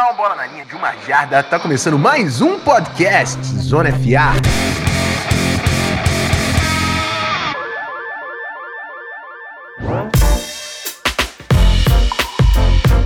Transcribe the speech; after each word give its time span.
down, 0.00 0.16
bola 0.16 0.34
na 0.34 0.46
linha 0.46 0.64
de 0.64 0.74
uma 0.74 0.94
jarda. 1.06 1.42
Tá 1.42 1.60
começando 1.60 1.98
mais 1.98 2.40
um 2.40 2.58
podcast 2.58 3.38
Zona 3.44 3.90
FA. 3.92 4.32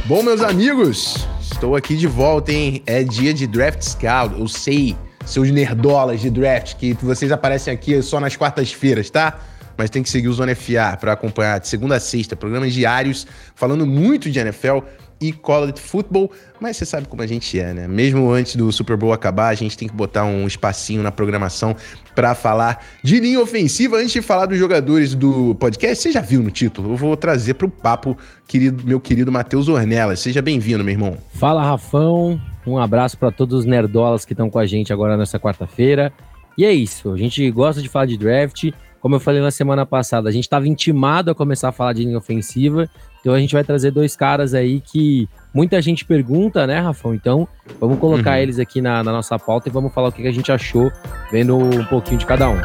Bom, 0.05 0.23
meus 0.23 0.41
amigos, 0.41 1.27
estou 1.41 1.75
aqui 1.75 1.97
de 1.97 2.07
volta, 2.07 2.53
hein? 2.53 2.81
É 2.87 3.03
dia 3.03 3.35
de 3.35 3.49
Draft 3.49 3.83
Scout. 3.83 4.39
Eu 4.39 4.47
sei, 4.47 4.97
seus 5.27 5.51
nerdolas 5.51 6.21
de 6.21 6.31
draft, 6.31 6.77
que 6.77 6.95
vocês 6.95 7.33
aparecem 7.33 7.75
aqui 7.75 8.01
só 8.03 8.21
nas 8.21 8.37
quartas-feiras, 8.37 9.11
tá? 9.11 9.41
Mas 9.77 9.91
tem 9.91 10.05
que 10.05 10.09
seguir 10.09 10.29
o 10.29 10.33
Zona 10.33 10.55
FA 10.55 10.97
para 11.01 11.13
acompanhar 11.15 11.59
de 11.59 11.67
segunda 11.67 11.97
a 11.97 12.01
sexta, 12.01 12.37
programas 12.37 12.73
diários, 12.73 13.27
falando 13.57 13.85
muito 13.85 14.31
de 14.31 14.39
NFL 14.39 14.79
e 15.21 15.33
college 15.33 15.81
football, 15.81 16.31
mas 16.61 16.77
você 16.77 16.85
sabe 16.85 17.07
como 17.07 17.23
a 17.23 17.27
gente 17.27 17.59
é, 17.59 17.73
né? 17.73 17.89
Mesmo 17.89 18.31
antes 18.31 18.57
do 18.57 18.71
Super 18.73 18.97
Bowl 18.97 19.13
acabar, 19.13 19.49
a 19.49 19.55
gente 19.55 19.77
tem 19.77 19.89
que 19.89 19.95
botar 19.95 20.25
um 20.25 20.47
espacinho 20.47 21.03
na 21.03 21.13
programação 21.13 21.75
para 22.15 22.35
falar 22.35 22.85
de 23.03 23.21
linha 23.21 23.41
ofensiva. 23.41 23.97
Antes 23.97 24.13
de 24.13 24.23
falar 24.23 24.47
dos 24.47 24.59
jogadores 24.59 25.15
do 25.15 25.55
podcast, 25.55 26.03
você 26.03 26.13
já 26.13 26.21
viu 26.21 26.43
no 26.43 26.51
título? 26.51 26.93
Eu 26.93 26.97
vou 26.97 27.17
trazer 27.17 27.55
para 27.55 27.67
o 27.67 27.71
papo 27.71 28.17
querido, 28.47 28.85
meu 28.87 29.01
querido 29.01 29.33
Matheus 29.33 29.69
Ornelas. 29.69 30.21
Seja 30.21 30.43
bem-vindo, 30.43 30.85
meu 30.85 30.93
irmão. 30.93 31.17
Fala, 31.35 31.63
Rafão. 31.63 32.41
Um 32.67 32.79
abraço 32.79 33.19
para 33.19 33.31
todos 33.31 33.61
os 33.61 33.65
nerdolas 33.67 34.25
que 34.25 34.33
estão 34.33 34.49
com 34.49 34.59
a 34.59 34.67
gente 34.67 34.93
agora 34.93 35.17
nessa 35.17 35.39
quarta-feira. 35.39 36.13
E 36.57 36.65
é 36.65 36.73
isso, 36.73 37.13
a 37.13 37.17
gente 37.17 37.51
gosta 37.51 37.83
de 37.83 37.89
falar 37.89 38.07
de 38.07 38.17
draft. 38.17 38.71
Como 39.01 39.17
eu 39.17 39.21
falei 39.21 39.43
na 39.43 39.51
semana 39.51 39.85
passada, 39.85 40.29
a 40.29 40.33
gente 40.33 40.45
estava 40.45 40.67
intimado 40.67 41.31
a 41.31 41.35
começar 41.35 41.69
a 41.69 41.73
falar 41.73 41.93
de 41.93 42.05
linha 42.05 42.17
ofensiva. 42.17 42.89
Então 43.25 43.33
a 43.33 43.41
gente 43.41 43.55
vai 43.55 43.65
trazer 43.65 43.91
dois 43.91 44.15
caras 44.15 44.53
aí 44.53 44.83
que 44.83 45.27
muita 45.53 45.81
gente 45.81 46.05
pergunta, 46.05 46.67
né, 46.67 46.79
Rafão? 46.79 47.15
Então 47.15 47.49
vamos 47.81 47.99
colocar 47.99 48.33
uhum. 48.33 48.37
eles 48.37 48.59
aqui 48.59 48.83
na, 48.83 49.03
na, 49.03 49.13
nossa 49.13 49.39
pauta 49.39 49.67
e 49.67 49.73
vamos 49.73 49.95
falar 49.95 50.09
o 50.09 50.13
que 50.13 50.29
a 50.29 50.31
gente 50.31 50.53
achou, 50.53 50.93
vendo 51.33 51.57
um 51.57 51.87
pouquinho 51.87 52.19
de 52.19 52.27
cada 52.27 52.51
um. 52.51 52.61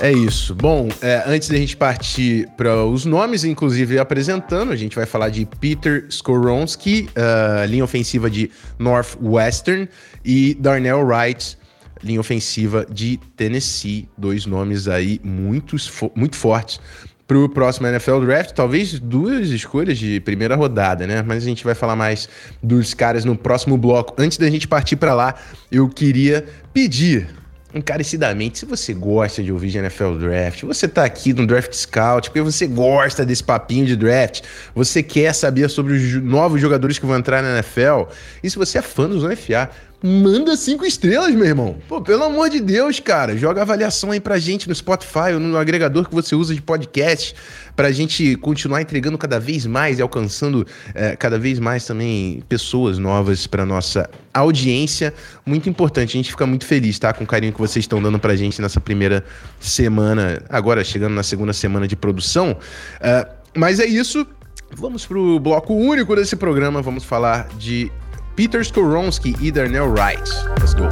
É 0.00 0.12
isso. 0.12 0.54
Bom, 0.54 0.88
é, 1.00 1.24
antes 1.26 1.48
da 1.48 1.56
gente 1.56 1.76
partir 1.76 2.48
para 2.56 2.84
os 2.84 3.04
nomes, 3.04 3.42
inclusive 3.42 3.98
apresentando, 3.98 4.70
a 4.70 4.76
gente 4.76 4.94
vai 4.94 5.06
falar 5.06 5.30
de 5.30 5.46
Peter 5.60 6.06
Skoronski, 6.08 7.08
uh, 7.16 7.66
linha 7.66 7.82
ofensiva 7.82 8.30
de 8.30 8.52
Northwestern, 8.78 9.88
e 10.24 10.54
Darnell 10.54 11.04
Wright, 11.04 11.56
linha 12.02 12.20
ofensiva 12.20 12.86
de 12.90 13.18
Tennessee. 13.36 14.08
Dois 14.16 14.46
nomes 14.46 14.88
aí 14.88 15.20
muito, 15.22 15.76
muito 16.14 16.36
fortes 16.36 16.80
para 17.26 17.38
o 17.38 17.48
próximo 17.48 17.86
NFL 17.86 18.20
Draft. 18.20 18.52
Talvez 18.52 18.98
duas 18.98 19.48
escolhas 19.50 19.98
de 19.98 20.20
primeira 20.20 20.54
rodada, 20.56 21.06
né? 21.06 21.22
Mas 21.22 21.44
a 21.44 21.46
gente 21.46 21.64
vai 21.64 21.74
falar 21.74 21.96
mais 21.96 22.28
dos 22.62 22.94
caras 22.94 23.24
no 23.24 23.36
próximo 23.36 23.76
bloco. 23.76 24.14
Antes 24.18 24.36
da 24.38 24.50
gente 24.50 24.68
partir 24.68 24.96
para 24.96 25.14
lá, 25.14 25.34
eu 25.70 25.88
queria 25.88 26.44
pedir 26.72 27.28
encarecidamente, 27.74 28.58
se 28.58 28.66
você 28.66 28.92
gosta 28.92 29.42
de 29.42 29.50
ouvir 29.50 29.70
de 29.70 29.78
NFL 29.78 30.16
Draft, 30.18 30.62
você 30.62 30.86
tá 30.86 31.04
aqui 31.04 31.32
no 31.32 31.46
Draft 31.46 31.72
Scout, 31.72 32.28
porque 32.28 32.42
você 32.42 32.66
gosta 32.66 33.24
desse 33.24 33.42
papinho 33.42 33.86
de 33.86 33.96
draft, 33.96 34.42
você 34.74 35.02
quer 35.02 35.34
saber 35.34 35.70
sobre 35.70 35.94
os 35.94 36.22
novos 36.22 36.60
jogadores 36.60 36.98
que 36.98 37.06
vão 37.06 37.16
entrar 37.16 37.42
na 37.42 37.54
NFL, 37.54 38.12
e 38.42 38.50
se 38.50 38.58
você 38.58 38.78
é 38.78 38.82
fã 38.82 39.08
do 39.08 39.18
Zona 39.18 39.34
FA, 39.36 39.70
manda 40.02 40.56
cinco 40.56 40.84
estrelas, 40.84 41.34
meu 41.34 41.44
irmão. 41.44 41.76
Pô, 41.88 42.00
pelo 42.00 42.24
amor 42.24 42.50
de 42.50 42.60
Deus, 42.60 42.98
cara. 42.98 43.36
Joga 43.36 43.62
avaliação 43.62 44.10
aí 44.10 44.20
pra 44.20 44.38
gente 44.38 44.68
no 44.68 44.74
Spotify 44.74 45.32
ou 45.34 45.40
no 45.40 45.56
agregador 45.56 46.08
que 46.08 46.14
você 46.14 46.34
usa 46.34 46.54
de 46.54 46.60
podcast, 46.60 47.34
pra 47.76 47.92
gente 47.92 48.36
continuar 48.36 48.82
entregando 48.82 49.16
cada 49.16 49.38
vez 49.38 49.64
mais 49.64 49.98
e 49.98 50.02
alcançando 50.02 50.66
é, 50.94 51.14
cada 51.14 51.38
vez 51.38 51.58
mais 51.58 51.86
também 51.86 52.42
pessoas 52.48 52.98
novas 52.98 53.46
pra 53.46 53.64
nossa 53.64 54.10
audiência. 54.34 55.14
Muito 55.46 55.68
importante, 55.68 56.10
a 56.10 56.18
gente 56.18 56.30
fica 56.30 56.46
muito 56.46 56.66
feliz, 56.66 56.98
tá? 56.98 57.12
Com 57.12 57.24
o 57.24 57.26
carinho 57.26 57.52
que 57.52 57.60
vocês 57.60 57.84
estão 57.84 58.02
dando 58.02 58.18
pra 58.18 58.34
gente 58.34 58.60
nessa 58.60 58.80
primeira 58.80 59.24
semana, 59.60 60.42
agora 60.48 60.82
chegando 60.82 61.14
na 61.14 61.22
segunda 61.22 61.52
semana 61.52 61.86
de 61.86 61.94
produção. 61.94 62.56
Uh, 63.00 63.42
mas 63.56 63.78
é 63.78 63.86
isso. 63.86 64.26
Vamos 64.74 65.04
pro 65.04 65.38
bloco 65.38 65.74
único 65.74 66.16
desse 66.16 66.34
programa. 66.34 66.80
Vamos 66.80 67.04
falar 67.04 67.48
de 67.58 67.92
Peter 68.34 68.62
Skoronski 68.62 69.36
e 69.40 69.52
Darnell 69.52 69.92
Wright. 69.92 70.30
Let's 70.58 70.74
go. 70.74 70.88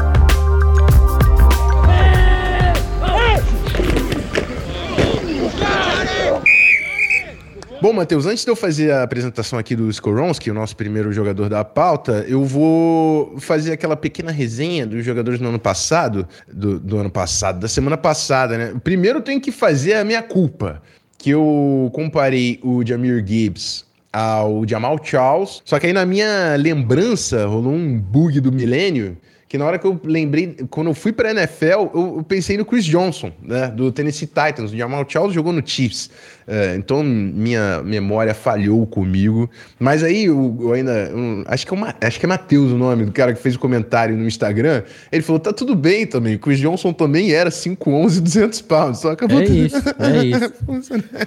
Bom, 7.81 7.95
Matheus, 7.95 8.27
antes 8.27 8.45
de 8.45 8.51
eu 8.51 8.55
fazer 8.55 8.93
a 8.93 9.03
apresentação 9.03 9.59
aqui 9.59 9.75
do 9.75 9.89
Skoronski, 9.89 10.51
o 10.51 10.55
nosso 10.55 10.77
primeiro 10.77 11.11
jogador 11.12 11.49
da 11.49 11.65
pauta, 11.65 12.27
eu 12.28 12.45
vou 12.45 13.39
fazer 13.41 13.72
aquela 13.72 13.97
pequena 13.97 14.31
resenha 14.31 14.87
dos 14.87 15.03
jogadores 15.03 15.41
do 15.41 15.49
ano 15.49 15.59
passado, 15.59 16.28
do, 16.47 16.78
do 16.78 16.99
ano 16.99 17.11
passado, 17.11 17.59
da 17.59 17.69
semana 17.69 17.97
passada, 17.97 18.59
né? 18.59 18.81
Primeiro 18.84 19.22
tenho 19.22 19.41
que 19.41 19.51
fazer 19.51 19.95
a 19.95 20.05
minha 20.05 20.22
culpa, 20.22 20.83
que 21.17 21.31
eu 21.31 21.91
comparei 21.95 22.61
o 22.62 22.84
Jamir 22.84 23.27
Gibbs 23.27 23.89
ao 24.12 24.66
Jamal 24.66 24.98
Charles. 25.03 25.62
Só 25.65 25.78
que 25.78 25.87
aí 25.87 25.93
na 25.93 26.06
minha 26.06 26.56
lembrança 26.56 27.47
rolou 27.47 27.72
um 27.72 27.98
bug 27.98 28.41
do 28.41 28.53
milênio 28.53 29.16
que 29.50 29.59
na 29.59 29.65
hora 29.65 29.81
que 29.81 29.84
eu 29.84 30.00
lembrei, 30.04 30.56
quando 30.71 30.91
eu 30.91 30.94
fui 30.94 31.12
pra 31.12 31.32
NFL, 31.32 31.91
eu, 31.93 32.15
eu 32.19 32.25
pensei 32.26 32.56
no 32.56 32.65
Chris 32.65 32.84
Johnson, 32.84 33.32
né, 33.43 33.66
do 33.66 33.91
Tennessee 33.91 34.28
Titans. 34.28 34.71
O 34.71 34.76
Jamal 34.76 35.04
Charles 35.09 35.34
jogou 35.34 35.53
no 35.53 35.60
Chiefs. 35.66 36.09
É, 36.53 36.75
então 36.75 37.00
minha 37.05 37.81
memória 37.84 38.34
falhou 38.34 38.84
comigo. 38.84 39.49
Mas 39.78 40.03
aí 40.03 40.25
eu, 40.25 40.59
eu 40.61 40.72
ainda. 40.72 40.91
Eu, 40.91 41.44
acho, 41.47 41.65
que 41.65 41.72
é 41.72 41.77
uma, 41.77 41.94
acho 42.00 42.19
que 42.19 42.27
é 42.27 42.28
Matheus 42.28 42.72
o 42.72 42.77
nome 42.77 43.05
do 43.05 43.12
cara 43.12 43.33
que 43.33 43.41
fez 43.41 43.55
o 43.55 43.59
comentário 43.61 44.16
no 44.16 44.27
Instagram. 44.27 44.83
Ele 45.12 45.22
falou: 45.22 45.39
tá 45.39 45.53
tudo 45.53 45.77
bem 45.77 46.09
também. 46.09 46.37
Chris 46.37 46.59
Johnson 46.59 46.93
também 46.93 47.33
era 47.33 47.50
5'11, 47.50 48.21
200 48.21 48.60
pounds. 48.62 49.00
Só 49.00 49.12
acabou 49.12 49.41
é 49.41 49.44
isso, 49.44 49.77
é 49.77 50.25
isso. 50.27 50.53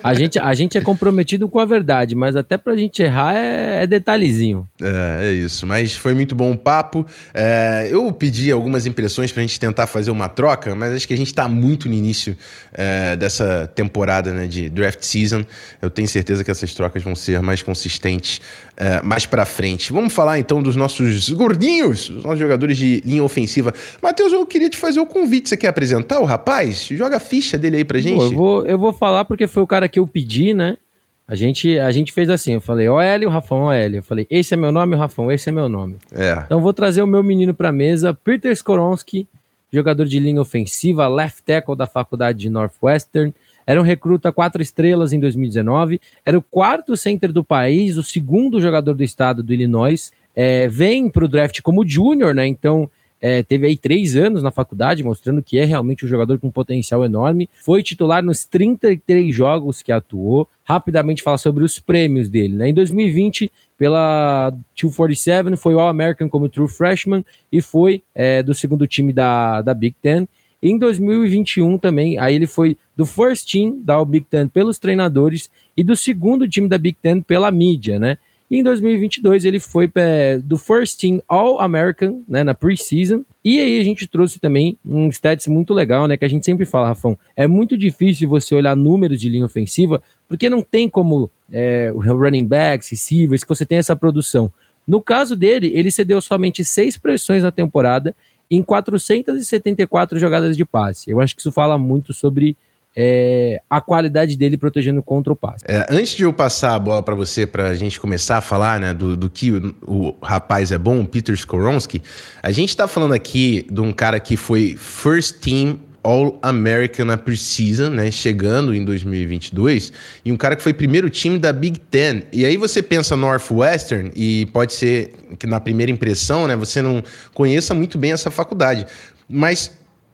a, 0.04 0.14
gente, 0.14 0.38
a 0.38 0.54
gente 0.54 0.78
é 0.78 0.82
comprometido 0.82 1.48
com 1.48 1.60
a 1.60 1.66
verdade, 1.66 2.16
mas 2.16 2.36
até 2.36 2.58
pra 2.58 2.76
gente 2.76 3.02
errar 3.02 3.34
é, 3.34 3.84
é 3.84 3.88
detalhezinho. 3.88 4.68
É, 4.82 5.30
é 5.30 5.32
isso. 5.32 5.66
Mas 5.66 5.96
foi 5.96 6.14
muito 6.14 6.36
bom 6.36 6.52
o 6.52 6.58
papo. 6.58 7.06
É, 7.34 7.88
eu 7.90 8.12
pedi 8.12 8.52
algumas 8.52 8.86
impressões 8.86 9.32
pra 9.32 9.42
gente 9.42 9.58
tentar 9.58 9.88
fazer 9.88 10.12
uma 10.12 10.28
troca, 10.28 10.76
mas 10.76 10.94
acho 10.94 11.08
que 11.08 11.14
a 11.14 11.18
gente 11.18 11.34
tá 11.34 11.48
muito 11.48 11.88
no 11.88 11.94
início 11.94 12.36
é, 12.74 13.16
dessa 13.16 13.72
temporada 13.74 14.34
né, 14.34 14.48
de 14.48 14.70
draft 14.70 15.13
season. 15.14 15.46
Eu 15.82 15.90
tenho 15.90 16.08
certeza 16.08 16.44
que 16.44 16.52
essas 16.52 16.74
trocas 16.74 17.02
vão 17.02 17.16
ser 17.16 17.42
mais 17.42 17.62
consistentes 17.62 18.42
é, 18.76 19.02
mais 19.02 19.26
para 19.26 19.46
frente. 19.46 19.94
Vamos 19.94 20.12
falar 20.14 20.40
então 20.40 20.62
dos 20.62 20.76
nossos 20.76 21.30
gordinhos, 21.30 22.10
os 22.10 22.24
nossos 22.24 22.40
jogadores 22.40 22.78
de 22.78 23.02
linha 23.06 23.24
ofensiva. 23.24 23.74
Matheus, 24.02 24.34
eu 24.34 24.46
queria 24.46 24.70
te 24.70 24.78
fazer 24.78 25.00
o 25.00 25.06
convite. 25.06 25.50
Você 25.50 25.58
quer 25.58 25.68
apresentar 25.68 26.20
o 26.20 26.26
rapaz? 26.26 26.88
Joga 26.88 27.18
a 27.18 27.20
ficha 27.20 27.58
dele 27.58 27.78
aí 27.78 27.86
pra 27.86 28.00
gente. 28.00 28.18
Pô, 28.18 28.26
eu, 28.26 28.32
vou, 28.32 28.66
eu 28.66 28.78
vou 28.78 28.94
falar 28.94 29.26
porque 29.26 29.48
foi 29.48 29.64
o 29.64 29.68
cara 29.68 29.88
que 29.88 30.00
eu 30.00 30.08
pedi, 30.08 30.54
né? 30.54 30.78
A 31.26 31.36
gente, 31.36 31.80
a 31.80 31.90
gente 31.92 32.12
fez 32.12 32.30
assim, 32.30 32.54
eu 32.54 32.62
falei, 32.62 32.88
Hélio, 32.88 33.30
o 33.30 33.32
Rafão, 33.32 33.72
Hélio. 33.72 34.00
Eu 34.00 34.04
falei, 34.04 34.28
esse 34.30 34.54
é 34.54 34.58
meu 34.58 34.72
nome, 34.72 34.96
o 34.96 35.00
Rafão, 35.00 35.32
esse 35.32 35.48
é 35.48 35.52
meu 35.52 35.70
nome. 35.70 35.96
É. 36.12 36.44
Então 36.46 36.62
vou 36.62 36.74
trazer 36.74 37.02
o 37.02 37.08
meu 37.08 37.24
menino 37.24 37.54
pra 37.54 37.72
mesa, 37.72 38.14
Peter 38.14 38.52
Skoronski, 38.52 39.28
jogador 39.72 40.06
de 40.06 40.20
linha 40.20 40.42
ofensiva, 40.42 41.08
left 41.08 41.42
tackle 41.44 41.76
da 41.76 41.88
faculdade 41.88 42.40
de 42.40 42.50
Northwestern, 42.50 43.34
era 43.66 43.80
um 43.80 43.84
recruta 43.84 44.32
quatro 44.32 44.62
estrelas 44.62 45.14
em 45.14 45.20
2019, 45.20 46.00
era 46.26 46.38
o 46.38 46.42
quarto 46.42 46.96
center 46.98 47.32
do 47.32 47.44
país, 47.44 47.98
o 47.98 48.04
segundo 48.04 48.62
jogador 48.62 48.94
do 48.94 49.04
estado 49.04 49.44
do 49.44 49.54
Illinois. 49.54 50.12
É, 50.36 50.68
vem 50.68 51.10
para 51.10 51.26
o 51.26 51.28
draft 51.28 51.62
como 51.62 51.88
júnior, 51.88 52.34
né? 52.34 52.48
Então 52.48 52.90
é, 53.26 53.42
teve 53.42 53.66
aí 53.66 53.78
três 53.78 54.18
anos 54.18 54.44
na 54.44 54.52
faculdade, 54.52 55.02
mostrando 55.02 55.42
que 55.42 55.58
é 55.58 55.64
realmente 55.64 56.04
um 56.04 56.10
jogador 56.10 56.38
com 56.40 56.52
potencial 56.52 57.06
enorme. 57.06 57.50
Foi 57.64 57.82
titular 57.82 58.22
nos 58.22 58.44
33 58.44 59.34
jogos 59.34 59.82
que 59.82 59.94
atuou. 59.94 60.46
Rapidamente 60.66 61.24
falar 61.24 61.38
sobre 61.38 61.64
os 61.64 61.80
prêmios 61.80 62.28
dele. 62.28 62.56
Né? 62.56 62.68
Em 62.68 62.74
2020, 62.74 63.50
pela 63.78 64.50
247, 64.76 65.56
foi 65.56 65.74
All-American 65.74 66.28
como 66.28 66.50
True 66.50 66.68
Freshman 66.68 67.24
e 67.50 67.62
foi 67.62 68.04
é, 68.14 68.44
do 68.44 68.54
segundo 68.54 68.86
time 68.86 69.14
da, 69.14 69.62
da 69.62 69.74
Big 69.74 69.96
Ten. 70.02 70.28
Em 70.62 70.78
2021 70.78 71.78
também, 71.78 72.20
aí 72.20 72.36
ele 72.36 72.48
foi 72.48 72.78
do 72.96 73.06
first 73.06 73.50
team 73.52 73.82
da 73.84 74.04
Big 74.04 74.26
Ten 74.30 74.48
pelos 74.48 74.78
treinadores 74.78 75.50
e 75.76 75.84
do 75.84 75.96
segundo 75.96 76.48
time 76.48 76.68
da 76.68 76.78
Big 76.78 76.98
Ten 77.02 77.22
pela 77.22 77.50
mídia, 77.52 78.00
né? 78.00 78.18
E 78.54 78.58
em 78.58 78.64
2022 78.64 79.46
ele 79.46 79.60
foi 79.60 79.92
é, 79.96 80.38
do 80.38 80.60
first 80.60 81.00
team 81.00 81.20
All-American, 81.28 82.22
né, 82.28 82.44
na 82.44 82.54
preseason. 82.54 83.24
E 83.44 83.60
aí 83.60 83.80
a 83.80 83.84
gente 83.84 84.06
trouxe 84.06 84.40
também 84.40 84.78
um 84.86 85.10
stats 85.10 85.48
muito 85.48 85.74
legal, 85.74 86.08
né, 86.08 86.16
que 86.18 86.24
a 86.24 86.28
gente 86.28 86.46
sempre 86.46 86.64
fala, 86.64 86.90
Rafão, 86.90 87.18
é 87.36 87.48
muito 87.48 87.76
difícil 87.76 88.30
você 88.30 88.54
olhar 88.54 88.76
números 88.76 89.20
de 89.20 89.28
linha 89.28 89.46
ofensiva, 89.46 90.04
porque 90.28 90.52
não 90.52 90.62
tem 90.62 90.88
como 90.88 91.32
é, 91.52 91.92
running 91.96 92.46
backs, 92.46 92.90
receivers, 92.90 93.44
que 93.44 93.50
você 93.50 93.66
tem 93.66 93.80
essa 93.80 93.96
produção. 93.96 94.54
No 94.88 95.02
caso 95.02 95.36
dele, 95.36 95.72
ele 95.74 95.90
cedeu 95.90 96.22
somente 96.22 96.64
seis 96.64 96.96
pressões 96.96 97.42
na 97.42 97.52
temporada 97.52 98.16
em 98.52 98.62
474 98.62 100.20
jogadas 100.20 100.56
de 100.56 100.64
passe. 100.64 101.10
Eu 101.10 101.20
acho 101.20 101.36
que 101.36 101.42
isso 101.42 101.52
fala 101.52 101.76
muito 101.78 102.14
sobre 102.14 102.56
é, 102.96 103.62
a 103.70 103.82
qualidade 103.82 104.38
dele 104.38 104.58
protegendo 104.58 105.02
contra 105.02 105.34
o 105.34 105.36
passe. 105.36 105.64
É, 105.68 105.86
antes 105.90 106.16
de 106.16 106.24
eu 106.24 106.34
passar 106.34 106.76
a 106.76 106.80
bola 106.80 107.02
para 107.02 107.16
você, 107.16 107.46
para 107.46 107.68
a 107.70 107.76
gente 107.76 108.00
começar 108.00 108.38
a 108.38 108.42
falar 108.42 108.80
né, 108.80 108.94
do, 108.94 109.18
do 109.18 109.30
que 109.30 109.52
o, 109.52 109.76
o, 109.86 110.16
rapaz 110.22 110.72
é 110.72 110.78
bom, 110.78 111.02
o 111.02 111.08
Peter 111.08 111.34
Skoronski, 111.34 112.02
a 112.42 112.52
gente 112.52 112.70
está 112.70 112.88
falando 112.88 113.14
aqui 113.14 113.66
de 113.72 113.82
um 113.82 113.92
cara 113.92 114.20
que 114.20 114.38
foi 114.38 114.76
first 114.78 115.40
team 115.40 115.80
All-American 116.04 117.06
na 117.06 117.18
Preseason, 117.18 117.90
né, 117.90 118.12
chegando 118.12 118.76
em 118.76 118.84
2022, 118.84 119.94
e 120.26 120.32
um 120.34 120.38
cara 120.38 120.56
que 120.56 120.62
foi 120.62 120.74
primeiro 120.74 121.10
time 121.10 121.40
da 121.40 121.54
Big 121.54 121.80
Ten. 121.80 122.24
E 122.32 122.46
aí 122.46 122.58
você 122.58 122.84
pensa 122.84 123.16
Northwestern, 123.16 124.12
e 124.14 124.46
pode 124.48 124.74
ser 124.74 125.14
que 125.40 125.48
na 125.48 125.62
primeira 125.62 125.90
impressão, 125.92 126.46
né, 126.46 126.58
você 126.58 126.82
não 126.82 127.02
conheça 127.34 127.74
muito 127.74 127.98
bem 127.98 128.12
essa 128.12 128.30
faculdade. 128.30 128.86
Mas 129.30 129.72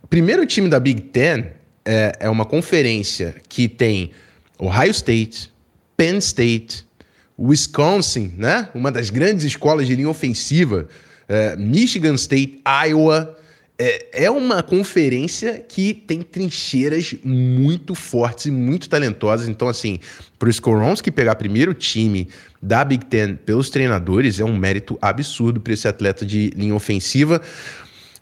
primeiro 0.10 0.46
time 0.46 0.70
da 0.70 0.80
Big 0.80 1.02
Ten 1.02 1.59
é, 1.86 2.18
é 2.20 2.30
uma 2.30 2.46
conferência 2.46 3.36
que 3.48 3.68
tem 3.68 4.12
Ohio 4.58 4.92
State, 4.92 5.52
Penn 5.96 6.18
State, 6.18 6.86
Wisconsin, 7.38 8.34
né, 8.38 8.70
uma 8.74 8.92
das 8.92 9.10
grandes 9.10 9.46
escolas 9.46 9.88
de 9.88 9.96
linha 9.96 10.10
ofensiva, 10.10 10.88
é, 11.28 11.56
Michigan 11.56 12.16
State, 12.16 12.62
Iowa, 12.88 13.38
é, 13.82 14.26
é 14.26 14.32
uma 14.32 14.62
conferência 14.62 15.64
que 15.66 15.94
tem 15.94 16.22
trincheiras 16.22 17.16
muito 17.24 17.96
fortes 17.96 18.48
e 18.48 18.52
muito 18.52 18.90
talentosas. 18.90 19.48
Então, 19.48 19.70
assim, 19.70 20.00
para 20.38 20.48
o 20.48 20.50
Skoronski 20.50 21.10
pegar 21.10 21.36
primeiro 21.36 21.74
time 21.74 22.28
da 22.62 22.84
Big 22.84 23.06
Ten 23.06 23.36
pelos 23.36 23.70
treinadores 23.70 24.38
é 24.38 24.44
um 24.44 24.58
mérito 24.58 24.98
absurdo 25.02 25.62
para 25.62 25.72
esse 25.72 25.88
atleta 25.88 26.26
de 26.26 26.50
linha 26.50 26.76
ofensiva. 26.76 27.42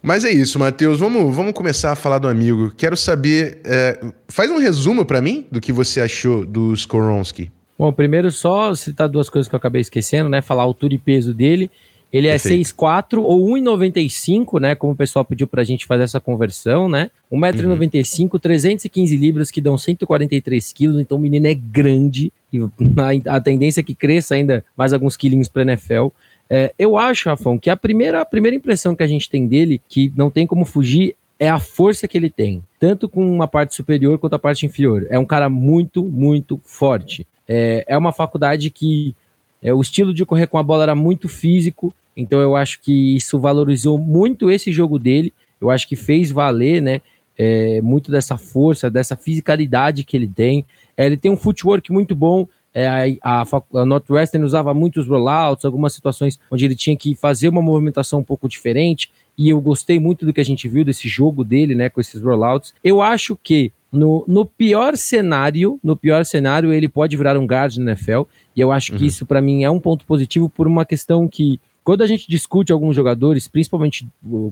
Mas 0.02 0.24
é 0.24 0.30
isso, 0.30 0.58
Matheus. 0.58 1.00
Vamos, 1.00 1.34
vamos 1.34 1.52
começar 1.52 1.92
a 1.92 1.96
falar 1.96 2.18
do 2.18 2.28
amigo. 2.28 2.72
Quero 2.76 2.96
saber. 2.96 3.60
É, 3.64 4.00
faz 4.28 4.50
um 4.50 4.58
resumo 4.58 5.04
para 5.04 5.20
mim 5.20 5.46
do 5.50 5.60
que 5.60 5.72
você 5.72 6.00
achou 6.00 6.44
do 6.46 6.72
Skoronski. 6.74 7.50
Bom, 7.78 7.92
primeiro 7.92 8.30
só 8.30 8.74
citar 8.74 9.08
duas 9.08 9.30
coisas 9.30 9.48
que 9.48 9.54
eu 9.54 9.58
acabei 9.58 9.80
esquecendo, 9.80 10.28
né? 10.28 10.42
Falar 10.42 10.62
a 10.62 10.64
altura 10.64 10.94
e 10.94 10.98
peso 10.98 11.32
dele. 11.32 11.70
Ele 12.10 12.26
é 12.26 12.36
6'4 12.36 13.18
ou 13.18 13.46
1,95, 13.50 14.58
né? 14.58 14.74
Como 14.74 14.94
o 14.94 14.96
pessoal 14.96 15.24
pediu 15.24 15.46
pra 15.46 15.62
gente 15.62 15.84
fazer 15.84 16.04
essa 16.04 16.18
conversão, 16.18 16.88
né? 16.88 17.10
1,95m, 17.30 18.32
uhum. 18.32 18.38
315 18.38 19.16
libras, 19.16 19.50
que 19.50 19.60
dão 19.60 19.76
143 19.76 20.72
quilos. 20.72 21.00
Então 21.00 21.18
o 21.18 21.20
menino 21.20 21.46
é 21.46 21.54
grande. 21.54 22.32
E 22.50 22.58
a, 22.58 23.36
a 23.36 23.40
tendência 23.40 23.80
é 23.80 23.84
que 23.84 23.94
cresça 23.94 24.34
ainda 24.34 24.64
mais 24.76 24.92
alguns 24.94 25.16
quilinhos 25.16 25.48
pra 25.48 25.62
NFL. 25.62 26.08
É, 26.50 26.72
eu 26.78 26.96
acho, 26.96 27.28
Rafão, 27.28 27.58
que 27.58 27.68
a 27.68 27.76
primeira, 27.76 28.20
a 28.20 28.24
primeira 28.24 28.56
impressão 28.56 28.96
que 28.96 29.02
a 29.02 29.06
gente 29.06 29.28
tem 29.28 29.46
dele, 29.46 29.80
que 29.88 30.12
não 30.16 30.30
tem 30.30 30.46
como 30.46 30.64
fugir, 30.64 31.14
é 31.38 31.48
a 31.48 31.60
força 31.60 32.08
que 32.08 32.16
ele 32.16 32.30
tem. 32.30 32.62
Tanto 32.80 33.08
com 33.08 33.24
uma 33.30 33.46
parte 33.46 33.74
superior 33.74 34.18
quanto 34.18 34.34
a 34.34 34.38
parte 34.38 34.66
inferior. 34.66 35.06
É 35.10 35.18
um 35.18 35.24
cara 35.24 35.48
muito, 35.48 36.02
muito 36.04 36.60
forte. 36.64 37.26
É, 37.46 37.84
é 37.86 37.96
uma 37.96 38.12
faculdade 38.12 38.70
que 38.70 39.14
é, 39.62 39.72
o 39.72 39.80
estilo 39.80 40.12
de 40.12 40.24
correr 40.24 40.46
com 40.46 40.58
a 40.58 40.62
bola 40.62 40.84
era 40.84 40.94
muito 40.94 41.28
físico, 41.28 41.94
então 42.16 42.40
eu 42.40 42.56
acho 42.56 42.80
que 42.80 43.16
isso 43.16 43.38
valorizou 43.38 43.98
muito 43.98 44.50
esse 44.50 44.72
jogo 44.72 44.98
dele. 44.98 45.32
Eu 45.60 45.70
acho 45.70 45.88
que 45.88 45.96
fez 45.96 46.30
valer, 46.30 46.80
né? 46.82 47.00
É, 47.36 47.80
muito 47.80 48.10
dessa 48.10 48.36
força, 48.36 48.90
dessa 48.90 49.16
fisicalidade 49.16 50.02
que 50.02 50.16
ele 50.16 50.26
tem. 50.26 50.66
É, 50.96 51.06
ele 51.06 51.16
tem 51.16 51.30
um 51.30 51.36
footwork 51.36 51.92
muito 51.92 52.16
bom. 52.16 52.48
É, 52.74 53.16
a, 53.22 53.42
a, 53.42 53.84
Northwestern 53.84 54.44
usava 54.44 54.74
muitos 54.74 55.08
rollouts, 55.08 55.64
algumas 55.64 55.92
situações 55.92 56.38
onde 56.50 56.64
ele 56.64 56.76
tinha 56.76 56.96
que 56.96 57.14
fazer 57.14 57.48
uma 57.48 57.62
movimentação 57.62 58.20
um 58.20 58.24
pouco 58.24 58.48
diferente. 58.48 59.10
E 59.36 59.48
eu 59.48 59.60
gostei 59.60 59.98
muito 59.98 60.26
do 60.26 60.32
que 60.32 60.40
a 60.40 60.44
gente 60.44 60.68
viu 60.68 60.84
desse 60.84 61.08
jogo 61.08 61.44
dele, 61.44 61.74
né? 61.74 61.88
Com 61.88 62.00
esses 62.00 62.20
rollouts. 62.20 62.74
Eu 62.82 63.00
acho 63.00 63.36
que 63.42 63.72
no, 63.90 64.24
no 64.28 64.44
pior 64.44 64.96
cenário, 64.96 65.78
no 65.82 65.96
pior 65.96 66.24
cenário, 66.24 66.72
ele 66.72 66.88
pode 66.88 67.16
virar 67.16 67.38
um 67.38 67.46
guard 67.46 67.76
no 67.76 67.90
NFL. 67.90 68.22
E 68.54 68.60
eu 68.60 68.70
acho 68.70 68.92
uhum. 68.92 68.98
que 68.98 69.06
isso, 69.06 69.24
para 69.24 69.40
mim, 69.40 69.64
é 69.64 69.70
um 69.70 69.80
ponto 69.80 70.04
positivo 70.04 70.48
por 70.48 70.66
uma 70.66 70.84
questão 70.84 71.26
que, 71.26 71.60
quando 71.82 72.02
a 72.02 72.06
gente 72.06 72.28
discute 72.28 72.72
alguns 72.72 72.94
jogadores, 72.94 73.48
principalmente 73.48 74.06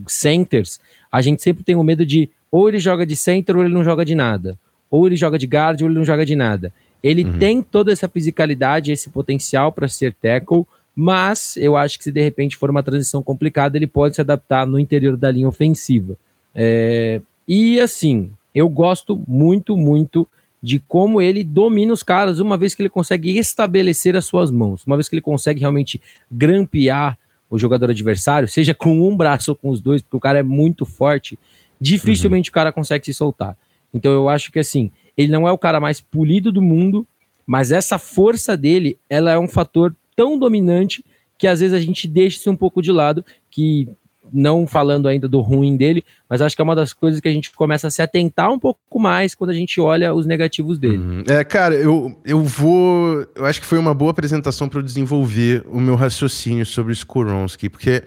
centers, 0.07 0.81
a 1.11 1.21
gente 1.21 1.43
sempre 1.43 1.63
tem 1.63 1.77
o 1.77 1.85
medo 1.85 2.07
de 2.07 2.31
ou 2.51 2.69
ele 2.69 2.79
joga 2.79 3.05
de 3.05 3.17
center 3.17 3.57
ou 3.57 3.65
ele 3.65 3.75
não 3.75 3.85
joga 3.85 4.05
de 4.05 4.15
nada. 4.15 4.59
Ou 4.91 5.07
ele 5.07 5.17
joga 5.17 5.39
de 5.39 5.47
guard 5.47 5.83
ou 5.83 5.89
ele 5.89 5.97
não 5.97 6.05
joga 6.05 6.25
de 6.25 6.37
nada. 6.37 6.73
Ele 7.07 7.25
uhum. 7.25 7.39
tem 7.39 7.63
toda 7.63 7.93
essa 7.93 8.09
fisicalidade, 8.09 8.91
esse 8.91 9.09
potencial 9.11 9.71
para 9.71 9.87
ser 9.87 10.13
tackle, 10.13 10.67
mas 10.95 11.57
eu 11.57 11.77
acho 11.77 11.99
que 11.99 12.03
se 12.03 12.11
de 12.11 12.21
repente 12.21 12.57
for 12.57 12.69
uma 12.69 12.83
transição 12.83 13.23
complicada, 13.23 13.79
ele 13.79 13.87
pode 13.87 14.17
se 14.17 14.21
adaptar 14.21 14.67
no 14.67 14.77
interior 14.77 15.17
da 15.17 15.31
linha 15.31 15.47
ofensiva. 15.47 16.17
É... 16.53 17.21
E 17.47 17.79
assim, 17.79 18.33
eu 18.53 18.69
gosto 18.69 19.23
muito, 19.29 19.77
muito 19.77 20.27
de 20.61 20.81
como 20.81 21.23
ele 21.23 21.45
domina 21.45 21.93
os 21.93 22.03
caras, 22.03 22.41
uma 22.41 22.57
vez 22.57 22.75
que 22.75 22.83
ele 22.83 22.89
consegue 22.89 23.39
estabelecer 23.39 24.17
as 24.17 24.25
suas 24.25 24.51
mãos, 24.51 24.85
uma 24.85 24.97
vez 24.97 25.09
que 25.09 25.15
ele 25.15 25.23
consegue 25.23 25.61
realmente 25.61 26.03
grampear 26.29 27.17
o 27.49 27.57
jogador 27.57 27.91
adversário, 27.91 28.49
seja 28.49 28.75
com 28.75 29.09
um 29.09 29.17
braço 29.17 29.53
ou 29.53 29.55
com 29.55 29.71
os 29.71 29.81
dois, 29.81 30.03
porque 30.03 30.17
o 30.17 30.21
cara 30.21 30.41
é 30.41 30.43
muito 30.43 30.85
forte, 30.85 31.39
dificilmente 31.81 32.51
uhum. 32.51 32.51
o 32.51 32.55
cara 32.55 32.73
consegue 32.73 33.05
se 33.05 33.15
soltar. 33.15 33.57
Então 33.95 34.11
eu 34.11 34.29
acho 34.29 34.51
que 34.51 34.59
assim, 34.59 34.91
ele 35.17 35.33
não 35.33 35.49
é 35.49 35.53
o 35.53 35.59
cara 35.59 35.81
mais 35.81 36.01
polido 36.01 36.53
do 36.53 36.63
mundo, 36.63 37.07
mas 37.47 37.73
essa 37.73 37.99
força 37.99 38.57
dele, 38.57 38.99
ela 39.09 39.31
é 39.31 39.39
um 39.39 39.49
fator 39.49 39.95
tão 40.15 40.39
dominante 40.39 41.05
que 41.39 41.47
às 41.47 41.61
vezes 41.61 41.75
a 41.75 41.81
gente 41.81 42.09
deixa 42.09 42.39
isso 42.39 42.51
um 42.51 42.57
pouco 42.57 42.81
de 42.83 42.91
lado, 42.91 43.25
que 43.51 43.89
não 44.33 44.67
falando 44.67 45.07
ainda 45.07 45.29
do 45.29 45.41
ruim 45.41 45.77
dele, 45.77 46.05
mas 46.29 46.43
acho 46.43 46.57
que 46.57 46.61
é 46.61 46.65
uma 46.65 46.75
das 46.75 46.93
coisas 46.93 47.21
que 47.21 47.29
a 47.29 47.33
gente 47.33 47.53
começa 47.53 47.87
a 47.87 47.91
se 47.91 48.03
atentar 48.03 48.51
um 48.51 48.59
pouco 48.59 48.99
mais 48.99 49.35
quando 49.35 49.51
a 49.51 49.55
gente 49.55 49.81
olha 49.81 50.13
os 50.13 50.27
negativos 50.27 50.79
dele. 50.79 50.99
Uhum. 50.99 51.25
É, 51.29 51.45
cara, 51.45 51.75
eu, 51.75 52.19
eu 52.25 52.43
vou. 52.43 53.25
Eu 53.35 53.45
acho 53.45 53.61
que 53.61 53.67
foi 53.67 53.79
uma 53.79 53.95
boa 53.95 54.11
apresentação 54.11 54.69
para 54.69 54.81
eu 54.81 54.83
desenvolver 54.83 55.65
o 55.69 55.81
meu 55.81 55.95
raciocínio 55.95 56.67
sobre 56.67 56.93
o 56.93 56.95
Skoronski, 56.95 57.69
porque 57.69 58.03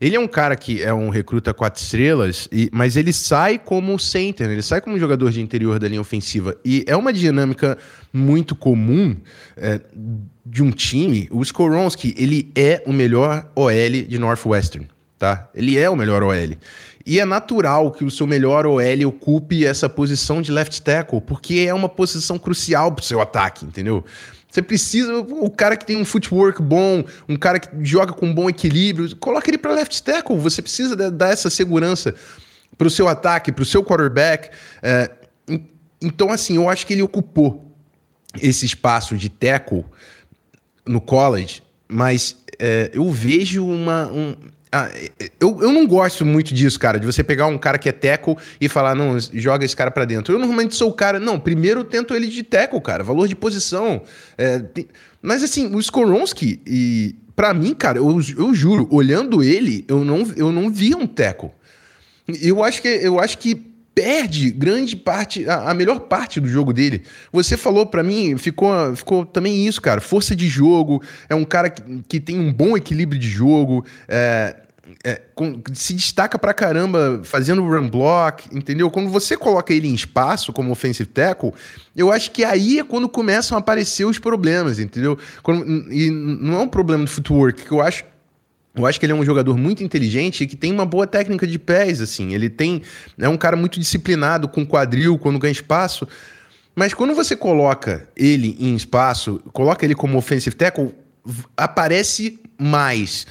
ele 0.00 0.16
é 0.16 0.20
um 0.20 0.28
cara 0.28 0.56
que 0.56 0.82
é 0.82 0.92
um 0.92 1.08
recruta 1.08 1.54
quatro 1.54 1.82
estrelas, 1.82 2.48
e, 2.52 2.68
mas 2.72 2.96
ele 2.96 3.12
sai 3.12 3.58
como 3.58 3.98
center, 3.98 4.50
ele 4.50 4.62
sai 4.62 4.80
como 4.80 4.98
jogador 4.98 5.30
de 5.30 5.40
interior 5.40 5.78
da 5.78 5.88
linha 5.88 6.00
ofensiva. 6.00 6.56
E 6.64 6.84
é 6.86 6.96
uma 6.96 7.12
dinâmica 7.12 7.78
muito 8.12 8.54
comum 8.54 9.16
é, 9.56 9.80
de 10.44 10.62
um 10.62 10.70
time. 10.70 11.28
O 11.30 11.42
Skoronski, 11.42 12.14
ele 12.18 12.50
é 12.54 12.82
o 12.86 12.92
melhor 12.92 13.50
OL 13.54 13.70
de 14.06 14.18
Northwestern 14.18 14.88
tá? 15.18 15.48
Ele 15.54 15.78
é 15.78 15.88
o 15.88 15.96
melhor 15.96 16.22
OL. 16.22 16.56
E 17.04 17.20
é 17.20 17.24
natural 17.24 17.92
que 17.92 18.04
o 18.04 18.10
seu 18.10 18.26
melhor 18.26 18.66
OL 18.66 19.06
ocupe 19.06 19.64
essa 19.64 19.88
posição 19.88 20.42
de 20.42 20.50
left 20.50 20.82
tackle, 20.82 21.20
porque 21.20 21.66
é 21.68 21.72
uma 21.72 21.88
posição 21.88 22.38
crucial 22.38 22.92
para 22.92 23.02
o 23.02 23.04
seu 23.04 23.20
ataque, 23.20 23.64
entendeu? 23.64 24.04
Você 24.56 24.62
precisa, 24.62 25.18
o 25.18 25.50
cara 25.50 25.76
que 25.76 25.84
tem 25.84 25.98
um 25.98 26.04
footwork 26.06 26.62
bom, 26.62 27.04
um 27.28 27.36
cara 27.36 27.60
que 27.60 27.68
joga 27.84 28.14
com 28.14 28.32
bom 28.32 28.48
equilíbrio, 28.48 29.14
coloca 29.16 29.50
ele 29.50 29.58
para 29.58 29.74
left 29.74 30.02
tackle. 30.02 30.38
Você 30.38 30.62
precisa 30.62 30.96
dar 31.10 31.28
essa 31.28 31.50
segurança 31.50 32.14
para 32.78 32.86
o 32.86 32.90
seu 32.90 33.06
ataque, 33.06 33.52
para 33.52 33.60
o 33.60 33.66
seu 33.66 33.84
quarterback. 33.84 34.48
É, 34.82 35.10
então, 36.00 36.32
assim, 36.32 36.56
eu 36.56 36.70
acho 36.70 36.86
que 36.86 36.94
ele 36.94 37.02
ocupou 37.02 37.70
esse 38.40 38.64
espaço 38.64 39.14
de 39.14 39.28
tackle 39.28 39.84
no 40.86 41.02
college, 41.02 41.62
mas 41.86 42.34
é, 42.58 42.90
eu 42.94 43.10
vejo 43.10 43.66
uma. 43.66 44.06
Um, 44.10 44.36
ah, 44.72 44.90
eu, 45.40 45.62
eu 45.62 45.72
não 45.72 45.86
gosto 45.86 46.24
muito 46.24 46.52
disso, 46.52 46.78
cara, 46.78 46.98
de 46.98 47.06
você 47.06 47.22
pegar 47.22 47.46
um 47.46 47.56
cara 47.56 47.78
que 47.78 47.88
é 47.88 47.92
teco 47.92 48.36
e 48.60 48.68
falar, 48.68 48.94
não, 48.94 49.16
joga 49.32 49.64
esse 49.64 49.76
cara 49.76 49.90
para 49.90 50.04
dentro. 50.04 50.34
Eu 50.34 50.38
normalmente 50.38 50.74
sou 50.74 50.90
o 50.90 50.92
cara, 50.92 51.20
não, 51.20 51.38
primeiro 51.38 51.84
tento 51.84 52.14
ele 52.14 52.26
de 52.26 52.42
teco, 52.42 52.80
cara, 52.80 53.04
valor 53.04 53.28
de 53.28 53.36
posição. 53.36 54.02
É, 54.36 54.58
tem... 54.58 54.88
Mas 55.22 55.42
assim, 55.42 55.74
o 55.74 55.78
Skoronski, 55.78 56.60
e 56.66 57.14
para 57.34 57.54
mim, 57.54 57.74
cara, 57.74 57.98
eu, 57.98 58.20
eu 58.36 58.54
juro, 58.54 58.88
olhando 58.90 59.42
ele, 59.42 59.84
eu 59.88 60.04
não, 60.04 60.26
eu 60.36 60.50
não 60.50 60.70
via 60.70 60.96
um 60.96 61.06
teco. 61.06 61.54
Eu 62.42 62.64
acho 62.64 62.82
que 62.82 62.88
eu 62.88 63.20
acho 63.20 63.38
que 63.38 63.75
perde 63.96 64.50
grande 64.50 64.94
parte, 64.94 65.48
a, 65.48 65.70
a 65.70 65.74
melhor 65.74 66.00
parte 66.00 66.38
do 66.38 66.46
jogo 66.46 66.70
dele. 66.70 67.02
Você 67.32 67.56
falou 67.56 67.86
para 67.86 68.02
mim, 68.02 68.36
ficou, 68.36 68.94
ficou 68.94 69.24
também 69.24 69.66
isso, 69.66 69.80
cara. 69.80 70.02
Força 70.02 70.36
de 70.36 70.46
jogo, 70.48 71.02
é 71.30 71.34
um 71.34 71.46
cara 71.46 71.70
que, 71.70 71.82
que 72.06 72.20
tem 72.20 72.38
um 72.38 72.52
bom 72.52 72.76
equilíbrio 72.76 73.18
de 73.18 73.26
jogo, 73.26 73.86
é, 74.06 74.54
é, 75.02 75.22
com, 75.34 75.62
se 75.72 75.94
destaca 75.94 76.38
pra 76.38 76.52
caramba 76.52 77.22
fazendo 77.24 77.66
run 77.66 77.88
block, 77.88 78.54
entendeu? 78.54 78.90
Quando 78.90 79.08
você 79.08 79.34
coloca 79.34 79.72
ele 79.72 79.88
em 79.88 79.94
espaço 79.94 80.52
como 80.52 80.70
offensive 80.70 81.08
tackle, 81.08 81.54
eu 81.96 82.12
acho 82.12 82.32
que 82.32 82.44
aí 82.44 82.78
é 82.78 82.84
quando 82.84 83.08
começam 83.08 83.56
a 83.56 83.60
aparecer 83.60 84.04
os 84.04 84.18
problemas, 84.18 84.78
entendeu? 84.78 85.18
Quando, 85.42 85.90
e 85.90 86.10
não 86.10 86.60
é 86.60 86.62
um 86.64 86.68
problema 86.68 87.06
de 87.06 87.10
footwork, 87.10 87.64
que 87.64 87.72
eu 87.72 87.80
acho 87.80 88.04
eu 88.76 88.84
acho 88.84 89.00
que 89.00 89.06
ele 89.06 89.12
é 89.12 89.16
um 89.16 89.24
jogador 89.24 89.56
muito 89.56 89.82
inteligente 89.82 90.44
e 90.44 90.46
que 90.46 90.54
tem 90.54 90.70
uma 90.70 90.84
boa 90.84 91.06
técnica 91.06 91.46
de 91.46 91.58
pés, 91.58 92.00
assim. 92.00 92.34
Ele 92.34 92.50
tem. 92.50 92.82
É 93.18 93.28
um 93.28 93.36
cara 93.36 93.56
muito 93.56 93.80
disciplinado 93.80 94.48
com 94.48 94.66
quadril 94.66 95.18
quando 95.18 95.38
ganha 95.38 95.52
espaço. 95.52 96.06
Mas 96.74 96.92
quando 96.92 97.14
você 97.14 97.34
coloca 97.34 98.06
ele 98.14 98.54
em 98.60 98.74
espaço, 98.74 99.40
coloca 99.50 99.82
ele 99.82 99.94
como 99.94 100.18
offensive 100.18 100.54
tackle, 100.54 100.94
aparece 101.56 102.38
mais. 102.58 103.26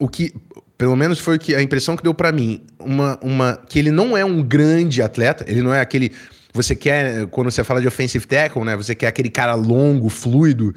O 0.00 0.08
que, 0.08 0.34
pelo 0.76 0.96
menos 0.96 1.20
foi 1.20 1.38
que 1.38 1.54
a 1.54 1.62
impressão 1.62 1.96
que 1.96 2.02
deu 2.02 2.12
para 2.12 2.32
mim, 2.32 2.60
uma, 2.80 3.16
uma 3.22 3.56
que 3.68 3.78
ele 3.78 3.92
não 3.92 4.16
é 4.16 4.24
um 4.24 4.42
grande 4.42 5.00
atleta, 5.00 5.44
ele 5.46 5.62
não 5.62 5.72
é 5.72 5.80
aquele 5.80 6.10
você 6.52 6.76
quer, 6.76 7.26
quando 7.28 7.50
você 7.50 7.64
fala 7.64 7.80
de 7.80 7.88
offensive 7.88 8.26
tackle, 8.26 8.62
né? 8.64 8.76
Você 8.76 8.94
quer 8.94 9.06
aquele 9.06 9.30
cara 9.30 9.54
longo, 9.54 10.10
fluido. 10.10 10.74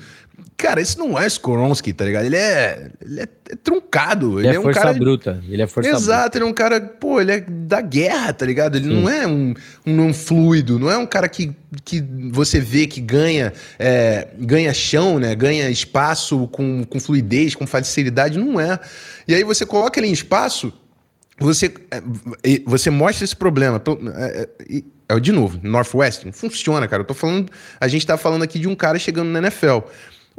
Cara, 0.55 0.79
esse 0.79 0.97
não 0.97 1.19
é 1.19 1.27
Skoronski, 1.27 1.91
tá 1.91 2.05
ligado? 2.05 2.25
Ele 2.25 2.37
é, 2.37 2.89
ele 3.01 3.19
é, 3.19 3.23
é 3.23 3.55
truncado. 3.57 4.39
Ele, 4.39 4.47
ele 4.47 4.53
é, 4.53 4.55
é, 4.55 4.59
um 4.59 4.63
força 4.63 4.79
cara. 4.79 4.93
bruta. 4.93 5.43
Ele 5.49 5.61
é 5.61 5.67
força 5.67 5.89
Exato, 5.89 6.21
bruta. 6.21 6.37
ele 6.37 6.45
é 6.45 6.47
um 6.47 6.53
cara, 6.53 6.79
pô, 6.79 7.19
ele 7.19 7.31
é 7.33 7.41
da 7.41 7.81
guerra, 7.81 8.31
tá 8.31 8.45
ligado? 8.45 8.77
Ele 8.77 8.87
Sim. 8.87 9.01
não 9.01 9.09
é 9.09 9.27
um, 9.27 9.53
um, 9.85 10.01
um, 10.01 10.13
fluido, 10.13 10.79
não 10.79 10.89
é 10.89 10.97
um 10.97 11.05
cara 11.05 11.27
que, 11.27 11.53
que 11.83 12.01
você 12.31 12.61
vê 12.61 12.87
que 12.87 13.01
ganha, 13.01 13.51
é, 13.77 14.29
ganha 14.39 14.73
chão, 14.73 15.19
né? 15.19 15.35
Ganha 15.35 15.69
espaço 15.69 16.47
com, 16.47 16.85
com 16.85 17.01
fluidez, 17.01 17.53
com 17.53 17.67
facilidade. 17.67 18.39
Não 18.39 18.57
é. 18.57 18.79
E 19.27 19.35
aí 19.35 19.43
você 19.43 19.65
coloca 19.65 19.99
ele 19.99 20.07
em 20.07 20.13
espaço, 20.13 20.71
você, 21.37 21.73
é, 21.91 22.01
você 22.65 22.89
mostra 22.89 23.25
esse 23.25 23.35
problema. 23.35 23.81
É, 25.09 25.15
é, 25.15 25.19
de 25.19 25.31
novo, 25.31 25.59
Northwestern, 25.61 26.31
funciona, 26.31 26.87
cara. 26.87 27.01
Eu 27.01 27.07
tô 27.07 27.13
falando, 27.13 27.51
a 27.79 27.87
gente 27.87 28.05
tá 28.05 28.17
falando 28.17 28.43
aqui 28.43 28.59
de 28.59 28.67
um 28.67 28.75
cara 28.75 28.97
chegando 28.99 29.29
na 29.29 29.39
NFL. 29.39 29.79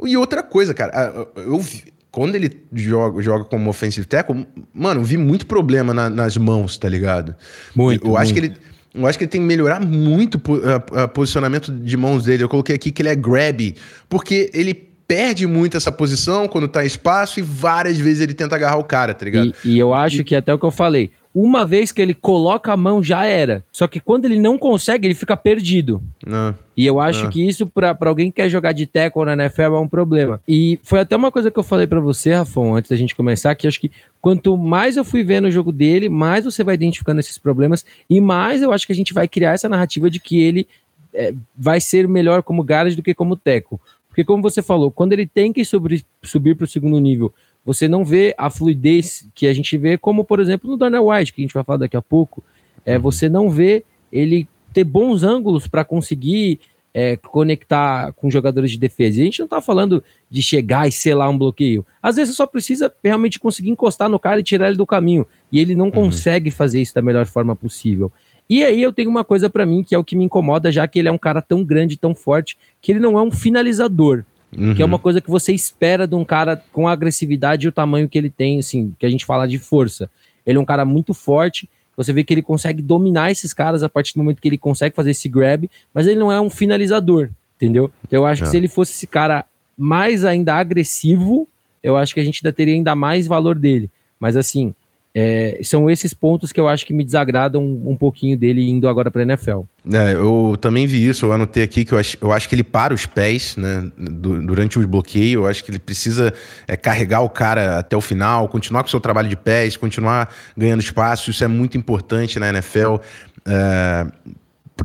E 0.05 0.15
outra 0.15 0.43
coisa, 0.43 0.73
cara, 0.73 1.27
eu 1.35 1.59
vi, 1.59 1.85
quando 2.11 2.35
ele 2.35 2.63
joga, 2.73 3.21
joga 3.21 3.45
como 3.45 3.69
offensive 3.69 4.05
tackle, 4.05 4.47
mano, 4.73 5.01
eu 5.01 5.05
vi 5.05 5.17
muito 5.17 5.45
problema 5.45 5.93
na, 5.93 6.09
nas 6.09 6.37
mãos, 6.37 6.77
tá 6.77 6.87
ligado? 6.87 7.35
Muito. 7.75 8.05
Eu, 8.05 8.11
eu 8.11 8.17
acho 8.17 8.33
que 8.33 8.39
ele. 8.39 8.53
Eu 8.93 9.05
acho 9.05 9.17
que 9.17 9.25
ele 9.25 9.29
tem 9.29 9.41
que 9.41 9.45
melhorar 9.45 9.79
muito 9.79 10.41
o 10.41 11.07
posicionamento 11.09 11.71
de 11.71 11.95
mãos 11.95 12.23
dele. 12.23 12.43
Eu 12.43 12.49
coloquei 12.49 12.75
aqui 12.75 12.91
que 12.91 13.03
ele 13.03 13.09
é 13.09 13.15
grab, 13.15 13.75
porque 14.09 14.49
ele 14.55 14.73
perde 15.07 15.47
muito 15.47 15.77
essa 15.77 15.91
posição 15.91 16.47
quando 16.47 16.67
tá 16.67 16.83
em 16.83 16.87
espaço 16.87 17.39
e 17.39 17.43
várias 17.43 17.97
vezes 17.97 18.21
ele 18.21 18.33
tenta 18.33 18.55
agarrar 18.55 18.77
o 18.77 18.83
cara, 18.83 19.13
tá 19.13 19.23
ligado? 19.23 19.53
E, 19.63 19.75
e 19.75 19.79
eu 19.79 19.93
acho 19.93 20.23
que 20.23 20.35
até 20.35 20.53
o 20.53 20.59
que 20.59 20.65
eu 20.65 20.71
falei, 20.71 21.11
uma 21.39 21.67
vez 21.67 21.91
que 21.91 22.01
ele 22.01 22.15
coloca 22.15 22.73
a 22.73 22.77
mão 22.77 23.03
já 23.03 23.23
era. 23.25 23.63
Só 23.71 23.87
que 23.87 23.99
quando 23.99 24.25
ele 24.25 24.39
não 24.39 24.57
consegue, 24.57 25.05
ele 25.05 25.13
fica 25.13 25.37
perdido. 25.37 26.01
Não. 26.25 26.55
E 26.75 26.83
eu 26.83 26.99
acho 26.99 27.25
não. 27.25 27.29
que 27.29 27.47
isso, 27.47 27.67
para 27.67 27.95
alguém 28.01 28.31
que 28.31 28.41
quer 28.41 28.49
jogar 28.49 28.71
de 28.71 28.87
tackle 28.87 29.23
na 29.23 29.33
NFL, 29.33 29.61
é 29.61 29.79
um 29.79 29.87
problema. 29.87 30.41
E 30.47 30.79
foi 30.81 30.99
até 30.99 31.15
uma 31.15 31.31
coisa 31.31 31.51
que 31.51 31.59
eu 31.59 31.63
falei 31.63 31.85
para 31.85 31.99
você, 31.99 32.33
Rafão, 32.33 32.75
antes 32.75 32.89
da 32.89 32.97
gente 32.97 33.15
começar, 33.15 33.53
que 33.53 33.67
acho 33.67 33.79
que 33.79 33.91
quanto 34.19 34.57
mais 34.57 34.97
eu 34.97 35.05
fui 35.05 35.23
vendo 35.23 35.45
o 35.45 35.51
jogo 35.51 35.71
dele, 35.71 36.09
mais 36.09 36.43
você 36.43 36.63
vai 36.63 36.73
identificando 36.73 37.19
esses 37.19 37.37
problemas 37.37 37.85
e 38.09 38.19
mais 38.19 38.63
eu 38.63 38.71
acho 38.71 38.87
que 38.87 38.93
a 38.93 38.95
gente 38.95 39.13
vai 39.13 39.27
criar 39.27 39.53
essa 39.53 39.69
narrativa 39.69 40.09
de 40.09 40.19
que 40.19 40.41
ele 40.41 40.67
é, 41.13 41.35
vai 41.55 41.79
ser 41.79 42.07
melhor 42.07 42.41
como 42.41 42.63
garage 42.63 42.95
do 42.95 43.03
que 43.03 43.13
como 43.13 43.35
teco. 43.35 43.79
Porque 44.09 44.25
como 44.25 44.41
você 44.41 44.63
falou, 44.63 44.89
quando 44.89 45.13
ele 45.13 45.27
tem 45.27 45.53
que 45.53 45.63
subir, 45.63 46.03
subir 46.23 46.55
para 46.55 46.65
o 46.65 46.67
segundo 46.67 46.97
nível 46.99 47.31
você 47.67 47.85
não 47.85 48.05
vê 48.05 48.33
a 48.37 48.49
fluidez 48.49 49.27
que 49.35 49.45
a 49.45 49.53
gente 49.53 49.77
vê, 49.77 49.97
como 49.97 50.23
por 50.23 50.39
exemplo 50.39 50.71
no 50.71 50.77
Daniel 50.77 51.09
White, 51.09 51.33
que 51.33 51.41
a 51.41 51.43
gente 51.43 51.53
vai 51.53 51.65
falar 51.65 51.79
daqui 51.79 51.97
a 51.97 52.01
pouco. 52.01 52.41
É, 52.85 52.95
uhum. 52.95 53.01
você 53.01 53.27
não 53.27 53.49
vê 53.49 53.83
ele 54.09 54.47
ter 54.71 54.85
bons 54.85 55.21
ângulos 55.21 55.67
para 55.67 55.83
conseguir 55.83 56.61
é, 56.93 57.17
conectar 57.17 58.13
com 58.13 58.31
jogadores 58.31 58.71
de 58.71 58.77
defesa. 58.77 59.17
E 59.17 59.21
a 59.21 59.25
gente 59.25 59.39
não 59.39 59.47
está 59.47 59.59
falando 59.59 60.01
de 60.31 60.41
chegar 60.41 60.87
e 60.87 60.93
selar 60.93 61.29
um 61.29 61.37
bloqueio. 61.37 61.85
Às 62.01 62.15
vezes 62.15 62.33
você 62.33 62.37
só 62.37 62.47
precisa 62.47 62.89
realmente 63.03 63.37
conseguir 63.37 63.69
encostar 63.69 64.07
no 64.07 64.17
cara 64.17 64.39
e 64.39 64.43
tirar 64.43 64.69
ele 64.69 64.77
do 64.77 64.87
caminho. 64.87 65.27
E 65.51 65.59
ele 65.59 65.75
não 65.75 65.87
uhum. 65.87 65.91
consegue 65.91 66.49
fazer 66.49 66.81
isso 66.81 66.95
da 66.95 67.01
melhor 67.01 67.25
forma 67.25 67.53
possível. 67.53 68.09
E 68.49 68.63
aí 68.63 68.81
eu 68.81 68.93
tenho 68.93 69.09
uma 69.09 69.25
coisa 69.25 69.49
para 69.49 69.65
mim 69.65 69.83
que 69.83 69.93
é 69.93 69.97
o 69.97 70.05
que 70.05 70.15
me 70.15 70.23
incomoda, 70.23 70.71
já 70.71 70.87
que 70.87 70.99
ele 70.99 71.09
é 71.09 71.11
um 71.11 71.17
cara 71.17 71.41
tão 71.41 71.65
grande, 71.65 71.97
tão 71.97 72.15
forte, 72.15 72.57
que 72.81 72.93
ele 72.93 72.99
não 72.99 73.19
é 73.19 73.21
um 73.21 73.29
finalizador. 73.29 74.23
Uhum. 74.55 74.73
Que 74.73 74.81
é 74.81 74.85
uma 74.85 74.99
coisa 74.99 75.19
que 75.19 75.29
você 75.29 75.53
espera 75.53 76.07
de 76.07 76.15
um 76.15 76.23
cara 76.23 76.61
com 76.71 76.87
a 76.87 76.91
agressividade 76.91 77.65
e 77.65 77.69
o 77.69 77.71
tamanho 77.71 78.07
que 78.07 78.17
ele 78.17 78.29
tem, 78.29 78.59
assim, 78.59 78.93
que 78.97 79.05
a 79.05 79.09
gente 79.09 79.25
fala 79.25 79.47
de 79.47 79.57
força. 79.57 80.09
Ele 80.45 80.57
é 80.57 80.61
um 80.61 80.65
cara 80.65 80.85
muito 80.85 81.13
forte, 81.13 81.69
você 81.97 82.13
vê 82.13 82.23
que 82.23 82.33
ele 82.33 82.43
consegue 82.43 82.81
dominar 82.81 83.31
esses 83.31 83.53
caras 83.53 83.81
a 83.81 83.89
partir 83.89 84.13
do 84.13 84.19
momento 84.19 84.39
que 84.39 84.47
ele 84.47 84.57
consegue 84.57 84.95
fazer 84.95 85.11
esse 85.11 85.27
grab, 85.27 85.69
mas 85.91 86.05
ele 86.05 86.19
não 86.19 86.31
é 86.31 86.39
um 86.39 86.49
finalizador, 86.49 87.31
entendeu? 87.55 87.91
Eu 88.11 88.25
acho 88.25 88.43
é. 88.43 88.45
que 88.45 88.51
se 88.51 88.57
ele 88.57 88.67
fosse 88.67 88.91
esse 88.91 89.07
cara 89.07 89.43
mais 89.75 90.23
ainda 90.23 90.53
agressivo, 90.53 91.47
eu 91.81 91.97
acho 91.97 92.13
que 92.13 92.19
a 92.19 92.23
gente 92.23 92.45
ainda 92.45 92.53
teria 92.53 92.75
ainda 92.75 92.95
mais 92.95 93.25
valor 93.25 93.55
dele. 93.55 93.89
Mas 94.19 94.37
assim, 94.37 94.75
é, 95.19 95.59
são 95.63 95.89
esses 95.89 96.13
pontos 96.13 96.51
que 96.51 96.59
eu 96.59 96.67
acho 96.67 96.85
que 96.85 96.93
me 96.93 97.03
desagradam 97.03 97.63
um, 97.63 97.89
um 97.89 97.97
pouquinho 97.97 98.37
dele 98.37 98.69
indo 98.69 98.87
agora 98.87 99.09
para 99.09 99.23
a 99.23 99.25
NFL. 99.25 99.61
É, 99.91 100.13
eu 100.13 100.55
também 100.61 100.85
vi 100.85 101.07
isso, 101.07 101.25
eu 101.25 101.33
anotei 101.33 101.63
aqui 101.63 101.83
que 101.83 101.91
eu 101.91 101.97
acho, 101.97 102.17
eu 102.21 102.31
acho 102.31 102.47
que 102.47 102.53
ele 102.53 102.63
para 102.63 102.93
os 102.93 103.07
pés 103.07 103.57
né, 103.57 103.91
durante 103.97 104.77
o 104.77 104.87
bloqueio, 104.87 105.41
eu 105.41 105.47
acho 105.47 105.63
que 105.63 105.71
ele 105.71 105.79
precisa 105.79 106.31
é, 106.67 106.77
carregar 106.77 107.21
o 107.21 107.29
cara 107.31 107.79
até 107.79 107.97
o 107.97 108.01
final, 108.01 108.47
continuar 108.47 108.83
com 108.83 108.89
o 108.89 108.91
seu 108.91 108.99
trabalho 108.99 109.27
de 109.27 109.35
pés, 109.35 109.75
continuar 109.75 110.31
ganhando 110.55 110.81
espaço, 110.81 111.31
isso 111.31 111.43
é 111.43 111.47
muito 111.47 111.75
importante 111.75 112.37
na 112.37 112.49
NFL. 112.49 112.97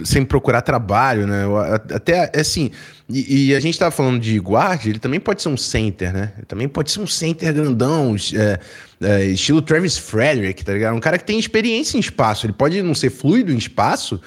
Sem 0.04 0.24
procurar 0.24 0.62
trabalho, 0.62 1.26
né? 1.26 1.42
Até 1.94 2.30
assim, 2.34 2.70
e, 3.08 3.48
e 3.48 3.54
a 3.54 3.60
gente 3.60 3.78
tava 3.78 3.90
falando 3.90 4.18
de 4.18 4.38
guarda, 4.38 4.88
ele 4.88 4.98
também 4.98 5.20
pode 5.20 5.42
ser 5.42 5.50
um 5.50 5.56
center, 5.56 6.12
né? 6.12 6.32
Ele 6.38 6.46
também 6.46 6.66
pode 6.66 6.90
ser 6.90 7.00
um 7.00 7.06
center 7.06 7.52
grandão, 7.52 8.16
é, 8.34 8.58
é, 9.02 9.24
estilo 9.26 9.60
Travis 9.60 9.98
Frederick, 9.98 10.64
tá 10.64 10.72
ligado? 10.72 10.96
Um 10.96 11.00
cara 11.00 11.18
que 11.18 11.24
tem 11.24 11.38
experiência 11.38 11.98
em 11.98 12.00
espaço. 12.00 12.46
Ele 12.46 12.54
pode 12.54 12.80
não 12.80 12.94
ser 12.94 13.10
fluido 13.10 13.52
em 13.52 13.58
espaço, 13.58 14.18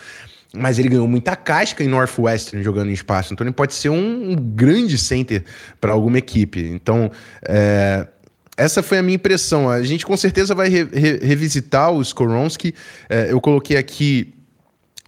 mas 0.53 0.77
ele 0.77 0.89
ganhou 0.89 1.07
muita 1.07 1.36
casca 1.36 1.84
em 1.84 1.88
Northwestern 1.88 2.63
jogando 2.63 2.89
em 2.89 2.93
espaço. 2.93 3.34
Então 3.34 3.45
ele 3.45 3.53
pode 3.53 3.74
ser 3.74 3.89
um, 3.89 4.31
um 4.31 4.36
grande 4.36 5.00
center 5.00 5.43
para 5.81 5.91
alguma 5.91 6.19
equipe. 6.19 6.62
Então, 6.62 7.10
é, 7.48 8.07
essa 8.55 8.84
foi 8.84 9.00
a 9.00 9.01
minha 9.01 9.15
impressão. 9.15 9.67
A 9.67 9.81
gente 9.81 10.05
com 10.05 10.15
certeza 10.15 10.53
vai 10.53 10.69
re, 10.69 10.84
re, 10.84 11.17
revisitar 11.24 11.91
o 11.91 12.01
Skoronski. 12.03 12.75
É, 13.10 13.31
eu 13.31 13.41
coloquei 13.41 13.77
aqui 13.77 14.35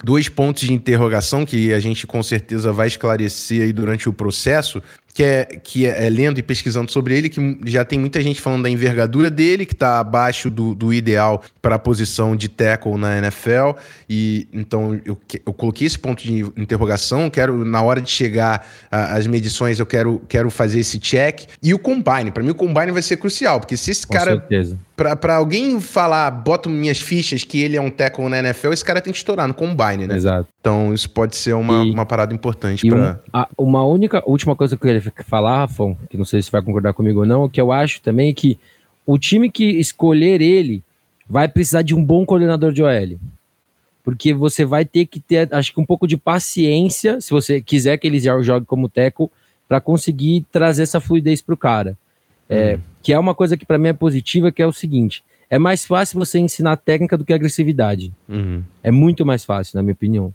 dois 0.04 0.30
pontos 0.30 0.64
de 0.64 0.74
interrogação 0.74 1.46
que 1.46 1.74
a 1.74 1.80
gente 1.80 2.06
com 2.06 2.22
certeza 2.22 2.72
vai 2.72 2.88
esclarecer 2.88 3.64
aí 3.64 3.74
durante 3.74 4.08
o 4.08 4.14
processo, 4.14 4.82
que 5.14 5.24
é, 5.24 5.46
que 5.46 5.88
é, 5.88 6.06
é 6.06 6.10
lendo 6.10 6.38
e 6.38 6.44
pesquisando 6.44 6.92
sobre 6.92 7.18
ele, 7.18 7.28
que 7.28 7.58
já 7.66 7.84
tem 7.84 7.98
muita 7.98 8.22
gente 8.22 8.40
falando 8.40 8.64
da 8.64 8.70
envergadura 8.70 9.32
dele, 9.32 9.66
que 9.66 9.74
está 9.74 10.00
abaixo 10.00 10.48
do, 10.48 10.76
do 10.76 10.94
ideal 10.94 11.44
para 11.60 11.76
a 11.76 11.80
posição 11.80 12.36
de 12.36 12.48
tackle 12.48 12.96
na 12.98 13.18
NFL. 13.18 13.80
E 14.08 14.48
então 14.54 15.02
eu, 15.04 15.20
eu 15.44 15.54
coloquei 15.54 15.88
esse 15.88 15.98
ponto 15.98 16.22
de 16.22 16.42
interrogação. 16.56 17.32
Quero, 17.32 17.66
na 17.66 17.82
hora 17.82 18.00
de 18.00 18.12
chegar 18.12 18.68
às 18.92 19.26
medições, 19.26 19.80
eu 19.80 19.88
quero, 19.88 20.22
quero 20.30 20.52
fazer 20.52 20.82
esse 20.82 21.00
check. 21.00 21.48
E 21.64 21.74
o 21.74 21.80
combine, 21.80 22.30
para 22.32 22.44
mim, 22.44 22.52
o 22.52 22.56
combine 22.56 22.92
vai 22.92 23.02
ser 23.02 23.18
crucial, 23.18 23.60
porque 23.60 23.76
se 23.76 23.90
esse 23.90 24.06
com 24.06 24.14
cara. 24.14 24.34
Certeza 24.34 24.78
Pra, 24.98 25.36
alguém 25.36 25.80
falar, 25.80 26.32
boto 26.32 26.68
minhas 26.72 27.00
fichas 27.00 27.44
que 27.44 27.62
ele 27.62 27.78
é 27.78 27.82
um 27.82 27.92
tackle 27.92 28.28
na 28.30 28.40
NFL, 28.40 28.74
esse 28.74 28.84
cara 28.84 29.00
tem 29.00 29.14
que 29.14 29.20
estourar 29.20 29.48
no 29.48 29.54
combine, 29.54 30.08
né? 30.08 30.16
Exato. 30.16 30.50
Então 30.60 30.92
isso 30.92 31.08
pode 31.08 31.36
ser 31.36 31.54
uma, 31.54 31.86
e, 31.86 31.92
uma 31.92 32.04
parada 32.04 32.34
importante 32.34 32.90
para. 32.90 33.22
Um, 33.58 33.66
uma 33.66 33.86
única, 33.86 34.24
última 34.26 34.56
coisa 34.56 34.76
que 34.76 34.84
eu 34.84 35.00
queria 35.00 35.14
falar, 35.28 35.60
Rafão, 35.60 35.96
que 36.10 36.18
não 36.18 36.26
sei 36.26 36.42
se 36.42 36.52
vai 36.52 36.64
concordar 36.64 36.94
comigo 36.94 37.20
ou 37.20 37.26
não, 37.28 37.48
que 37.48 37.62
eu 37.62 37.72
acho 37.72 38.02
também 38.02 38.32
é 38.32 38.34
que 38.34 38.60
o 39.06 39.20
time 39.20 39.52
que 39.52 39.64
escolher 39.64 40.42
ele 40.42 40.84
vai 41.30 41.48
precisar 41.48 41.84
de 41.84 41.94
um 41.94 42.04
bom 42.04 42.26
coordenador 42.26 42.72
de 42.72 42.82
OL. 42.82 43.20
Porque 44.04 44.34
você 44.34 44.66
vai 44.66 44.84
ter 44.84 45.06
que 45.06 45.20
ter, 45.20 45.48
acho 45.54 45.74
que 45.74 45.80
um 45.80 45.86
pouco 45.86 46.08
de 46.08 46.18
paciência, 46.18 47.22
se 47.22 47.30
você 47.30 47.62
quiser 47.62 47.98
que 47.98 48.08
ele 48.08 48.20
jogue 48.20 48.66
como 48.66 48.90
tackle, 48.90 49.30
para 49.68 49.80
conseguir 49.80 50.46
trazer 50.52 50.84
essa 50.84 51.00
fluidez 51.00 51.42
para 51.42 51.54
o 51.54 51.58
cara. 51.58 51.96
É, 52.50 52.74
uhum. 52.74 52.80
Que 53.02 53.14
é 53.14 53.20
uma 53.20 53.36
coisa 53.36 53.58
que 53.58 53.66
para 53.66 53.78
mim 53.78 53.90
é 53.90 53.94
positiva, 53.94 54.52
que 54.52 54.62
é 54.62 54.68
o 54.68 54.74
seguinte: 54.74 55.24
é 55.50 55.58
mais 55.58 55.86
fácil 55.86 56.20
você 56.20 56.40
ensinar 56.40 56.78
técnica 56.78 57.18
do 57.18 57.26
que 57.26 57.34
agressividade. 57.34 58.14
Uhum. 58.28 58.64
É 58.84 58.92
muito 58.92 59.26
mais 59.26 59.46
fácil, 59.46 59.78
na 59.78 59.84
minha 59.84 59.94
opinião. 59.94 60.34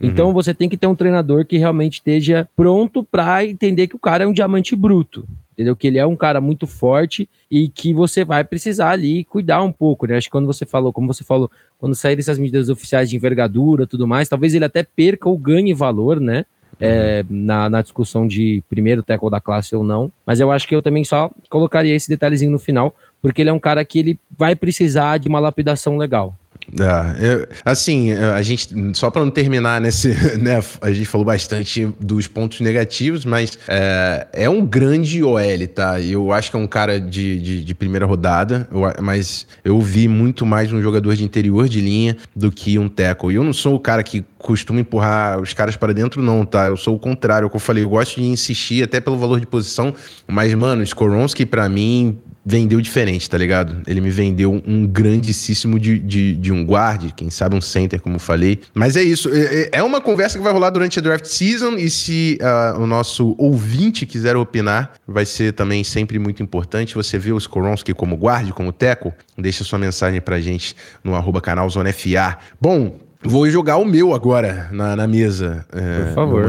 Uhum. 0.00 0.08
Então 0.08 0.32
você 0.32 0.52
tem 0.52 0.68
que 0.68 0.76
ter 0.76 0.86
um 0.86 0.94
treinador 0.94 1.44
que 1.44 1.58
realmente 1.58 1.94
esteja 1.94 2.48
pronto 2.56 3.04
para 3.04 3.44
entender 3.44 3.86
que 3.86 3.96
o 3.96 3.98
cara 3.98 4.24
é 4.24 4.26
um 4.26 4.32
diamante 4.32 4.74
bruto. 4.74 5.26
Entendeu? 5.52 5.76
Que 5.76 5.86
ele 5.86 5.98
é 5.98 6.06
um 6.06 6.16
cara 6.16 6.40
muito 6.40 6.66
forte 6.66 7.28
e 7.48 7.68
que 7.68 7.94
você 7.94 8.24
vai 8.24 8.42
precisar 8.42 8.90
ali 8.90 9.22
cuidar 9.24 9.62
um 9.62 9.70
pouco, 9.70 10.04
né? 10.04 10.16
Acho 10.16 10.26
que 10.26 10.32
quando 10.32 10.46
você 10.46 10.66
falou, 10.66 10.92
como 10.92 11.06
você 11.06 11.22
falou, 11.22 11.48
quando 11.78 11.94
sair 11.94 12.18
essas 12.18 12.40
medidas 12.40 12.68
oficiais 12.68 13.08
de 13.08 13.14
envergadura 13.14 13.86
tudo 13.86 14.08
mais, 14.08 14.28
talvez 14.28 14.52
ele 14.52 14.64
até 14.64 14.82
perca 14.82 15.28
ou 15.28 15.38
ganhe 15.38 15.72
valor, 15.72 16.18
né? 16.18 16.44
É, 16.80 17.24
na, 17.28 17.68
na, 17.68 17.82
discussão 17.82 18.26
de 18.26 18.62
primeiro 18.68 19.02
tackle 19.02 19.30
da 19.30 19.40
classe 19.40 19.74
ou 19.74 19.84
não. 19.84 20.10
Mas 20.26 20.40
eu 20.40 20.50
acho 20.50 20.66
que 20.66 20.74
eu 20.74 20.82
também 20.82 21.04
só 21.04 21.30
colocaria 21.48 21.94
esse 21.94 22.08
detalhezinho 22.08 22.50
no 22.50 22.58
final, 22.58 22.94
porque 23.22 23.42
ele 23.42 23.50
é 23.50 23.52
um 23.52 23.58
cara 23.58 23.84
que 23.84 23.98
ele 23.98 24.18
vai 24.36 24.54
precisar 24.54 25.18
de 25.18 25.28
uma 25.28 25.40
lapidação 25.40 25.96
legal. 25.96 26.34
É, 26.72 27.26
eu, 27.26 27.48
assim, 27.64 28.12
a 28.12 28.40
gente, 28.42 28.68
só 28.94 29.10
para 29.10 29.24
não 29.24 29.30
terminar 29.30 29.80
nesse, 29.80 30.08
né, 30.38 30.62
a 30.80 30.92
gente 30.92 31.06
falou 31.06 31.24
bastante 31.24 31.86
dos 32.00 32.26
pontos 32.26 32.60
negativos, 32.60 33.24
mas 33.24 33.58
é, 33.68 34.26
é 34.32 34.50
um 34.50 34.64
grande 34.64 35.22
OL, 35.22 35.68
tá? 35.74 36.00
Eu 36.00 36.32
acho 36.32 36.50
que 36.50 36.56
é 36.56 36.60
um 36.60 36.66
cara 36.66 37.00
de, 37.00 37.38
de, 37.40 37.64
de, 37.64 37.74
primeira 37.74 38.06
rodada, 38.06 38.68
eu, 38.72 38.80
mas 39.02 39.46
eu 39.64 39.80
vi 39.80 40.08
muito 40.08 40.46
mais 40.46 40.72
um 40.72 40.80
jogador 40.80 41.14
de 41.14 41.24
interior 41.24 41.68
de 41.68 41.80
linha 41.80 42.16
do 42.34 42.50
que 42.50 42.78
um 42.78 42.88
tackle. 42.88 43.32
E 43.32 43.36
eu 43.36 43.44
não 43.44 43.52
sou 43.52 43.74
o 43.74 43.80
cara 43.80 44.02
que 44.02 44.24
costuma 44.38 44.80
empurrar 44.80 45.40
os 45.40 45.52
caras 45.54 45.76
para 45.76 45.92
dentro, 45.92 46.22
não, 46.22 46.44
tá? 46.44 46.66
Eu 46.66 46.76
sou 46.76 46.94
o 46.94 46.98
contrário, 46.98 47.44
é 47.44 47.46
o 47.46 47.50
que 47.50 47.56
eu 47.56 47.60
falei, 47.60 47.84
eu 47.84 47.88
gosto 47.88 48.20
de 48.20 48.26
insistir 48.26 48.82
até 48.82 49.00
pelo 49.00 49.16
valor 49.16 49.40
de 49.40 49.46
posição, 49.46 49.94
mas, 50.26 50.52
mano, 50.54 50.82
Skoronski, 50.82 51.46
para 51.46 51.68
mim, 51.68 52.18
vendeu 52.44 52.80
diferente, 52.80 53.28
tá 53.28 53.38
ligado? 53.38 53.80
Ele 53.86 54.00
me 54.00 54.10
vendeu 54.10 54.62
um 54.66 54.86
grandíssimo 54.86 55.78
de, 55.78 55.98
de, 55.98 56.34
de, 56.34 56.52
um 56.52 56.62
guard, 56.64 57.12
quem 57.16 57.30
sabe 57.30 57.56
um 57.56 57.60
center, 57.60 58.00
como 58.00 58.16
eu 58.16 58.20
falei. 58.20 58.60
Mas 58.74 58.96
é 58.96 59.02
isso. 59.02 59.30
É, 59.32 59.38
é, 59.38 59.68
é 59.72 59.82
uma 59.82 60.00
conversa 60.00 60.36
que 60.36 60.44
vai 60.44 60.52
rolar 60.52 60.70
durante 60.70 60.98
a 60.98 61.02
draft 61.02 61.24
season 61.24 61.76
e 61.76 61.88
se 61.88 62.38
uh, 62.42 62.80
o 62.80 62.86
nosso 62.86 63.34
ouvinte 63.38 64.04
quiser 64.04 64.36
opinar, 64.36 64.92
vai 65.08 65.24
ser 65.24 65.54
também 65.54 65.82
sempre 65.82 66.18
muito 66.18 66.42
importante. 66.42 66.94
Você 66.94 67.18
vê 67.18 67.32
o 67.32 67.38
Skoronski 67.38 67.94
como 67.94 68.16
guard, 68.16 68.50
como 68.50 68.72
teco? 68.72 69.14
Deixa 69.38 69.64
sua 69.64 69.78
mensagem 69.78 70.20
pra 70.20 70.38
gente 70.40 70.76
no 71.02 71.14
arroba 71.14 71.40
canal 71.40 71.68
Zona 71.70 71.92
FA. 71.92 72.38
Bom, 72.60 72.98
Vou 73.26 73.48
jogar 73.48 73.78
o 73.78 73.86
meu 73.86 74.12
agora 74.14 74.68
na, 74.70 74.94
na 74.94 75.06
mesa. 75.06 75.64
É, 75.72 76.04
Por 76.04 76.14
favor. 76.14 76.44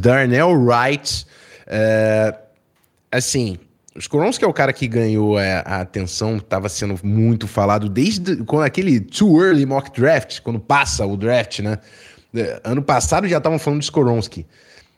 Darnell 0.00 0.52
Wright. 0.52 1.26
É, 1.66 2.32
assim, 3.10 3.58
o 4.00 4.02
Skoronski 4.02 4.42
é 4.42 4.48
o 4.48 4.52
cara 4.52 4.72
que 4.72 4.88
ganhou 4.88 5.38
é, 5.38 5.62
a 5.66 5.82
atenção, 5.82 6.38
estava 6.38 6.70
sendo 6.70 6.98
muito 7.04 7.46
falado 7.46 7.86
desde 7.86 8.36
com 8.44 8.58
aquele 8.58 8.98
too 8.98 9.44
early 9.44 9.66
mock 9.66 9.92
draft, 9.92 10.40
quando 10.40 10.58
passa 10.58 11.04
o 11.04 11.18
draft, 11.18 11.58
né? 11.58 11.78
É, 12.34 12.62
ano 12.64 12.80
passado 12.80 13.28
já 13.28 13.36
estavam 13.36 13.58
falando 13.58 13.80
de 13.80 13.84
Skoronski. 13.84 14.46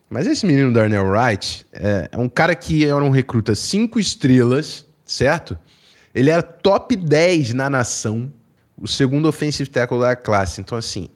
Mas 0.09 0.25
esse 0.25 0.45
menino 0.45 0.71
Darnell 0.71 1.05
Wright 1.05 1.65
é, 1.73 2.07
é 2.13 2.17
um 2.17 2.29
cara 2.29 2.55
que 2.55 2.85
era 2.85 3.03
um 3.03 3.09
recruta 3.09 3.53
cinco 3.55 3.99
estrelas, 3.99 4.85
certo? 5.05 5.59
Ele 6.15 6.29
era 6.29 6.41
top 6.41 6.95
10 6.95 7.53
na 7.53 7.69
nação, 7.69 8.31
o 8.77 8.87
segundo 8.87 9.27
offensive 9.27 9.69
tackle 9.69 9.99
da 9.99 10.15
classe. 10.15 10.61
Então, 10.61 10.77
assim, 10.77 11.09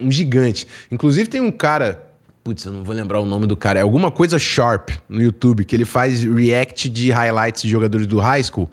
um 0.00 0.10
gigante. 0.10 0.66
Inclusive, 0.90 1.28
tem 1.28 1.40
um 1.40 1.52
cara 1.52 2.07
Putz, 2.48 2.64
eu 2.64 2.72
não 2.72 2.82
vou 2.82 2.94
lembrar 2.94 3.20
o 3.20 3.26
nome 3.26 3.46
do 3.46 3.54
cara. 3.54 3.78
É 3.78 3.82
alguma 3.82 4.10
coisa 4.10 4.38
Sharp 4.38 4.88
no 5.06 5.20
YouTube, 5.20 5.66
que 5.66 5.76
ele 5.76 5.84
faz 5.84 6.24
react 6.24 6.88
de 6.88 7.10
highlights 7.10 7.60
de 7.60 7.68
jogadores 7.68 8.06
do 8.06 8.18
high 8.20 8.42
school. 8.42 8.70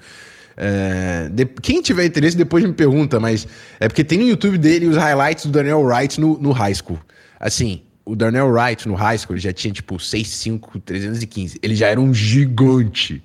É, 0.55 1.27
de, 1.29 1.45
quem 1.45 1.81
tiver 1.81 2.05
interesse, 2.05 2.37
depois 2.37 2.63
me 2.63 2.71
pergunta, 2.71 3.19
mas 3.19 3.45
é 3.77 3.89
porque 3.89 4.01
tem 4.01 4.19
no 4.19 4.25
YouTube 4.29 4.57
dele 4.57 4.87
os 4.87 4.95
highlights 4.95 5.45
do 5.45 5.51
Daniel 5.51 5.81
Wright 5.81 6.21
no, 6.21 6.37
no 6.39 6.53
high 6.53 6.73
school. 6.73 6.97
Assim, 7.37 7.81
o 8.05 8.15
Darnell 8.15 8.49
Wright 8.49 8.87
no 8.87 8.95
high 8.95 9.17
school 9.17 9.35
ele 9.35 9.41
já 9.41 9.51
tinha 9.51 9.73
tipo 9.73 9.97
6'5, 9.97 10.81
315. 10.85 11.59
Ele 11.61 11.75
já 11.75 11.87
era 11.87 11.99
um 11.99 12.13
gigante. 12.13 13.21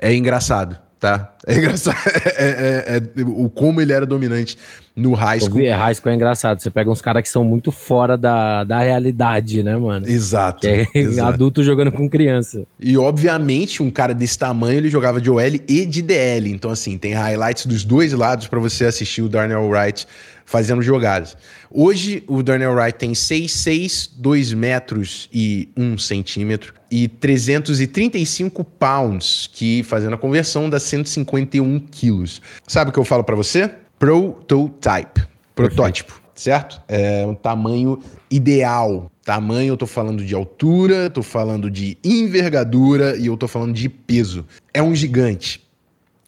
É 0.00 0.14
engraçado 0.14 0.78
tá? 0.98 1.32
É 1.46 1.56
engraçado 1.56 1.96
é, 2.36 2.44
é, 2.44 2.96
é, 2.96 3.22
o 3.22 3.48
como 3.48 3.80
ele 3.80 3.92
era 3.92 4.04
dominante 4.04 4.58
no 4.94 5.14
high 5.14 5.40
school. 5.40 5.60
É, 5.60 5.72
high 5.72 5.94
school 5.94 6.10
é 6.10 6.14
engraçado. 6.14 6.60
Você 6.60 6.70
pega 6.70 6.90
uns 6.90 7.00
caras 7.00 7.22
que 7.22 7.28
são 7.28 7.44
muito 7.44 7.70
fora 7.70 8.16
da, 8.16 8.64
da 8.64 8.80
realidade, 8.80 9.62
né, 9.62 9.76
mano? 9.76 10.08
Exato. 10.08 10.66
É 10.66 10.86
exato. 10.94 11.34
adulto 11.34 11.62
jogando 11.62 11.92
com 11.92 12.08
criança. 12.08 12.64
E, 12.80 12.98
obviamente, 12.98 13.82
um 13.82 13.90
cara 13.90 14.12
desse 14.12 14.38
tamanho, 14.38 14.78
ele 14.78 14.88
jogava 14.88 15.20
de 15.20 15.30
OL 15.30 15.40
e 15.40 15.86
de 15.86 16.02
DL. 16.02 16.50
Então, 16.50 16.70
assim, 16.70 16.98
tem 16.98 17.12
highlights 17.12 17.66
dos 17.66 17.84
dois 17.84 18.12
lados 18.12 18.48
para 18.48 18.58
você 18.58 18.86
assistir 18.86 19.22
o 19.22 19.28
Darnell 19.28 19.68
Wright 19.68 20.06
fazendo 20.48 20.80
jogadas. 20.80 21.36
Hoje, 21.70 22.24
o 22.26 22.42
Darnell 22.42 22.72
Wright 22.72 22.98
tem 22.98 23.12
6'6", 23.12 24.12
2 24.16 24.54
metros 24.54 25.28
e 25.30 25.68
1 25.76 25.98
centímetro 25.98 26.72
e 26.90 27.06
335 27.06 28.64
pounds, 28.64 29.50
que 29.52 29.82
fazendo 29.82 30.14
a 30.14 30.18
conversão 30.18 30.70
dá 30.70 30.80
151 30.80 31.78
quilos. 31.90 32.40
Sabe 32.66 32.88
o 32.88 32.92
que 32.94 32.98
eu 32.98 33.04
falo 33.04 33.22
para 33.22 33.36
você? 33.36 33.70
Prototype, 33.98 35.20
protótipo, 35.54 36.14
Perfeito. 36.14 36.32
certo? 36.34 36.80
É 36.88 37.26
um 37.26 37.34
tamanho 37.34 38.02
ideal. 38.30 39.12
Tamanho, 39.26 39.72
eu 39.72 39.76
tô 39.76 39.86
falando 39.86 40.24
de 40.24 40.34
altura, 40.34 41.10
tô 41.10 41.22
falando 41.22 41.70
de 41.70 41.98
envergadura 42.02 43.18
e 43.18 43.26
eu 43.26 43.36
tô 43.36 43.46
falando 43.46 43.74
de 43.74 43.90
peso. 43.90 44.46
É 44.72 44.82
um 44.82 44.94
gigante. 44.94 45.67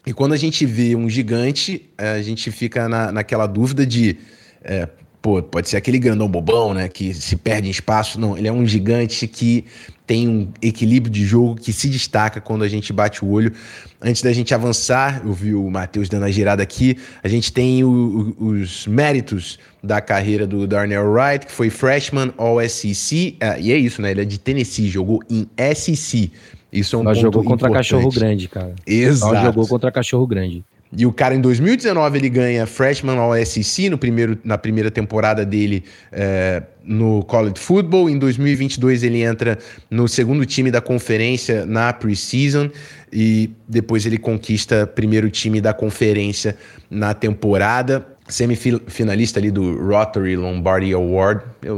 E 0.07 0.13
quando 0.13 0.33
a 0.33 0.37
gente 0.37 0.65
vê 0.65 0.97
um 0.97 1.09
gigante, 1.09 1.91
a 1.97 2.23
gente 2.23 2.51
fica 2.51 2.89
na, 2.89 3.13
naquela 3.13 3.47
dúvida 3.47 3.87
de 3.87 4.17
é, 4.63 4.89
pô, 5.21 5.43
pode 5.43 5.69
ser 5.69 5.77
aquele 5.77 5.99
grandão 5.99 6.29
bobão, 6.29 6.73
né, 6.73 6.89
que 6.89 7.13
se 7.13 7.37
perde 7.37 7.69
em 7.69 7.71
espaço. 7.71 8.19
Não, 8.19 8.37
ele 8.37 8.49
é 8.49 8.53
um 8.53 8.67
gigante 8.67 9.27
que 9.27 9.65
tem 10.07 10.29
um 10.29 10.51
equilíbrio 10.61 11.13
de 11.13 11.25
jogo 11.25 11.55
que 11.55 11.73
se 11.73 11.89
destaca 11.89 12.41
quando 12.41 12.65
a 12.65 12.69
gente 12.69 12.93
bate 12.93 13.25
o 13.25 13.29
olho. 13.29 13.53
Antes 14.01 14.23
da 14.23 14.33
gente 14.33 14.55
avançar, 14.55 15.23
eu 15.25 15.33
vi 15.33 15.55
o 15.55 15.71
Matheus 15.71 16.09
dando 16.09 16.25
a 16.25 16.31
girada 16.31 16.63
aqui, 16.63 16.97
a 17.23 17.29
gente 17.29 17.53
tem 17.53 17.85
o, 17.85 18.35
o, 18.39 18.47
os 18.47 18.87
méritos 18.87 19.59
da 19.83 20.01
carreira 20.01 20.47
do 20.47 20.67
Darnell 20.67 21.13
Wright, 21.13 21.47
que 21.47 21.53
foi 21.53 21.71
freshman 21.71 22.33
All-SEC, 22.37 23.37
é, 23.41 23.61
e 23.61 23.73
é 23.73 23.77
isso, 23.77 24.03
né, 24.03 24.11
ele 24.11 24.23
é 24.23 24.25
de 24.25 24.39
Tennessee, 24.39 24.89
jogou 24.89 25.23
em 25.29 25.47
SEC. 25.75 26.33
Isso 26.73 26.97
é 26.97 26.99
um 26.99 27.03
Nós 27.03 27.19
ponto 27.19 27.23
jogou 27.23 27.45
contra 27.45 27.69
importante. 27.69 27.91
cachorro 27.91 28.11
grande, 28.11 28.49
cara. 28.49 28.75
Exato. 28.87 29.35
Nós 29.35 29.45
jogou 29.45 29.67
contra 29.67 29.91
cachorro 29.91 30.27
grande. 30.27 30.65
E 30.97 31.07
o 31.07 31.13
cara, 31.13 31.37
em 31.37 31.41
2019, 31.41 32.19
ele 32.19 32.29
ganha 32.29 32.67
Freshman 32.67 33.17
All 33.17 33.33
SEC 33.47 33.89
no 33.89 33.97
primeiro, 33.97 34.37
na 34.43 34.59
primeira 34.59 34.91
temporada 34.91 35.45
dele 35.45 35.85
é, 36.11 36.65
no 36.83 37.23
College 37.25 37.61
Football. 37.61 38.11
Em 38.11 38.19
2022, 38.19 39.05
ele 39.05 39.23
entra 39.23 39.57
no 39.89 40.09
segundo 40.09 40.45
time 40.45 40.69
da 40.69 40.81
conferência 40.81 41.65
na 41.65 41.93
preseason. 41.93 42.71
E 43.13 43.51
depois 43.69 44.05
ele 44.05 44.19
conquista 44.19 44.85
primeiro 44.85 45.31
time 45.31 45.61
da 45.61 45.73
conferência 45.73 46.57
na 46.91 47.15
temporada. 47.15 48.05
Semifinalista 48.31 49.39
ali 49.39 49.51
do 49.51 49.77
Rotary 49.87 50.37
Lombardi 50.37 50.93
Award. 50.93 51.43
Eu, 51.63 51.77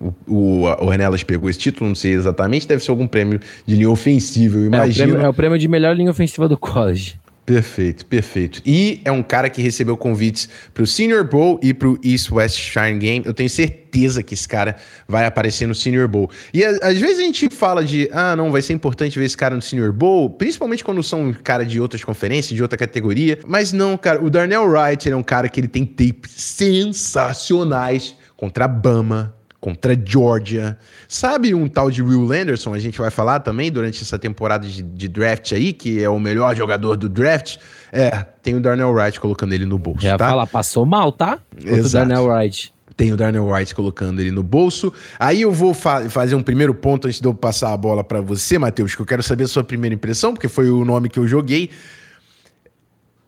o, 0.00 0.14
o, 0.26 0.62
o 0.64 0.88
Renelas 0.88 1.22
pegou 1.22 1.48
esse 1.48 1.58
título, 1.58 1.88
não 1.88 1.94
sei 1.94 2.12
exatamente. 2.12 2.66
Deve 2.66 2.82
ser 2.82 2.90
algum 2.90 3.06
prêmio 3.06 3.40
de 3.66 3.74
linha 3.74 3.90
ofensiva, 3.90 4.58
eu 4.58 4.66
imagino. 4.66 4.82
É 4.82 5.06
o 5.06 5.08
prêmio, 5.08 5.26
é 5.26 5.28
o 5.28 5.34
prêmio 5.34 5.58
de 5.58 5.68
melhor 5.68 5.96
linha 5.96 6.10
ofensiva 6.10 6.48
do 6.48 6.58
college. 6.58 7.21
Perfeito, 7.44 8.06
perfeito. 8.06 8.62
E 8.64 9.00
é 9.04 9.10
um 9.10 9.22
cara 9.22 9.50
que 9.50 9.60
recebeu 9.60 9.96
convites 9.96 10.48
para 10.72 10.84
o 10.84 10.86
Senior 10.86 11.24
Bowl 11.24 11.58
e 11.60 11.74
para 11.74 11.88
o 11.88 11.98
East 12.04 12.30
West 12.30 12.56
Shrine 12.56 12.98
Game. 13.00 13.26
Eu 13.26 13.34
tenho 13.34 13.50
certeza 13.50 14.22
que 14.22 14.34
esse 14.34 14.46
cara 14.46 14.76
vai 15.08 15.26
aparecer 15.26 15.66
no 15.66 15.74
Senior 15.74 16.06
Bowl. 16.06 16.30
E 16.54 16.64
às 16.64 16.98
vezes 16.98 17.18
a 17.18 17.22
gente 17.22 17.50
fala 17.50 17.84
de, 17.84 18.08
ah, 18.12 18.36
não, 18.36 18.52
vai 18.52 18.62
ser 18.62 18.74
importante 18.74 19.18
ver 19.18 19.24
esse 19.24 19.36
cara 19.36 19.56
no 19.56 19.62
Senior 19.62 19.92
Bowl, 19.92 20.30
principalmente 20.30 20.84
quando 20.84 21.02
são 21.02 21.26
um 21.26 21.32
cara 21.32 21.66
de 21.66 21.80
outras 21.80 22.04
conferências, 22.04 22.54
de 22.54 22.62
outra 22.62 22.78
categoria. 22.78 23.38
Mas 23.44 23.72
não, 23.72 23.96
cara, 23.96 24.22
o 24.22 24.30
Darnell 24.30 24.64
Wright 24.64 25.10
é 25.10 25.16
um 25.16 25.22
cara 25.22 25.48
que 25.48 25.58
ele 25.58 25.68
tem 25.68 25.84
tapes 25.84 26.30
sensacionais 26.36 28.14
contra 28.36 28.66
a 28.66 28.68
Bama, 28.68 29.34
contra 29.62 29.96
Georgia. 30.04 30.76
Sabe 31.06 31.54
um 31.54 31.68
tal 31.68 31.88
de 31.88 32.02
Will 32.02 32.32
Anderson, 32.32 32.74
a 32.74 32.80
gente 32.80 32.98
vai 32.98 33.12
falar 33.12 33.38
também 33.38 33.70
durante 33.70 34.02
essa 34.02 34.18
temporada 34.18 34.66
de, 34.66 34.82
de, 34.82 35.08
draft 35.08 35.52
aí, 35.52 35.72
que 35.72 36.02
é 36.02 36.08
o 36.08 36.18
melhor 36.18 36.56
jogador 36.56 36.96
do 36.96 37.08
draft. 37.08 37.58
É, 37.92 38.26
tem 38.42 38.56
o 38.56 38.60
Darnell 38.60 38.90
Wright 38.90 39.20
colocando 39.20 39.52
ele 39.52 39.64
no 39.64 39.78
bolso, 39.78 40.00
Já 40.02 40.18
tá? 40.18 40.28
falar, 40.30 40.48
passou 40.48 40.84
mal, 40.84 41.12
tá? 41.12 41.38
Exato. 41.64 41.86
O 41.86 41.90
Darnell 42.08 42.26
Wright. 42.26 42.74
Tem 42.96 43.12
o 43.12 43.16
Darnell 43.16 43.46
Wright 43.46 43.72
colocando 43.72 44.20
ele 44.20 44.32
no 44.32 44.42
bolso. 44.42 44.92
Aí 45.16 45.42
eu 45.42 45.52
vou 45.52 45.72
fa 45.72 46.10
fazer 46.10 46.34
um 46.34 46.42
primeiro 46.42 46.74
ponto 46.74 47.06
antes 47.06 47.20
de 47.20 47.28
eu 47.28 47.32
passar 47.32 47.72
a 47.72 47.76
bola 47.76 48.02
para 48.02 48.20
você, 48.20 48.58
Matheus, 48.58 48.96
que 48.96 49.00
eu 49.00 49.06
quero 49.06 49.22
saber 49.22 49.44
a 49.44 49.48
sua 49.48 49.62
primeira 49.62 49.94
impressão, 49.94 50.34
porque 50.34 50.48
foi 50.48 50.70
o 50.70 50.84
nome 50.84 51.08
que 51.08 51.20
eu 51.20 51.28
joguei. 51.28 51.70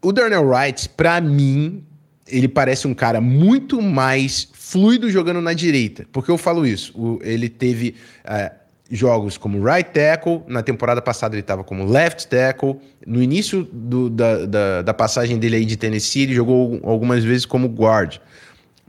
O 0.03 0.11
Darnell 0.11 0.45
Wright, 0.45 0.89
para 0.89 1.21
mim, 1.21 1.85
ele 2.29 2.49
parece 2.49 2.87
um 2.87 2.95
cara 2.95 3.21
muito 3.21 3.81
mais 3.83 4.49
fluido 4.53 5.11
jogando 5.11 5.41
na 5.41 5.53
direita. 5.53 6.07
Por 6.11 6.25
que 6.25 6.31
eu 6.31 6.39
falo 6.39 6.67
isso? 6.67 6.93
O, 6.97 7.21
ele 7.23 7.49
teve 7.49 7.95
uh, 8.25 8.55
jogos 8.91 9.37
como 9.37 9.63
right 9.63 9.91
tackle, 9.91 10.43
na 10.47 10.63
temporada 10.63 11.01
passada 11.03 11.35
ele 11.35 11.41
estava 11.41 11.65
como 11.65 11.85
left 11.85 12.27
tackle, 12.29 12.77
no 13.07 13.23
início 13.23 13.67
do, 13.71 14.09
da, 14.09 14.47
da, 14.47 14.83
da, 14.83 14.95
passagem 14.95 15.39
dele 15.39 15.57
aí 15.57 15.65
de 15.65 15.77
Tennessee 15.77 16.23
ele 16.23 16.35
jogou 16.35 16.81
algumas 16.83 17.25
vezes 17.25 17.45
como 17.45 17.69
guard. 17.69 18.19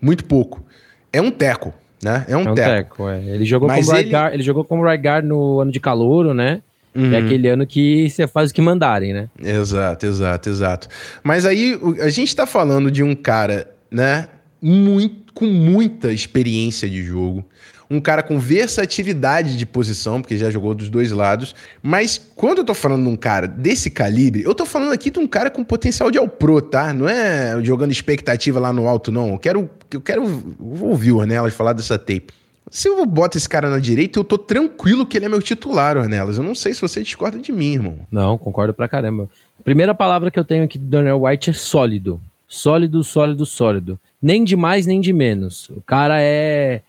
Muito 0.02 0.26
pouco. 0.26 0.64
É 1.12 1.22
um 1.22 1.32
tackle, 1.32 1.74
né? 2.04 2.26
É 2.28 2.36
um, 2.36 2.42
é 2.42 2.52
um 2.52 2.56
tackle. 2.56 3.06
é. 3.08 3.36
Ele, 3.36 3.46
jogou 3.46 3.70
como 3.70 3.82
right 3.82 4.00
ele... 4.00 4.12
guard, 4.12 4.34
ele 4.34 4.44
jogou 4.44 4.64
como 4.64 4.84
right 4.84 5.02
guard 5.02 5.26
no 5.26 5.60
ano 5.60 5.72
de 5.72 5.80
calouro, 5.80 6.34
né? 6.34 6.62
Uhum. 6.96 7.14
É 7.14 7.18
aquele 7.18 7.50
ano 7.50 7.68
que 7.68 8.10
você 8.10 8.26
faz 8.26 8.52
o 8.52 8.54
que 8.54 8.62
mandarem, 8.62 9.14
né? 9.14 9.30
Exato, 9.44 10.06
exato, 10.06 10.50
exato. 10.50 10.88
Mas 11.22 11.46
aí 11.46 11.78
a 12.00 12.10
gente 12.10 12.34
tá 12.34 12.48
falando 12.48 12.90
de 12.90 13.04
um 13.04 13.14
cara, 13.14 13.70
né? 13.92 14.30
Muito, 14.62 15.34
com 15.34 15.46
muita 15.46 16.14
experiência 16.14 16.90
de 16.90 17.04
jogo. 17.04 17.46
Um 17.92 18.00
cara 18.00 18.24
com 18.24 18.40
versatilidade 18.40 19.58
de 19.58 19.66
posição, 19.66 20.22
porque 20.22 20.38
já 20.38 20.50
jogou 20.50 20.74
dos 20.74 20.90
dois 20.90 21.12
lados. 21.12 21.54
Mas 21.84 22.20
quando 22.36 22.60
eu 22.60 22.64
tô 22.64 22.74
falando 22.74 23.04
de 23.04 23.10
um 23.10 23.16
cara 23.18 23.48
desse 23.48 23.92
calibre, 23.92 24.42
eu 24.42 24.56
tô 24.56 24.66
falando 24.66 24.94
aqui 24.94 25.12
de 25.12 25.20
um 25.20 25.28
cara 25.28 25.52
com 25.52 25.64
potencial 25.64 26.10
de 26.10 26.18
All-Pro, 26.18 26.62
tá? 26.62 26.94
Não 26.94 27.08
é 27.08 27.62
jogando 27.62 27.92
expectativa 27.92 28.60
lá 28.60 28.74
no 28.74 28.88
alto, 28.88 29.12
não. 29.12 29.34
Eu 29.34 29.38
quero, 29.38 29.70
eu 29.92 30.02
quero 30.02 30.26
vou 30.58 30.90
ouvir 30.90 31.12
o 31.12 31.18
Ornelas 31.18 31.54
falar 31.54 31.74
dessa 31.74 32.00
tape. 32.00 32.34
Se 32.70 32.88
eu 32.90 33.06
boto 33.06 33.38
esse 33.38 33.48
cara 33.48 33.70
na 33.70 33.80
direita, 33.80 34.20
eu 34.20 34.24
tô 34.24 34.38
tranquilo 34.38 35.06
que 35.06 35.18
ele 35.18 35.26
é 35.26 35.30
meu 35.30 35.42
titular, 35.42 35.98
Ornelas. 35.98 36.38
Eu 36.38 36.44
não 36.44 36.56
sei 36.56 36.74
se 36.74 36.82
você 36.82 37.02
discorda 37.04 37.38
de 37.38 37.52
mim, 37.52 37.74
irmão. 37.74 38.00
Não, 38.12 38.38
concordo 38.38 38.74
pra 38.74 38.88
caramba. 38.88 39.30
Primeira 39.64 39.94
palavra 39.94 40.32
que 40.32 40.40
eu 40.40 40.44
tenho 40.44 40.64
aqui 40.64 40.78
do 40.78 40.86
Daniel 40.86 41.24
White 41.24 41.52
é 41.52 41.54
sólido. 41.54 42.20
Sólido, 42.48 43.04
sólido, 43.04 43.46
sólido. 43.46 44.00
Nem 44.22 44.44
de 44.44 44.56
mais, 44.56 44.86
nem 44.86 45.00
de 45.00 45.14
menos. 45.14 45.70
O 45.70 45.82
cara 45.82 46.22
é, 46.22 46.82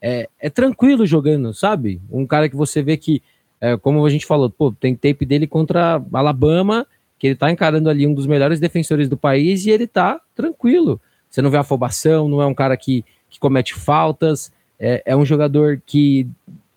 é, 0.00 0.28
é 0.40 0.50
tranquilo 0.50 1.06
jogando, 1.06 1.52
sabe? 1.52 2.00
Um 2.10 2.26
cara 2.26 2.48
que 2.48 2.56
você 2.56 2.82
vê 2.82 2.96
que, 2.96 3.22
é, 3.60 3.76
como 3.76 4.04
a 4.04 4.10
gente 4.10 4.26
falou, 4.26 4.48
pô, 4.48 4.72
tem 4.72 4.94
tape 4.94 5.26
dele 5.26 5.46
contra 5.46 6.02
Alabama 6.12 6.86
que 7.18 7.28
ele 7.28 7.36
tá 7.36 7.50
encarando 7.50 7.88
ali 7.88 8.06
um 8.06 8.12
dos 8.12 8.26
melhores 8.26 8.60
defensores 8.60 9.08
do 9.08 9.16
país 9.16 9.64
e 9.64 9.70
ele 9.70 9.86
tá 9.86 10.20
tranquilo. 10.34 11.00
Você 11.30 11.40
não 11.40 11.50
vê 11.50 11.56
afobação, 11.56 12.28
não 12.28 12.42
é 12.42 12.46
um 12.46 12.54
cara 12.54 12.76
que, 12.76 13.04
que 13.30 13.40
comete 13.40 13.72
faltas, 13.74 14.52
é, 14.84 15.02
é 15.06 15.16
um 15.16 15.24
jogador 15.24 15.80
que 15.86 16.26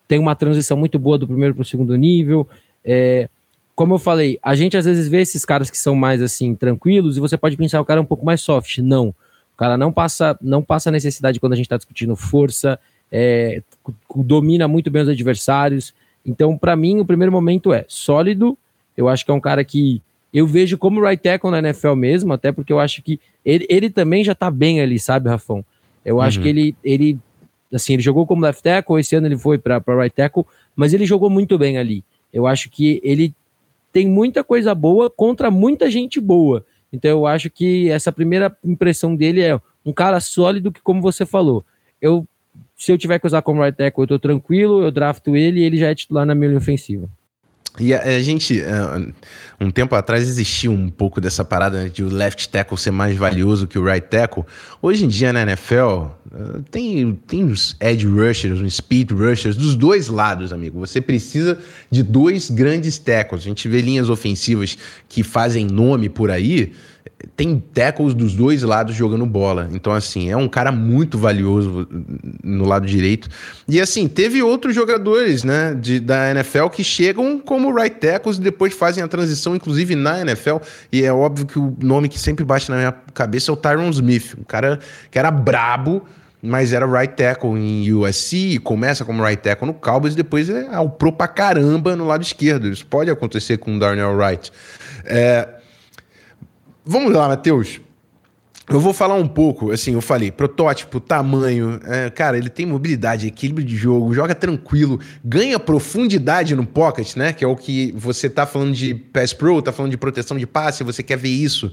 tem 0.08 0.18
uma 0.18 0.34
transição 0.34 0.78
muito 0.78 0.98
boa 0.98 1.18
do 1.18 1.26
primeiro 1.26 1.54
para 1.54 1.60
o 1.60 1.66
segundo 1.66 1.94
nível. 1.94 2.48
É, 2.82 3.28
como 3.74 3.94
eu 3.94 3.98
falei, 3.98 4.38
a 4.42 4.54
gente 4.54 4.78
às 4.78 4.86
vezes 4.86 5.08
vê 5.08 5.20
esses 5.20 5.44
caras 5.44 5.70
que 5.70 5.76
são 5.76 5.94
mais 5.94 6.22
assim 6.22 6.54
tranquilos 6.54 7.18
e 7.18 7.20
você 7.20 7.36
pode 7.36 7.54
pensar 7.54 7.82
o 7.82 7.84
cara 7.84 8.00
é 8.00 8.02
um 8.02 8.06
pouco 8.06 8.24
mais 8.24 8.40
soft. 8.40 8.78
Não, 8.78 9.08
o 9.08 9.56
cara 9.58 9.76
não 9.76 9.92
passa 9.92 10.38
não 10.40 10.62
passa 10.62 10.90
necessidade 10.90 11.38
quando 11.38 11.52
a 11.52 11.56
gente 11.56 11.66
está 11.66 11.76
discutindo 11.76 12.16
força, 12.16 12.80
é, 13.12 13.62
domina 14.16 14.66
muito 14.66 14.90
bem 14.90 15.02
os 15.02 15.08
adversários. 15.10 15.92
Então, 16.24 16.56
para 16.56 16.74
mim, 16.74 17.00
o 17.00 17.04
primeiro 17.04 17.30
momento 17.30 17.74
é 17.74 17.84
sólido. 17.88 18.56
Eu 18.96 19.06
acho 19.06 19.22
que 19.22 19.30
é 19.30 19.34
um 19.34 19.40
cara 19.40 19.62
que 19.62 20.00
eu 20.32 20.46
vejo 20.46 20.78
como 20.78 21.02
right 21.02 21.22
tackle 21.22 21.50
na 21.50 21.58
NFL 21.58 21.94
mesmo, 21.94 22.32
até 22.32 22.52
porque 22.52 22.72
eu 22.72 22.80
acho 22.80 23.02
que 23.02 23.20
ele, 23.44 23.66
ele 23.68 23.90
também 23.90 24.24
já 24.24 24.34
tá 24.34 24.50
bem 24.50 24.80
ali, 24.80 24.98
sabe, 24.98 25.28
Rafão? 25.28 25.62
Eu 26.04 26.22
acho 26.22 26.38
uhum. 26.38 26.42
que 26.42 26.48
ele, 26.48 26.76
ele, 26.82 27.18
assim, 27.72 27.94
ele 27.94 28.02
jogou 28.02 28.26
como 28.26 28.42
left 28.42 28.62
tackle, 28.62 29.00
esse 29.00 29.14
ano 29.16 29.26
ele 29.26 29.36
foi 29.36 29.58
para 29.58 29.82
right 29.86 30.14
tackle, 30.14 30.44
mas 30.74 30.94
ele 30.94 31.06
jogou 31.06 31.28
muito 31.28 31.58
bem 31.58 31.78
ali. 31.78 32.04
Eu 32.32 32.46
acho 32.46 32.70
que 32.70 33.00
ele 33.02 33.34
tem 33.92 34.06
muita 34.06 34.44
coisa 34.44 34.74
boa 34.74 35.10
contra 35.10 35.50
muita 35.50 35.90
gente 35.90 36.20
boa. 36.20 36.64
Então 36.92 37.10
eu 37.10 37.26
acho 37.26 37.50
que 37.50 37.90
essa 37.90 38.12
primeira 38.12 38.56
impressão 38.64 39.14
dele 39.14 39.42
é 39.42 39.60
um 39.84 39.92
cara 39.92 40.20
sólido 40.20 40.72
que, 40.72 40.80
como 40.80 41.00
você 41.00 41.24
falou, 41.26 41.64
eu 42.00 42.26
se 42.76 42.92
eu 42.92 42.98
tiver 42.98 43.18
que 43.18 43.26
usar 43.26 43.42
como 43.42 43.62
right 43.62 43.76
tackle, 43.76 44.04
eu 44.04 44.08
tô 44.08 44.18
tranquilo, 44.18 44.82
eu 44.82 44.90
drafto 44.90 45.36
ele 45.36 45.60
e 45.60 45.64
ele 45.64 45.76
já 45.76 45.88
é 45.88 45.94
titular 45.94 46.24
na 46.24 46.34
minha 46.34 46.56
ofensiva. 46.56 47.08
E 47.80 47.94
a, 47.94 48.02
a, 48.02 48.20
gente, 48.20 48.60
uh, 48.60 49.12
um 49.60 49.70
tempo 49.70 49.94
atrás 49.94 50.22
existia 50.22 50.70
um 50.70 50.88
pouco 50.88 51.20
dessa 51.20 51.44
parada 51.44 51.84
né, 51.84 51.88
de 51.88 52.02
o 52.02 52.08
left 52.08 52.48
tackle 52.48 52.76
ser 52.76 52.90
mais 52.90 53.16
valioso 53.16 53.66
que 53.66 53.78
o 53.78 53.84
right 53.84 54.06
tackle. 54.08 54.44
Hoje 54.82 55.04
em 55.04 55.08
dia 55.08 55.32
na 55.32 55.42
NFL, 55.42 55.82
uh, 55.82 56.62
tem, 56.70 57.14
tem 57.26 57.44
uns 57.44 57.76
edge 57.80 58.06
rushers, 58.06 58.60
uns 58.60 58.76
speed 58.76 59.10
rushers 59.12 59.56
dos 59.56 59.74
dois 59.74 60.08
lados, 60.08 60.52
amigo. 60.52 60.78
Você 60.80 61.00
precisa 61.00 61.58
de 61.90 62.02
dois 62.02 62.50
grandes 62.50 62.98
tackles. 62.98 63.42
A 63.42 63.48
gente 63.48 63.68
vê 63.68 63.80
linhas 63.80 64.10
ofensivas 64.10 64.76
que 65.08 65.22
fazem 65.22 65.66
nome 65.66 66.08
por 66.08 66.30
aí 66.30 66.72
tem 67.36 67.58
tackles 67.58 68.14
dos 68.14 68.34
dois 68.34 68.62
lados 68.62 68.94
jogando 68.94 69.24
bola. 69.26 69.68
Então, 69.72 69.92
assim, 69.92 70.30
é 70.30 70.36
um 70.36 70.48
cara 70.48 70.72
muito 70.72 71.18
valioso 71.18 71.86
no 72.42 72.64
lado 72.64 72.86
direito. 72.86 73.28
E, 73.66 73.80
assim, 73.80 74.08
teve 74.08 74.42
outros 74.42 74.74
jogadores, 74.74 75.44
né, 75.44 75.74
de, 75.74 76.00
da 76.00 76.30
NFL 76.30 76.66
que 76.68 76.82
chegam 76.84 77.38
como 77.38 77.74
right 77.74 77.96
tackles 77.98 78.38
e 78.38 78.40
depois 78.40 78.74
fazem 78.74 79.02
a 79.02 79.08
transição, 79.08 79.54
inclusive 79.54 79.94
na 79.94 80.20
NFL. 80.20 80.56
E 80.92 81.04
é 81.04 81.12
óbvio 81.12 81.46
que 81.46 81.58
o 81.58 81.76
nome 81.82 82.08
que 82.08 82.18
sempre 82.18 82.44
bate 82.44 82.70
na 82.70 82.76
minha 82.76 82.92
cabeça 83.14 83.50
é 83.50 83.54
o 83.54 83.56
Tyron 83.56 83.90
Smith, 83.90 84.34
um 84.38 84.44
cara 84.44 84.78
que 85.10 85.18
era 85.18 85.30
brabo, 85.30 86.02
mas 86.42 86.72
era 86.72 86.86
right 86.86 87.14
tackle 87.14 87.50
em 87.58 87.92
USC, 87.92 88.58
começa 88.60 89.04
como 89.04 89.22
right 89.22 89.42
tackle 89.42 89.66
no 89.66 89.74
Cowboys 89.74 90.14
depois 90.14 90.48
é 90.48 90.68
ao 90.72 90.88
pro 90.88 91.12
pra 91.12 91.26
caramba 91.26 91.96
no 91.96 92.06
lado 92.06 92.22
esquerdo. 92.22 92.68
Isso 92.68 92.86
pode 92.86 93.10
acontecer 93.10 93.58
com 93.58 93.76
o 93.76 93.78
Darnell 93.78 94.16
Wright. 94.16 94.52
É, 95.04 95.48
Vamos 96.90 97.12
lá, 97.12 97.28
Matheus. 97.28 97.82
Eu 98.66 98.80
vou 98.80 98.94
falar 98.94 99.14
um 99.16 99.28
pouco, 99.28 99.70
assim, 99.72 99.92
eu 99.92 100.00
falei, 100.00 100.32
protótipo, 100.32 100.98
tamanho, 100.98 101.78
é, 101.84 102.08
cara, 102.08 102.38
ele 102.38 102.48
tem 102.48 102.64
mobilidade, 102.64 103.26
equilíbrio 103.26 103.66
de 103.66 103.76
jogo, 103.76 104.14
joga 104.14 104.34
tranquilo, 104.34 104.98
ganha 105.22 105.58
profundidade 105.58 106.56
no 106.56 106.64
pocket, 106.64 107.14
né? 107.14 107.34
Que 107.34 107.44
é 107.44 107.46
o 107.46 107.54
que 107.54 107.92
você 107.94 108.30
tá 108.30 108.46
falando 108.46 108.72
de 108.72 108.94
pass 108.94 109.34
pro, 109.34 109.60
tá 109.60 109.70
falando 109.70 109.90
de 109.90 109.98
proteção 109.98 110.38
de 110.38 110.46
passe, 110.46 110.82
você 110.82 111.02
quer 111.02 111.18
ver 111.18 111.28
isso. 111.28 111.70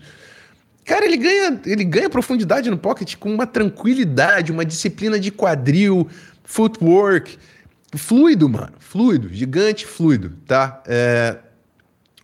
Cara, 0.83 1.05
ele 1.05 1.15
ganha, 1.15 1.61
ele 1.65 1.85
ganha 1.85 2.09
profundidade 2.09 2.69
no 2.69 2.77
pocket 2.77 3.15
com 3.15 3.33
uma 3.33 3.47
tranquilidade, 3.47 4.51
uma 4.51 4.65
disciplina 4.65 5.17
de 5.17 5.31
quadril, 5.31 6.09
footwork, 6.43 7.37
fluido, 7.95 8.49
mano, 8.49 8.73
fluido, 8.79 9.29
gigante, 9.31 9.85
fluido, 9.85 10.33
tá? 10.45 10.83
É, 10.85 11.37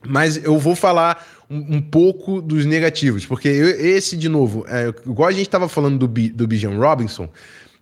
mas 0.06 0.44
eu 0.44 0.58
vou 0.58 0.76
falar 0.76 1.26
um, 1.52 1.76
um 1.78 1.82
pouco 1.82 2.42
dos 2.42 2.66
negativos, 2.66 3.26
porque 3.26 3.50
eu, 3.50 3.70
esse, 3.70 4.16
de 4.16 4.30
novo, 4.30 4.66
é, 4.70 4.88
igual 5.06 5.28
a 5.28 5.32
gente 5.32 5.48
estava 5.48 5.68
falando 5.68 6.08
do, 6.08 6.08
do 6.08 6.48
Bijan 6.48 6.78
Robinson, 6.78 7.28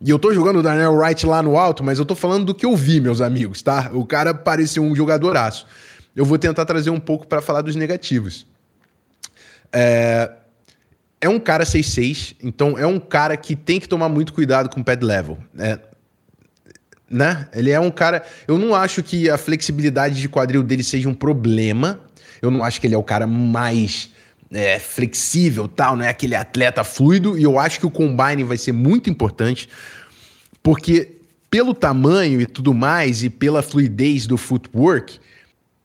e 0.02 0.10
eu 0.10 0.18
tô 0.18 0.34
jogando 0.34 0.60
o 0.60 0.64
Daniel 0.64 0.94
Wright 0.94 1.26
lá 1.26 1.44
no 1.44 1.58
alto, 1.58 1.84
mas 1.84 2.00
eu 2.00 2.06
tô 2.06 2.16
falando 2.16 2.46
do 2.46 2.56
que 2.56 2.66
eu 2.66 2.76
vi, 2.76 3.00
meus 3.00 3.22
amigos, 3.22 3.62
tá? 3.62 3.92
O 3.94 4.06
cara 4.06 4.34
parecia 4.34 4.82
um 4.82 4.96
jogadoraço. 4.96 5.68
Eu 6.16 6.26
vou 6.26 6.40
tentar 6.40 6.66
trazer 6.66 6.90
um 6.90 7.00
pouco 7.00 7.28
para 7.28 7.42
falar 7.42 7.62
dos 7.62 7.76
negativos. 7.76 8.48
É, 9.72 10.32
é 11.22 11.30
um 11.30 11.40
cara 11.40 11.66
6'6", 11.66 12.38
então 12.42 12.78
é 12.78 12.88
um 12.88 13.00
cara 13.00 13.36
que 13.36 13.56
tem 13.56 13.80
que 13.80 13.90
tomar 13.90 14.10
muito 14.10 14.34
cuidado 14.34 14.70
com 14.70 14.80
o 14.80 14.84
pad 14.84 15.04
level. 15.04 15.38
É, 15.58 15.78
né? 17.10 17.48
Ele 17.54 17.72
é 17.72 17.80
um 17.80 17.92
cara. 17.92 18.24
Eu 18.48 18.58
não 18.58 18.74
acho 18.74 19.04
que 19.04 19.30
a 19.30 19.38
flexibilidade 19.38 20.22
de 20.22 20.30
quadril 20.30 20.64
dele 20.64 20.84
seja 20.84 21.10
um 21.10 21.14
problema, 21.14 22.00
eu 22.42 22.50
não 22.52 22.64
acho 22.64 22.80
que 22.80 22.88
ele 22.88 22.96
é 22.96 22.98
o 22.98 23.04
cara 23.04 23.28
mais 23.28 24.12
é, 24.52 24.80
flexível, 24.80 25.68
tal, 25.68 25.96
não 25.96 26.06
é 26.06 26.10
aquele 26.10 26.36
atleta 26.36 26.84
fluido. 26.84 27.38
E 27.38 27.44
eu 27.44 27.60
acho 27.60 27.80
que 27.80 27.86
o 27.86 27.92
combine 27.92 28.44
vai 28.44 28.58
ser 28.58 28.72
muito 28.72 29.10
importante, 29.10 29.70
porque 30.64 31.16
pelo 31.50 31.74
tamanho 31.74 32.40
e 32.42 32.46
tudo 32.46 32.74
mais, 32.74 33.24
e 33.24 33.30
pela 33.30 33.62
fluidez 33.62 34.28
do 34.28 34.38
footwork, 34.38 35.20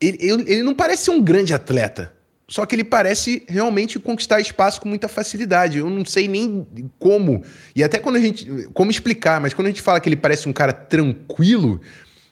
ele, 0.01 0.19
ele, 0.21 0.63
não 0.63 0.75
parece 0.75 1.05
ser 1.05 1.11
um 1.11 1.23
grande 1.23 1.55
atleta. 1.55 2.13
Só 2.47 2.67
que 2.67 2.75
ele 2.75 2.85
parece 2.85 3.43
realmente 3.49 3.99
conquistar 3.99 4.39
espaço 4.39 4.81
com 4.81 4.89
muita 4.89 5.09
facilidade. 5.09 5.79
Eu 5.79 5.89
não 5.89 6.05
sei 6.05 6.29
nem 6.29 6.67
como. 6.99 7.43
E 7.75 7.83
até 7.83 7.99
quando 7.99 8.17
a 8.17 8.21
gente. 8.21 8.69
Como 8.75 8.91
explicar, 8.91 9.41
mas 9.41 9.55
quando 9.55 9.69
a 9.69 9.71
gente 9.71 9.81
fala 9.81 9.99
que 9.99 10.09
ele 10.09 10.17
parece 10.17 10.47
um 10.47 10.53
cara 10.53 10.73
tranquilo, 10.73 11.81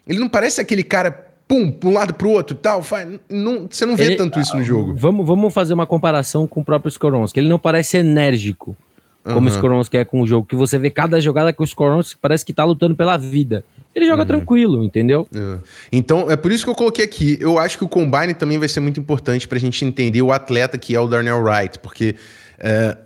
ele 0.06 0.18
não 0.18 0.28
parece 0.28 0.60
aquele 0.60 0.84
cara 0.84 1.31
pum, 1.46 1.70
para 1.70 1.88
um 1.88 1.92
lado 1.92 2.14
para 2.14 2.26
o 2.26 2.30
outro 2.30 2.56
tal. 2.56 2.82
Faz, 2.82 3.08
não, 3.28 3.66
você 3.70 3.86
não 3.86 3.96
vê 3.96 4.04
ele, 4.04 4.16
tanto 4.16 4.40
isso 4.40 4.56
no 4.56 4.64
jogo. 4.64 4.94
Vamos, 4.96 5.26
vamos 5.26 5.52
fazer 5.52 5.74
uma 5.74 5.86
comparação 5.86 6.46
com 6.46 6.60
o 6.60 6.64
próprio 6.64 6.88
Skoronski. 6.88 7.40
Ele 7.40 7.48
não 7.48 7.58
parece 7.58 7.98
enérgico, 7.98 8.76
como 9.22 9.40
uhum. 9.40 9.46
o 9.46 9.48
Skoronski 9.48 9.96
é 9.96 10.04
com 10.04 10.20
o 10.20 10.26
jogo, 10.26 10.46
que 10.46 10.56
você 10.56 10.78
vê 10.78 10.90
cada 10.90 11.20
jogada 11.20 11.52
que 11.52 11.62
o 11.62 11.64
Skoronski 11.64 12.18
parece 12.20 12.44
que 12.44 12.52
tá 12.52 12.64
lutando 12.64 12.96
pela 12.96 13.16
vida. 13.16 13.64
Ele 13.94 14.06
joga 14.06 14.22
uhum. 14.22 14.28
tranquilo, 14.28 14.84
entendeu? 14.84 15.28
É. 15.34 15.58
Então, 15.92 16.30
é 16.30 16.36
por 16.36 16.50
isso 16.50 16.64
que 16.64 16.70
eu 16.70 16.74
coloquei 16.74 17.04
aqui. 17.04 17.36
Eu 17.40 17.58
acho 17.58 17.76
que 17.76 17.84
o 17.84 17.88
combine 17.88 18.32
também 18.32 18.58
vai 18.58 18.68
ser 18.68 18.80
muito 18.80 18.98
importante 18.98 19.46
para 19.46 19.58
a 19.58 19.60
gente 19.60 19.84
entender 19.84 20.22
o 20.22 20.32
atleta 20.32 20.78
que 20.78 20.94
é 20.94 21.00
o 21.00 21.06
Darnell 21.06 21.42
Wright, 21.42 21.78
porque 21.78 22.16
é, 22.58 22.96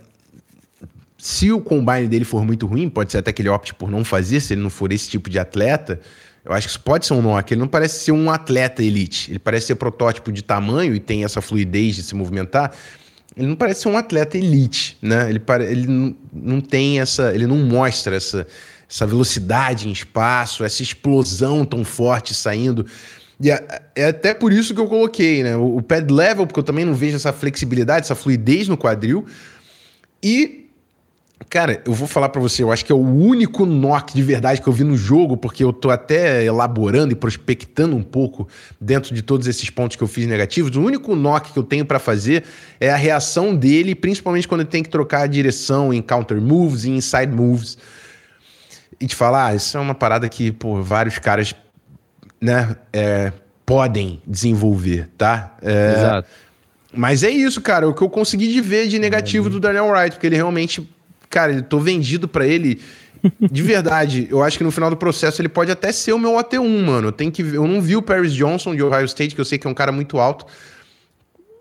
se 1.17 1.51
o 1.51 1.59
combine 1.59 2.07
dele 2.07 2.23
for 2.23 2.45
muito 2.45 2.65
ruim, 2.65 2.89
pode 2.89 3.11
ser 3.11 3.17
até 3.17 3.33
que 3.33 3.41
ele 3.41 3.49
opte 3.49 3.73
por 3.73 3.91
não 3.91 4.05
fazer, 4.05 4.39
se 4.39 4.53
ele 4.53 4.61
não 4.61 4.69
for 4.69 4.91
esse 4.91 5.09
tipo 5.09 5.29
de 5.29 5.37
atleta. 5.37 5.99
Eu 6.47 6.53
acho 6.53 6.67
que 6.67 6.71
isso 6.71 6.79
pode 6.79 7.05
ser 7.05 7.13
um 7.13 7.21
knock. 7.21 7.51
Ele 7.51 7.59
não 7.59 7.67
parece 7.67 8.05
ser 8.05 8.13
um 8.13 8.31
atleta 8.31 8.81
elite. 8.81 9.31
Ele 9.31 9.39
parece 9.39 9.67
ser 9.67 9.75
protótipo 9.75 10.31
de 10.31 10.41
tamanho 10.41 10.95
e 10.95 10.99
tem 10.99 11.25
essa 11.25 11.41
fluidez 11.41 11.97
de 11.97 12.03
se 12.03 12.15
movimentar. 12.15 12.71
Ele 13.35 13.47
não 13.47 13.55
parece 13.55 13.81
ser 13.81 13.89
um 13.89 13.97
atleta 13.97 14.37
elite, 14.37 14.97
né? 15.01 15.29
Ele, 15.29 15.39
pare... 15.39 15.65
ele 15.65 16.15
não, 16.31 16.61
tem 16.61 17.01
essa. 17.01 17.35
Ele 17.35 17.45
não 17.45 17.57
mostra 17.57 18.15
essa, 18.15 18.47
essa 18.89 19.05
velocidade 19.05 19.89
em 19.89 19.91
espaço, 19.91 20.63
essa 20.63 20.81
explosão 20.81 21.65
tão 21.65 21.83
forte 21.83 22.33
saindo. 22.33 22.85
E 23.41 23.51
é, 23.51 23.81
é 23.93 24.05
até 24.05 24.33
por 24.33 24.53
isso 24.53 24.73
que 24.73 24.79
eu 24.79 24.87
coloquei, 24.87 25.43
né? 25.43 25.57
O 25.57 25.81
pad 25.81 26.11
level, 26.11 26.47
porque 26.47 26.61
eu 26.61 26.63
também 26.63 26.85
não 26.85 26.93
vejo 26.93 27.17
essa 27.17 27.33
flexibilidade, 27.33 28.05
essa 28.05 28.15
fluidez 28.15 28.69
no 28.69 28.77
quadril. 28.77 29.25
E 30.23 30.66
Cara, 31.49 31.81
eu 31.85 31.93
vou 31.93 32.07
falar 32.07 32.29
para 32.29 32.41
você, 32.41 32.63
eu 32.63 32.71
acho 32.71 32.83
que 32.83 32.91
é 32.91 32.95
o 32.95 32.99
único 32.99 33.65
knock 33.65 34.13
de 34.13 34.23
verdade 34.23 34.59
que 34.59 34.67
eu 34.67 34.73
vi 34.73 34.83
no 34.83 34.97
jogo, 34.97 35.37
porque 35.37 35.63
eu 35.63 35.71
tô 35.71 35.89
até 35.89 36.43
elaborando 36.43 37.13
e 37.13 37.15
prospectando 37.15 37.95
um 37.95 38.03
pouco 38.03 38.47
dentro 38.81 39.13
de 39.13 39.21
todos 39.21 39.47
esses 39.47 39.69
pontos 39.69 39.95
que 39.95 40.03
eu 40.03 40.07
fiz 40.07 40.27
negativos. 40.27 40.75
O 40.75 40.81
único 40.81 41.15
knock 41.15 41.53
que 41.53 41.57
eu 41.57 41.63
tenho 41.63 41.85
para 41.85 41.99
fazer 41.99 42.43
é 42.79 42.89
a 42.89 42.95
reação 42.95 43.55
dele, 43.55 43.95
principalmente 43.95 44.47
quando 44.47 44.61
ele 44.61 44.69
tem 44.69 44.83
que 44.83 44.89
trocar 44.89 45.21
a 45.21 45.27
direção 45.27 45.93
em 45.93 46.01
counter 46.01 46.41
moves 46.41 46.83
e 46.83 46.89
inside 46.89 47.31
moves. 47.31 47.77
E 48.99 49.05
te 49.05 49.15
falar, 49.15 49.47
ah, 49.47 49.55
isso 49.55 49.77
é 49.77 49.79
uma 49.79 49.95
parada 49.95 50.27
que, 50.27 50.51
pô, 50.51 50.81
vários 50.81 51.19
caras, 51.19 51.55
né, 52.41 52.75
é, 52.91 53.31
podem 53.63 54.19
desenvolver, 54.25 55.07
tá? 55.17 55.55
É, 55.61 55.93
Exato. 55.93 56.29
Mas 56.91 57.21
é 57.21 57.29
isso, 57.29 57.61
cara, 57.61 57.87
o 57.87 57.93
que 57.93 58.01
eu 58.01 58.09
consegui 58.09 58.51
de 58.51 58.59
ver 58.59 58.87
de 58.87 58.97
negativo 58.97 59.47
é, 59.47 59.51
do 59.51 59.59
Daniel 59.59 59.87
Wright, 59.87 60.11
porque 60.15 60.25
ele 60.25 60.35
realmente 60.35 60.89
cara, 61.37 61.53
eu 61.53 61.61
tô 61.61 61.79
vendido 61.79 62.27
para 62.27 62.47
ele. 62.47 62.81
De 63.39 63.61
verdade, 63.61 64.27
eu 64.31 64.41
acho 64.41 64.57
que 64.57 64.63
no 64.63 64.71
final 64.71 64.89
do 64.89 64.97
processo 64.97 65.39
ele 65.39 65.49
pode 65.49 65.71
até 65.71 65.91
ser 65.91 66.13
o 66.13 66.17
meu 66.17 66.31
AT1, 66.33 66.83
mano. 66.83 67.11
Tenho 67.11 67.31
que, 67.31 67.43
eu 67.43 67.67
não 67.67 67.79
vi 67.79 67.95
o 67.95 68.01
Paris 68.01 68.33
Johnson 68.33 68.75
de 68.75 68.81
Ohio 68.81 69.05
State, 69.05 69.35
que 69.35 69.41
eu 69.41 69.45
sei 69.45 69.59
que 69.59 69.67
é 69.67 69.69
um 69.69 69.73
cara 69.75 69.91
muito 69.91 70.17
alto. 70.17 70.47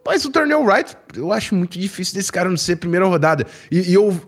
Mas 0.04 0.24
o 0.24 0.30
Darnell 0.30 0.62
Wright, 0.62 0.96
eu 1.14 1.30
acho 1.30 1.54
muito 1.54 1.78
difícil 1.78 2.14
desse 2.14 2.32
cara 2.32 2.48
não 2.48 2.56
ser 2.56 2.76
primeira 2.76 3.04
rodada. 3.04 3.46
E, 3.70 3.90
e 3.90 3.94
eu, 3.94 4.18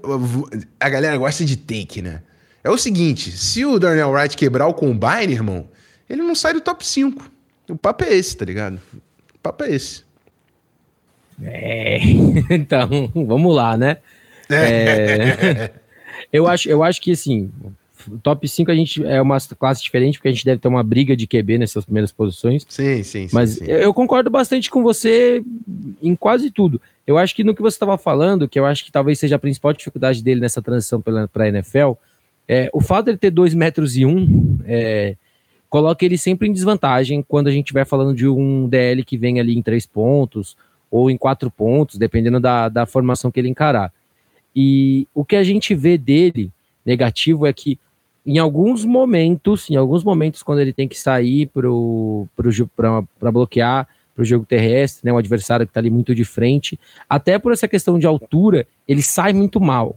a 0.79 0.89
galera 0.91 1.17
gosta 1.17 1.45
de 1.47 1.57
take, 1.57 2.03
né? 2.03 2.21
É 2.63 2.71
o 2.71 2.77
seguinte: 2.77 3.31
se 3.31 3.65
o 3.65 3.79
Darnell 3.79 4.11
Wright 4.11 4.37
quebrar 4.37 4.67
o 4.67 4.75
combine, 4.75 5.33
irmão, 5.33 5.69
ele 6.11 6.23
não 6.23 6.35
sai 6.35 6.53
do 6.53 6.61
top 6.61 6.87
5. 6.87 7.31
O 7.71 7.77
papo 7.77 8.05
é 8.05 8.15
esse, 8.15 8.37
tá 8.37 8.45
ligado? 8.45 8.81
O 9.35 9.39
papo 9.43 9.65
é 9.65 9.71
esse. 9.71 10.03
É, 11.43 12.01
então, 12.51 13.11
vamos 13.15 13.55
lá, 13.55 13.77
né? 13.77 13.99
É, 14.51 15.71
eu, 16.33 16.47
acho, 16.47 16.69
eu 16.69 16.83
acho 16.83 17.01
que, 17.01 17.13
assim, 17.13 17.51
top 18.23 18.49
5 18.49 18.71
a 18.71 18.75
gente 18.75 19.05
é 19.05 19.21
uma 19.21 19.39
classe 19.59 19.83
diferente, 19.83 20.19
porque 20.19 20.29
a 20.29 20.33
gente 20.33 20.45
deve 20.45 20.61
ter 20.61 20.69
uma 20.69 20.83
briga 20.83 21.17
de 21.17 21.27
QB 21.27 21.59
nessas 21.59 21.85
primeiras 21.85 22.13
posições. 22.13 22.65
Sim, 22.69 23.03
sim, 23.03 23.29
sim. 23.29 23.29
Mas 23.33 23.53
sim. 23.53 23.65
eu 23.65 23.93
concordo 23.93 24.31
bastante 24.31 24.71
com 24.71 24.83
você 24.83 25.43
em 26.03 26.15
quase 26.15 26.51
tudo. 26.51 26.81
Eu 27.07 27.19
acho 27.19 27.35
que 27.35 27.45
no 27.45 27.55
que 27.55 27.63
você 27.63 27.75
estava 27.75 27.99
falando, 27.99 28.49
que 28.49 28.59
eu 28.59 28.67
acho 28.67 28.85
que 28.85 28.93
talvez 28.93 29.19
seja 29.19 29.37
a 29.37 29.39
principal 29.39 29.73
dificuldade 29.73 30.23
dele 30.23 30.41
nessa 30.41 30.63
transição 30.63 31.01
para 31.01 31.45
a 31.45 31.49
NFL, 31.49 31.93
é, 32.47 32.71
o 32.73 32.81
fato 32.81 33.07
de 33.07 33.11
ele 33.13 33.19
ter 33.19 33.31
2 33.31 33.55
metros 33.55 33.97
e 33.97 34.07
1 34.07 34.11
um, 34.11 34.59
é, 34.65 35.17
coloca 35.69 36.05
ele 36.05 36.17
sempre 36.17 36.49
em 36.49 36.53
desvantagem 36.53 37.23
quando 37.27 37.49
a 37.49 37.53
gente 37.53 37.73
vai 37.73 37.85
falando 37.85 38.15
de 38.15 38.27
um 38.27 38.69
DL 38.69 39.05
que 39.05 39.19
vem 39.19 39.39
ali 39.39 39.57
em 39.57 39.63
3 39.63 39.85
pontos 39.87 40.57
ou 40.91 41.11
em 41.11 41.17
4 41.17 41.51
pontos, 41.51 41.99
dependendo 41.99 42.41
da, 42.41 42.69
da 42.69 42.87
formação 42.87 43.31
que 43.31 43.39
ele 43.39 43.49
encarar. 43.49 43.93
E 44.61 45.07
o 45.15 45.25
que 45.25 45.37
a 45.37 45.45
gente 45.45 45.73
vê 45.73 45.97
dele 45.97 46.51
negativo 46.85 47.47
é 47.47 47.53
que 47.53 47.79
em 48.27 48.39
alguns 48.39 48.85
momentos, 48.85 49.71
em 49.71 49.77
alguns 49.77 50.03
momentos, 50.03 50.43
quando 50.43 50.59
ele 50.59 50.73
tem 50.73 50.89
que 50.89 50.99
sair 50.99 51.47
para 51.47 53.31
bloquear 53.31 53.87
para 54.17 54.23
o 54.23 54.25
jogo 54.25 54.45
terrestre, 54.45 55.07
né, 55.07 55.13
um 55.13 55.17
adversário 55.17 55.65
que 55.65 55.71
está 55.71 55.79
ali 55.79 55.91
muito 55.91 56.13
de 56.13 56.25
frente, 56.25 56.77
até 57.09 57.39
por 57.39 57.53
essa 57.53 57.69
questão 57.69 58.01
de 58.01 58.07
altura, 58.09 58.67
ele 58.89 59.01
sai 59.01 59.33
muito 59.33 59.61
mal, 59.61 59.97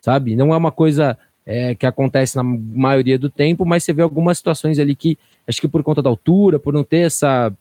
sabe? 0.00 0.34
Não 0.34 0.54
é 0.54 0.56
uma 0.56 0.72
coisa 0.72 1.18
é, 1.44 1.74
que 1.74 1.84
acontece 1.84 2.36
na 2.36 2.42
maioria 2.42 3.18
do 3.18 3.28
tempo, 3.28 3.66
mas 3.66 3.84
você 3.84 3.92
vê 3.92 4.00
algumas 4.00 4.38
situações 4.38 4.78
ali 4.78 4.96
que, 4.96 5.18
acho 5.46 5.60
que 5.60 5.68
por 5.68 5.82
conta 5.82 6.00
da 6.00 6.08
altura, 6.08 6.58
por 6.58 6.72
não 6.72 6.84
ter 6.84 7.00
essa 7.00 7.52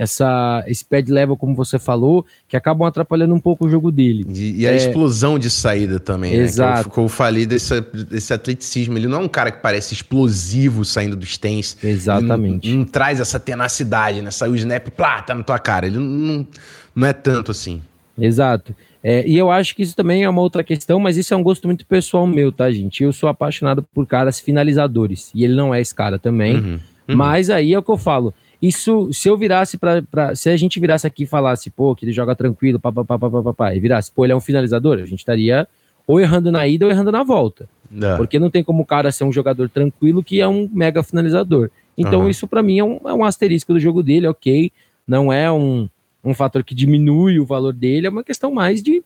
essa, 0.00 0.64
esse 0.66 0.82
pad 0.82 1.12
level, 1.12 1.36
como 1.36 1.54
você 1.54 1.78
falou, 1.78 2.24
que 2.48 2.56
acabam 2.56 2.88
atrapalhando 2.88 3.34
um 3.34 3.38
pouco 3.38 3.66
o 3.66 3.68
jogo 3.68 3.92
dele. 3.92 4.24
E, 4.34 4.62
e 4.62 4.66
a 4.66 4.72
é... 4.72 4.76
explosão 4.76 5.38
de 5.38 5.50
saída 5.50 6.00
também, 6.00 6.32
Exato. 6.32 6.74
né? 6.74 6.84
Eu, 6.86 6.90
que 6.90 6.98
eu 7.00 7.08
falei 7.08 7.44
desse, 7.44 7.78
desse 7.82 8.32
atleticismo. 8.32 8.96
Ele 8.96 9.06
não 9.06 9.18
é 9.18 9.20
um 9.24 9.28
cara 9.28 9.50
que 9.50 9.60
parece 9.60 9.92
explosivo 9.92 10.86
saindo 10.86 11.16
do 11.16 11.24
stance. 11.26 11.76
Exatamente. 11.86 12.70
Não, 12.70 12.78
não, 12.78 12.84
traz 12.86 13.20
essa 13.20 13.38
tenacidade, 13.38 14.22
né? 14.22 14.30
Saiu 14.30 14.52
o 14.52 14.56
snap, 14.56 14.88
plá, 14.88 15.20
tá 15.20 15.34
na 15.34 15.42
tua 15.42 15.58
cara. 15.58 15.86
Ele 15.86 15.98
não, 15.98 16.46
não 16.94 17.06
é 17.06 17.12
tanto 17.12 17.50
assim. 17.50 17.82
Exato. 18.18 18.74
É, 19.04 19.28
e 19.28 19.36
eu 19.36 19.50
acho 19.50 19.76
que 19.76 19.82
isso 19.82 19.94
também 19.94 20.24
é 20.24 20.28
uma 20.30 20.40
outra 20.40 20.64
questão, 20.64 20.98
mas 20.98 21.18
isso 21.18 21.34
é 21.34 21.36
um 21.36 21.42
gosto 21.42 21.66
muito 21.66 21.84
pessoal 21.84 22.26
meu, 22.26 22.50
tá, 22.50 22.70
gente? 22.70 23.02
Eu 23.02 23.12
sou 23.12 23.28
apaixonado 23.28 23.82
por 23.82 24.06
caras 24.06 24.40
finalizadores, 24.40 25.30
e 25.34 25.44
ele 25.44 25.54
não 25.54 25.74
é 25.74 25.80
esse 25.80 25.94
cara 25.94 26.18
também. 26.18 26.56
Uhum, 26.56 26.80
uhum. 27.08 27.16
Mas 27.16 27.50
aí 27.50 27.74
é 27.74 27.78
o 27.78 27.82
que 27.82 27.90
eu 27.90 27.98
falo. 27.98 28.32
Isso, 28.60 29.10
se 29.12 29.28
eu 29.28 29.36
virasse 29.36 29.78
para. 29.78 30.34
Se 30.34 30.50
a 30.50 30.56
gente 30.56 30.78
virasse 30.78 31.06
aqui 31.06 31.22
e 31.22 31.26
falasse, 31.26 31.70
pô, 31.70 31.94
que 31.94 32.04
ele 32.04 32.12
joga 32.12 32.36
tranquilo, 32.36 32.78
papapá, 32.78 33.18
papapá, 33.18 33.74
e 33.74 33.80
virasse, 33.80 34.12
pô, 34.12 34.24
ele 34.24 34.32
é 34.32 34.36
um 34.36 34.40
finalizador, 34.40 34.98
a 34.98 35.06
gente 35.06 35.20
estaria 35.20 35.66
ou 36.06 36.20
errando 36.20 36.50
na 36.50 36.66
ida 36.66 36.84
ou 36.84 36.90
errando 36.90 37.12
na 37.12 37.22
volta. 37.22 37.68
É. 38.00 38.16
Porque 38.16 38.38
não 38.38 38.50
tem 38.50 38.62
como 38.62 38.82
o 38.82 38.86
cara 38.86 39.10
ser 39.10 39.24
um 39.24 39.32
jogador 39.32 39.68
tranquilo 39.68 40.22
que 40.22 40.40
é 40.40 40.48
um 40.48 40.68
mega 40.72 41.02
finalizador. 41.02 41.70
Então, 41.96 42.22
uhum. 42.22 42.28
isso 42.28 42.46
para 42.46 42.62
mim 42.62 42.78
é 42.78 42.84
um, 42.84 43.00
é 43.04 43.14
um 43.14 43.24
asterisco 43.24 43.72
do 43.72 43.80
jogo 43.80 44.02
dele, 44.02 44.26
ok. 44.26 44.72
Não 45.06 45.32
é 45.32 45.50
um, 45.50 45.88
um 46.24 46.34
fator 46.34 46.62
que 46.62 46.74
diminui 46.74 47.38
o 47.38 47.44
valor 47.44 47.72
dele, 47.72 48.06
é 48.06 48.10
uma 48.10 48.24
questão 48.24 48.52
mais 48.52 48.82
de 48.82 49.02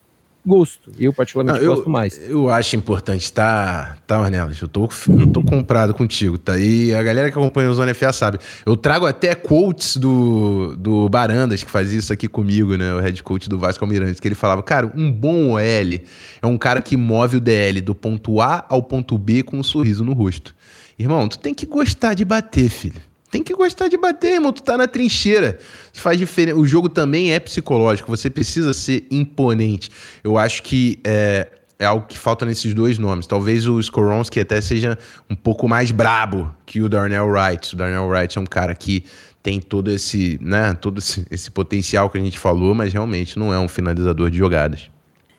gosto. 0.46 0.90
Eu, 0.98 1.12
particularmente, 1.12 1.58
não, 1.58 1.64
eu, 1.64 1.74
gosto 1.76 1.90
mais. 1.90 2.20
Eu 2.28 2.50
acho 2.50 2.76
importante, 2.76 3.32
tá, 3.32 3.96
tá, 4.06 4.20
Ornelas? 4.20 4.60
Eu 4.60 4.68
tô, 4.68 4.88
eu 5.08 5.26
tô 5.26 5.42
comprado 5.42 5.94
contigo, 5.94 6.36
tá? 6.36 6.58
E 6.58 6.94
a 6.94 7.02
galera 7.02 7.30
que 7.30 7.38
acompanha 7.38 7.70
o 7.70 7.74
Zona 7.74 7.94
FA 7.94 8.12
sabe. 8.12 8.38
Eu 8.64 8.76
trago 8.76 9.06
até 9.06 9.34
quotes 9.34 9.96
do, 9.96 10.76
do 10.76 11.08
Barandas, 11.08 11.62
que 11.62 11.70
faz 11.70 11.92
isso 11.92 12.12
aqui 12.12 12.28
comigo, 12.28 12.76
né? 12.76 12.94
O 12.94 13.00
head 13.00 13.22
coach 13.22 13.48
do 13.48 13.58
Vasco 13.58 13.84
Almirante, 13.84 14.20
que 14.20 14.28
ele 14.28 14.34
falava, 14.34 14.62
cara, 14.62 14.92
um 14.94 15.10
bom 15.10 15.52
OL 15.52 15.60
é 15.60 16.46
um 16.46 16.58
cara 16.58 16.82
que 16.82 16.96
move 16.96 17.38
o 17.38 17.40
DL 17.40 17.80
do 17.80 17.94
ponto 17.94 18.40
A 18.40 18.64
ao 18.68 18.82
ponto 18.82 19.16
B 19.16 19.42
com 19.42 19.58
um 19.58 19.62
sorriso 19.62 20.04
no 20.04 20.12
rosto. 20.12 20.54
Irmão, 20.98 21.28
tu 21.28 21.38
tem 21.38 21.54
que 21.54 21.66
gostar 21.66 22.14
de 22.14 22.24
bater, 22.24 22.68
filho. 22.68 23.00
Tem 23.34 23.42
que 23.42 23.52
gostar 23.52 23.88
de 23.88 23.96
bater, 23.96 24.34
irmão. 24.34 24.52
Tu 24.52 24.62
tá 24.62 24.78
na 24.78 24.86
trincheira. 24.86 25.58
Faz 25.92 26.16
diferença. 26.16 26.56
O 26.56 26.64
jogo 26.64 26.88
também 26.88 27.32
é 27.32 27.40
psicológico. 27.40 28.08
Você 28.08 28.30
precisa 28.30 28.72
ser 28.72 29.08
imponente. 29.10 29.90
Eu 30.22 30.38
acho 30.38 30.62
que 30.62 31.00
é, 31.02 31.48
é 31.76 31.84
algo 31.84 32.06
que 32.06 32.16
falta 32.16 32.46
nesses 32.46 32.72
dois 32.72 32.96
nomes. 32.96 33.26
Talvez 33.26 33.66
o 33.66 33.80
Skoronski 33.80 34.38
até 34.38 34.60
seja 34.60 34.96
um 35.28 35.34
pouco 35.34 35.66
mais 35.66 35.90
brabo 35.90 36.54
que 36.64 36.80
o 36.80 36.88
Darnell 36.88 37.26
Wright. 37.26 37.74
O 37.74 37.76
Darnell 37.76 38.06
Wright 38.06 38.38
é 38.38 38.40
um 38.40 38.46
cara 38.46 38.72
que 38.72 39.04
tem 39.42 39.60
todo 39.60 39.90
esse, 39.90 40.38
né, 40.40 40.72
todo 40.72 40.98
esse, 40.98 41.26
esse 41.28 41.50
potencial 41.50 42.08
que 42.08 42.16
a 42.16 42.20
gente 42.20 42.38
falou, 42.38 42.72
mas 42.72 42.92
realmente 42.92 43.36
não 43.36 43.52
é 43.52 43.58
um 43.58 43.66
finalizador 43.66 44.30
de 44.30 44.38
jogadas. 44.38 44.88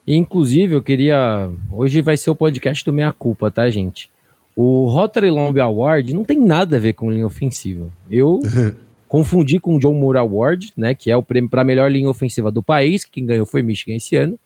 Inclusive, 0.05 0.75
eu 0.75 0.83
queria. 0.83 1.49
Hoje 1.71 2.01
vai 2.01 2.17
ser 2.17 2.29
o 2.29 2.35
podcast 2.35 2.83
do 2.83 2.91
Meia 2.91 3.13
Culpa, 3.13 3.49
tá, 3.49 3.69
gente? 3.69 4.09
O 4.55 4.87
Rotary 4.87 5.29
Long 5.29 5.53
Award 5.59 6.13
não 6.13 6.23
tem 6.23 6.39
nada 6.39 6.77
a 6.77 6.79
ver 6.79 6.93
com 6.93 7.11
linha 7.11 7.27
ofensiva. 7.27 7.89
Eu 8.09 8.39
confundi 9.07 9.59
com 9.59 9.75
o 9.75 9.79
John 9.79 9.93
Moore 9.93 10.17
Award, 10.17 10.71
né, 10.77 10.95
que 10.95 11.11
é 11.11 11.17
o 11.17 11.23
prêmio 11.23 11.49
para 11.49 11.61
a 11.61 11.65
melhor 11.65 11.91
linha 11.91 12.09
ofensiva 12.09 12.51
do 12.51 12.63
país, 12.63 13.03
que 13.03 13.11
quem 13.11 13.25
ganhou 13.25 13.45
foi 13.45 13.61
Michigan 13.61 13.95
esse 13.95 14.15
ano. 14.15 14.39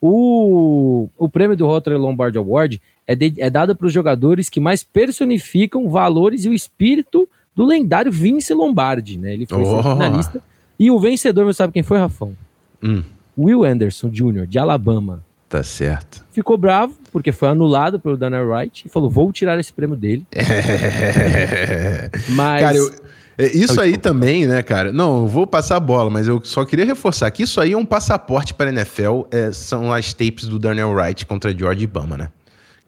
O, 0.00 1.08
o 1.16 1.28
prêmio 1.28 1.56
do 1.56 1.66
Rotary 1.66 1.96
Lombard 1.96 2.36
Award 2.36 2.80
é, 3.06 3.14
de, 3.14 3.34
é 3.38 3.48
dado 3.48 3.74
para 3.74 3.86
os 3.86 3.92
jogadores 3.92 4.48
que 4.48 4.60
mais 4.60 4.84
personificam 4.84 5.88
valores 5.88 6.44
e 6.44 6.48
o 6.48 6.54
espírito 6.54 7.28
do 7.54 7.64
lendário 7.64 8.12
Vince 8.12 8.52
Lombardi, 8.52 9.18
né? 9.18 9.32
Ele 9.32 9.46
foi 9.46 9.62
oh. 9.62 9.82
finalista. 9.82 10.42
E 10.78 10.90
o 10.90 11.00
vencedor, 11.00 11.46
você 11.46 11.56
sabe 11.56 11.72
quem 11.72 11.82
foi, 11.82 11.98
Rafão? 11.98 12.36
Hum. 12.82 13.02
Will 13.38 13.64
Anderson 13.64 14.10
Jr., 14.10 14.46
de 14.46 14.58
Alabama. 14.58 15.24
Tá 15.48 15.62
certo. 15.62 16.24
Ficou 16.32 16.58
bravo, 16.58 16.94
porque 17.12 17.30
foi 17.30 17.48
anulado 17.48 18.00
pelo 18.00 18.16
Daniel 18.16 18.48
Wright, 18.48 18.84
e 18.86 18.88
falou: 18.88 19.08
vou 19.08 19.32
tirar 19.32 19.58
esse 19.60 19.72
prêmio 19.72 19.96
dele. 19.96 20.26
mas. 22.30 22.62
Cara, 22.62 22.76
eu, 22.76 22.90
é, 23.38 23.54
isso 23.54 23.80
aí 23.80 23.96
também, 23.96 24.46
né, 24.46 24.62
cara? 24.62 24.90
Não, 24.92 25.22
eu 25.22 25.26
vou 25.28 25.46
passar 25.46 25.76
a 25.76 25.80
bola, 25.80 26.10
mas 26.10 26.26
eu 26.26 26.40
só 26.42 26.64
queria 26.64 26.86
reforçar 26.86 27.30
que 27.30 27.42
isso 27.42 27.60
aí 27.60 27.72
é 27.72 27.76
um 27.76 27.84
passaporte 27.84 28.54
para 28.54 28.70
a 28.70 28.72
NFL, 28.72 29.22
é, 29.30 29.52
são 29.52 29.92
as 29.92 30.14
tapes 30.14 30.46
do 30.46 30.58
Daniel 30.58 30.92
Wright 30.92 31.26
contra 31.26 31.56
George 31.56 31.86
Bama, 31.86 32.16
né? 32.16 32.28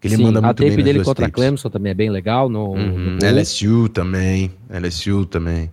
Que 0.01 0.09
ele 0.09 0.17
Sim, 0.17 0.23
manda 0.23 0.41
muito 0.41 0.63
a 0.63 0.69
tape 0.69 0.83
dele 0.83 1.05
contra 1.05 1.27
tapes. 1.27 1.35
Clemson 1.35 1.69
também 1.69 1.91
é 1.91 1.95
bem 1.95 2.09
legal. 2.09 2.49
No, 2.49 2.73
uhum, 2.73 3.19
no 3.21 3.41
LSU 3.41 3.89
também, 3.89 4.53
LSU 4.71 5.27
também. 5.27 5.71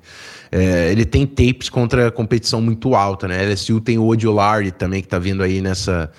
É, 0.52 0.92
ele 0.92 1.06
tem 1.06 1.26
tapes 1.26 1.70
contra 1.70 2.12
competição 2.12 2.60
muito 2.60 2.96
alta, 2.96 3.28
né? 3.28 3.46
LSU 3.46 3.80
tem 3.80 3.98
o 3.98 4.08
Odiolari 4.08 4.72
também, 4.72 5.02
que 5.02 5.08
tá 5.08 5.20
vindo 5.20 5.44
aí 5.44 5.62
nessa 5.62 6.12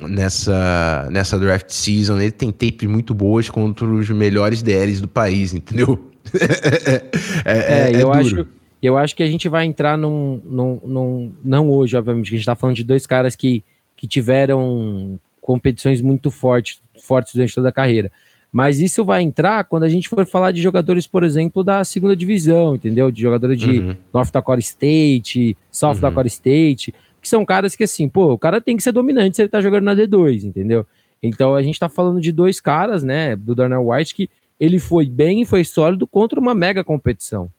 nessa, 0.00 1.08
nessa 1.10 1.38
draft 1.38 1.70
season. 1.70 2.20
Ele 2.20 2.30
tem 2.30 2.50
tapes 2.50 2.88
muito 2.88 3.14
boas 3.14 3.48
contra 3.48 3.86
os 3.86 4.08
melhores 4.10 4.62
DLs 4.62 5.00
do 5.00 5.08
país, 5.08 5.54
entendeu? 5.54 6.10
é, 7.44 7.52
é, 7.52 7.92
é, 7.92 7.94
eu 7.94 8.10
duro. 8.10 8.12
acho. 8.12 8.46
Eu 8.82 8.98
acho 8.98 9.16
que 9.16 9.22
a 9.22 9.26
gente 9.26 9.48
vai 9.48 9.64
entrar 9.64 9.96
num, 9.96 10.42
num, 10.44 10.80
num 10.84 11.32
Não 11.42 11.70
hoje, 11.70 11.96
obviamente, 11.96 12.28
que 12.28 12.34
a 12.34 12.36
gente 12.36 12.42
está 12.42 12.54
falando 12.54 12.76
de 12.76 12.84
dois 12.84 13.06
caras 13.06 13.34
que, 13.34 13.64
que 13.96 14.06
tiveram 14.06 15.18
competições 15.40 16.02
muito 16.02 16.30
fortes, 16.30 16.82
fortes 17.02 17.34
durante 17.34 17.54
toda 17.54 17.70
a 17.70 17.72
carreira. 17.72 18.12
Mas 18.52 18.80
isso 18.80 19.02
vai 19.02 19.22
entrar 19.22 19.64
quando 19.64 19.84
a 19.84 19.88
gente 19.88 20.08
for 20.08 20.24
falar 20.26 20.52
de 20.52 20.60
jogadores, 20.60 21.06
por 21.06 21.24
exemplo, 21.24 21.64
da 21.64 21.82
segunda 21.82 22.14
divisão, 22.14 22.74
entendeu? 22.74 23.10
De 23.10 23.22
jogadores 23.22 23.58
de 23.58 23.80
uhum. 23.80 23.96
North 24.12 24.30
Dakota 24.30 24.60
State, 24.60 25.56
South 25.70 25.94
uhum. 25.94 26.00
Dakota 26.00 26.28
State 26.28 26.94
que 27.24 27.28
são 27.30 27.44
caras 27.44 27.74
que, 27.74 27.84
assim, 27.84 28.06
pô, 28.06 28.32
o 28.32 28.38
cara 28.38 28.60
tem 28.60 28.76
que 28.76 28.82
ser 28.82 28.92
dominante 28.92 29.36
se 29.36 29.42
ele 29.42 29.48
tá 29.48 29.62
jogando 29.62 29.84
na 29.84 29.96
D2, 29.96 30.44
entendeu? 30.44 30.86
Então 31.22 31.54
a 31.54 31.62
gente 31.62 31.80
tá 31.80 31.88
falando 31.88 32.20
de 32.20 32.30
dois 32.30 32.60
caras, 32.60 33.02
né, 33.02 33.34
do 33.34 33.54
Darnell 33.54 33.88
White, 33.88 34.14
que 34.14 34.30
ele 34.60 34.78
foi 34.78 35.06
bem 35.06 35.40
e 35.40 35.46
foi 35.46 35.64
sólido 35.64 36.06
contra 36.06 36.38
uma 36.38 36.54
mega 36.54 36.84
competição. 36.84 37.50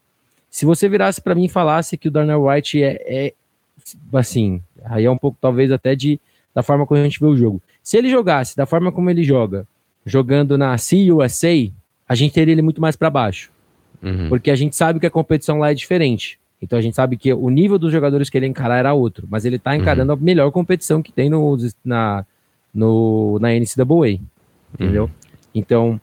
Se 0.48 0.64
você 0.64 0.88
virasse 0.88 1.20
para 1.20 1.34
mim 1.34 1.46
e 1.46 1.48
falasse 1.48 1.98
que 1.98 2.06
o 2.06 2.10
Darnell 2.10 2.46
White 2.46 2.80
é, 2.80 3.02
é, 3.04 3.34
assim, 4.14 4.62
aí 4.84 5.04
é 5.04 5.10
um 5.10 5.18
pouco 5.18 5.36
talvez 5.40 5.72
até 5.72 5.96
de 5.96 6.20
da 6.54 6.62
forma 6.62 6.86
como 6.86 7.00
a 7.00 7.04
gente 7.04 7.20
vê 7.20 7.26
o 7.26 7.36
jogo. 7.36 7.60
Se 7.82 7.98
ele 7.98 8.08
jogasse 8.08 8.56
da 8.56 8.64
forma 8.64 8.92
como 8.92 9.10
ele 9.10 9.22
joga, 9.24 9.66
jogando 10.06 10.56
na 10.56 10.76
CUSA, 10.76 11.72
a 12.08 12.14
gente 12.14 12.32
teria 12.32 12.52
ele 12.52 12.62
muito 12.62 12.80
mais 12.80 12.96
para 12.96 13.10
baixo. 13.10 13.50
Uhum. 14.02 14.28
Porque 14.28 14.50
a 14.50 14.56
gente 14.56 14.76
sabe 14.76 15.00
que 15.00 15.06
a 15.06 15.10
competição 15.10 15.58
lá 15.58 15.72
é 15.72 15.74
diferente. 15.74 16.38
Então 16.60 16.78
a 16.78 16.82
gente 16.82 16.94
sabe 16.94 17.16
que 17.16 17.32
o 17.32 17.50
nível 17.50 17.78
dos 17.78 17.92
jogadores 17.92 18.30
que 18.30 18.36
ele 18.36 18.46
encarar 18.46 18.78
era 18.78 18.94
outro, 18.94 19.26
mas 19.30 19.44
ele 19.44 19.56
está 19.56 19.76
encarando 19.76 20.12
uhum. 20.12 20.18
a 20.18 20.22
melhor 20.22 20.50
competição 20.50 21.02
que 21.02 21.12
tem 21.12 21.28
no, 21.28 21.56
na, 21.84 22.24
no, 22.72 23.38
na 23.38 23.48
NCAA, 23.50 24.20
entendeu? 24.74 25.04
Uhum. 25.04 25.10
Então, 25.54 26.00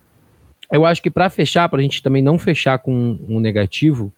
eu 0.71 0.85
acho 0.85 1.01
que 1.01 1.09
para 1.09 1.29
fechar, 1.29 1.69
para 1.69 1.79
a 1.79 1.81
gente 1.81 2.01
também 2.01 2.21
não 2.21 2.37
fechar 2.37 2.79
com 2.79 3.17
um 3.27 3.39
negativo, 3.39 4.11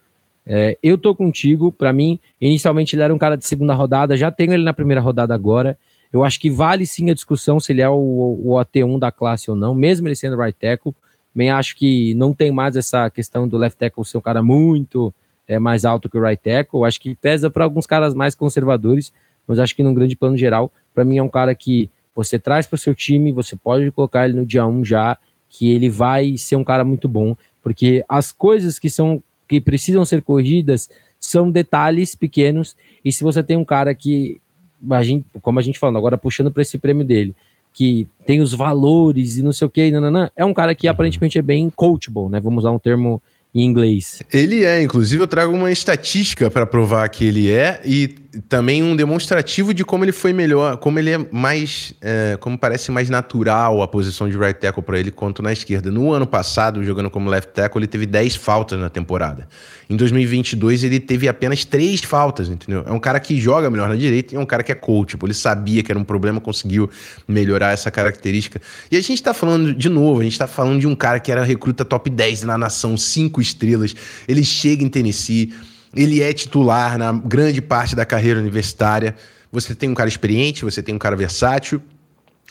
é, 0.45 0.77
eu 0.83 0.97
tô 0.97 1.15
contigo. 1.15 1.71
Para 1.71 1.91
mim, 1.91 2.19
inicialmente 2.39 2.95
ele 2.95 3.03
era 3.03 3.13
um 3.13 3.17
cara 3.17 3.35
de 3.35 3.45
segunda 3.45 3.73
rodada, 3.73 4.15
já 4.15 4.29
tenho 4.31 4.53
ele 4.53 4.63
na 4.63 4.73
primeira 4.73 5.01
rodada 5.01 5.33
agora. 5.33 5.77
Eu 6.13 6.23
acho 6.23 6.39
que 6.39 6.49
vale 6.49 6.85
sim 6.85 7.09
a 7.09 7.13
discussão 7.13 7.59
se 7.59 7.73
ele 7.73 7.81
é 7.81 7.89
o, 7.89 7.93
o 7.93 8.51
OT1 8.51 8.99
da 8.99 9.11
classe 9.11 9.49
ou 9.49 9.57
não, 9.57 9.73
mesmo 9.73 10.07
ele 10.07 10.15
sendo 10.15 10.37
right 10.37 10.57
tackle. 10.57 10.93
Também 11.33 11.49
acho 11.49 11.75
que 11.75 12.13
não 12.13 12.33
tem 12.33 12.51
mais 12.51 12.77
essa 12.77 13.09
questão 13.09 13.47
do 13.47 13.57
left 13.57 13.77
tackle 13.77 14.05
ser 14.05 14.17
um 14.17 14.21
cara 14.21 14.41
muito 14.41 15.13
é 15.47 15.59
mais 15.59 15.85
alto 15.85 16.09
que 16.09 16.17
o 16.17 16.21
right 16.21 16.41
tackle. 16.41 16.83
Acho 16.85 16.99
que 16.99 17.15
pesa 17.15 17.49
para 17.49 17.63
alguns 17.63 17.85
caras 17.85 18.13
mais 18.13 18.35
conservadores, 18.35 19.11
mas 19.47 19.59
acho 19.59 19.75
que 19.75 19.83
num 19.83 19.93
grande 19.93 20.15
plano 20.15 20.37
geral, 20.37 20.71
para 20.93 21.05
mim 21.05 21.17
é 21.17 21.23
um 21.23 21.29
cara 21.29 21.53
que 21.53 21.89
você 22.15 22.39
traz 22.39 22.65
para 22.65 22.75
o 22.75 22.79
seu 22.79 22.95
time, 22.95 23.31
você 23.31 23.55
pode 23.55 23.91
colocar 23.91 24.25
ele 24.27 24.37
no 24.37 24.45
dia 24.45 24.65
1 24.65 24.85
já, 24.85 25.17
que 25.49 25.71
ele 25.71 25.89
vai 25.89 26.37
ser 26.37 26.55
um 26.55 26.63
cara 26.63 26.83
muito 26.83 27.07
bom, 27.07 27.35
porque 27.61 28.03
as 28.07 28.31
coisas 28.31 28.79
que 28.79 28.89
são 28.89 29.21
que 29.47 29.61
precisam 29.61 30.03
ser 30.03 30.23
corrigidas 30.23 30.89
são 31.19 31.51
detalhes 31.51 32.15
pequenos, 32.15 32.75
e 33.03 33.11
se 33.11 33.23
você 33.23 33.43
tem 33.43 33.57
um 33.57 33.65
cara 33.65 33.93
que 33.93 34.41
a 34.89 35.03
gente, 35.03 35.25
como 35.41 35.59
a 35.59 35.61
gente 35.61 35.77
falando, 35.77 35.97
agora 35.97 36.17
puxando 36.17 36.51
para 36.51 36.61
esse 36.61 36.77
prêmio 36.77 37.05
dele, 37.05 37.35
que 37.73 38.07
tem 38.25 38.41
os 38.41 38.53
valores 38.53 39.37
e 39.37 39.43
não 39.43 39.51
sei 39.51 39.67
o 39.67 39.69
que, 39.69 39.91
é 40.35 40.45
um 40.45 40.53
cara 40.53 40.73
que 40.73 40.87
aparentemente 40.87 41.37
é 41.37 41.41
bem 41.41 41.69
coachable, 41.69 42.29
né? 42.29 42.39
Vamos 42.39 42.63
usar 42.63 42.71
um 42.71 42.79
termo 42.79 43.21
em 43.55 43.63
inglês. 43.63 44.21
Ele 44.31 44.65
é, 44.65 44.83
inclusive 44.83 45.23
eu 45.23 45.27
trago 45.27 45.53
uma 45.53 45.71
estatística 45.71 46.51
para 46.51 46.65
provar 46.65 47.07
que 47.07 47.23
ele 47.23 47.49
é 47.49 47.79
e 47.85 48.07
também 48.47 48.83
um 48.83 48.95
demonstrativo 48.95 49.73
de 49.73 49.83
como 49.83 50.03
ele 50.03 50.11
foi 50.11 50.33
melhor, 50.33 50.77
como 50.77 50.99
ele 50.99 51.11
é 51.11 51.17
mais, 51.31 51.93
é, 52.01 52.37
como 52.39 52.57
parece 52.57 52.91
mais 52.91 53.09
natural 53.09 53.81
a 53.81 53.87
posição 53.87 54.29
de 54.29 54.37
right 54.37 54.59
tackle 54.59 54.83
para 54.83 54.99
ele 54.99 55.11
quanto 55.11 55.41
na 55.41 55.53
esquerda. 55.53 55.91
No 55.91 56.11
ano 56.11 56.27
passado, 56.27 56.83
jogando 56.83 57.09
como 57.09 57.29
left 57.29 57.53
tackle, 57.53 57.79
ele 57.79 57.87
teve 57.87 58.05
10 58.05 58.35
faltas 58.35 58.79
na 58.79 58.89
temporada. 58.89 59.47
Em 59.89 59.95
2022, 59.95 60.83
ele 60.83 60.99
teve 60.99 61.27
apenas 61.27 61.63
3 61.63 62.01
faltas, 62.01 62.49
entendeu? 62.49 62.83
É 62.85 62.91
um 62.91 62.99
cara 62.99 63.19
que 63.19 63.39
joga 63.39 63.69
melhor 63.69 63.87
na 63.87 63.95
direita 63.95 64.33
e 64.33 64.37
é 64.37 64.39
um 64.39 64.45
cara 64.45 64.63
que 64.63 64.71
é 64.71 64.75
coach. 64.75 65.11
Tipo, 65.11 65.27
ele 65.27 65.33
sabia 65.33 65.83
que 65.83 65.91
era 65.91 65.99
um 65.99 66.03
problema, 66.03 66.41
conseguiu 66.41 66.89
melhorar 67.27 67.71
essa 67.71 67.91
característica. 67.91 68.61
E 68.91 68.97
a 68.97 69.01
gente 69.01 69.21
tá 69.21 69.33
falando, 69.33 69.73
de 69.73 69.89
novo, 69.89 70.21
a 70.21 70.23
gente 70.23 70.37
tá 70.37 70.47
falando 70.47 70.79
de 70.79 70.87
um 70.87 70.95
cara 70.95 71.19
que 71.19 71.31
era 71.31 71.43
recruta 71.43 71.85
top 71.85 72.09
10 72.09 72.43
na 72.43 72.57
nação, 72.57 72.97
5 72.97 73.39
estrelas. 73.39 73.95
Ele 74.27 74.43
chega 74.43 74.83
em 74.83 74.89
Tennessee 74.89 75.53
ele 75.95 76.21
é 76.21 76.33
titular 76.33 76.97
na 76.97 77.11
grande 77.11 77.61
parte 77.61 77.95
da 77.95 78.05
carreira 78.05 78.39
universitária. 78.39 79.15
Você 79.51 79.73
tem 79.73 79.89
um 79.89 79.93
cara 79.93 80.09
experiente, 80.09 80.65
você 80.65 80.83
tem 80.83 80.93
um 80.93 80.99
cara 80.99 81.15
versátil. 81.15 81.81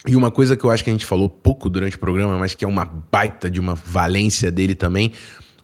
E 0.06 0.16
uma 0.16 0.30
coisa 0.30 0.56
que 0.56 0.64
eu 0.64 0.70
acho 0.70 0.82
que 0.82 0.90
a 0.90 0.92
gente 0.92 1.06
falou 1.06 1.28
pouco 1.28 1.68
durante 1.68 1.96
o 1.96 1.98
programa, 1.98 2.38
mas 2.38 2.54
que 2.54 2.64
é 2.64 2.68
uma 2.68 2.84
baita 2.84 3.50
de 3.50 3.60
uma 3.60 3.74
valência 3.74 4.50
dele 4.50 4.74
também. 4.74 5.12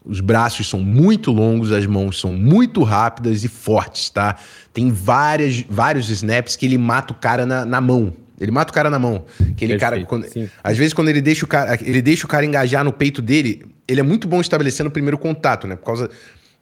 Os 0.05 0.21
braços 0.21 0.67
são 0.69 0.81
muito 0.81 1.31
longos, 1.31 1.73
as 1.73 1.85
mãos 1.87 2.19
são 2.19 2.33
muito 2.33 2.83
rápidas 2.83 3.45
e 3.45 3.49
fortes, 3.49 4.09
tá? 4.09 4.37
Tem 4.73 4.91
várias, 4.91 5.63
vários 5.69 6.09
snaps 6.09 6.57
que 6.57 6.65
ele 6.65 6.79
mata 6.79 7.13
o 7.13 7.17
cara 7.17 7.45
na, 7.45 7.67
na 7.67 7.81
mão. 7.81 8.15
Ele 8.41 8.51
mata 8.51 8.71
o 8.71 8.75
cara 8.75 8.89
na 8.89 8.99
mão. 8.99 9.27
Aquele 9.39 9.77
Perfeito, 9.77 9.79
cara, 9.79 10.05
quando, 10.07 10.27
às 10.65 10.79
vezes, 10.79 10.95
quando 10.95 11.11
ele 11.11 11.21
deixa, 11.21 11.45
o 11.45 11.49
cara, 11.49 11.79
ele 11.83 12.01
deixa 12.01 12.25
o 12.25 12.29
cara 12.29 12.47
engajar 12.47 12.83
no 12.83 12.93
peito 12.93 13.21
dele, 13.21 13.67
ele 13.87 14.01
é 14.01 14.03
muito 14.03 14.27
bom 14.27 14.41
estabelecendo 14.41 14.89
o 14.89 14.91
primeiro 14.91 15.19
contato, 15.19 15.67
né? 15.67 15.77
Por 15.77 15.85
causa 15.85 16.11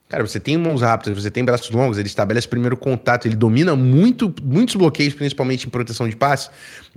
Cara, 0.09 0.25
você 0.25 0.39
tem 0.39 0.57
mãos 0.57 0.81
rápidas, 0.81 1.21
você 1.23 1.29
tem 1.29 1.45
braços 1.45 1.69
longos, 1.69 1.99
ele 1.99 2.07
estabelece 2.07 2.47
o 2.47 2.49
primeiro 2.49 2.75
contato, 2.75 3.27
ele 3.27 3.35
domina 3.35 3.75
muito, 3.75 4.33
muitos 4.43 4.75
bloqueios, 4.75 5.13
principalmente 5.13 5.67
em 5.67 5.69
proteção 5.69 6.09
de 6.09 6.15
passe, 6.15 6.49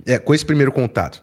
é, 0.06 0.18
com 0.18 0.34
esse 0.34 0.46
primeiro 0.46 0.72
contato. 0.72 1.22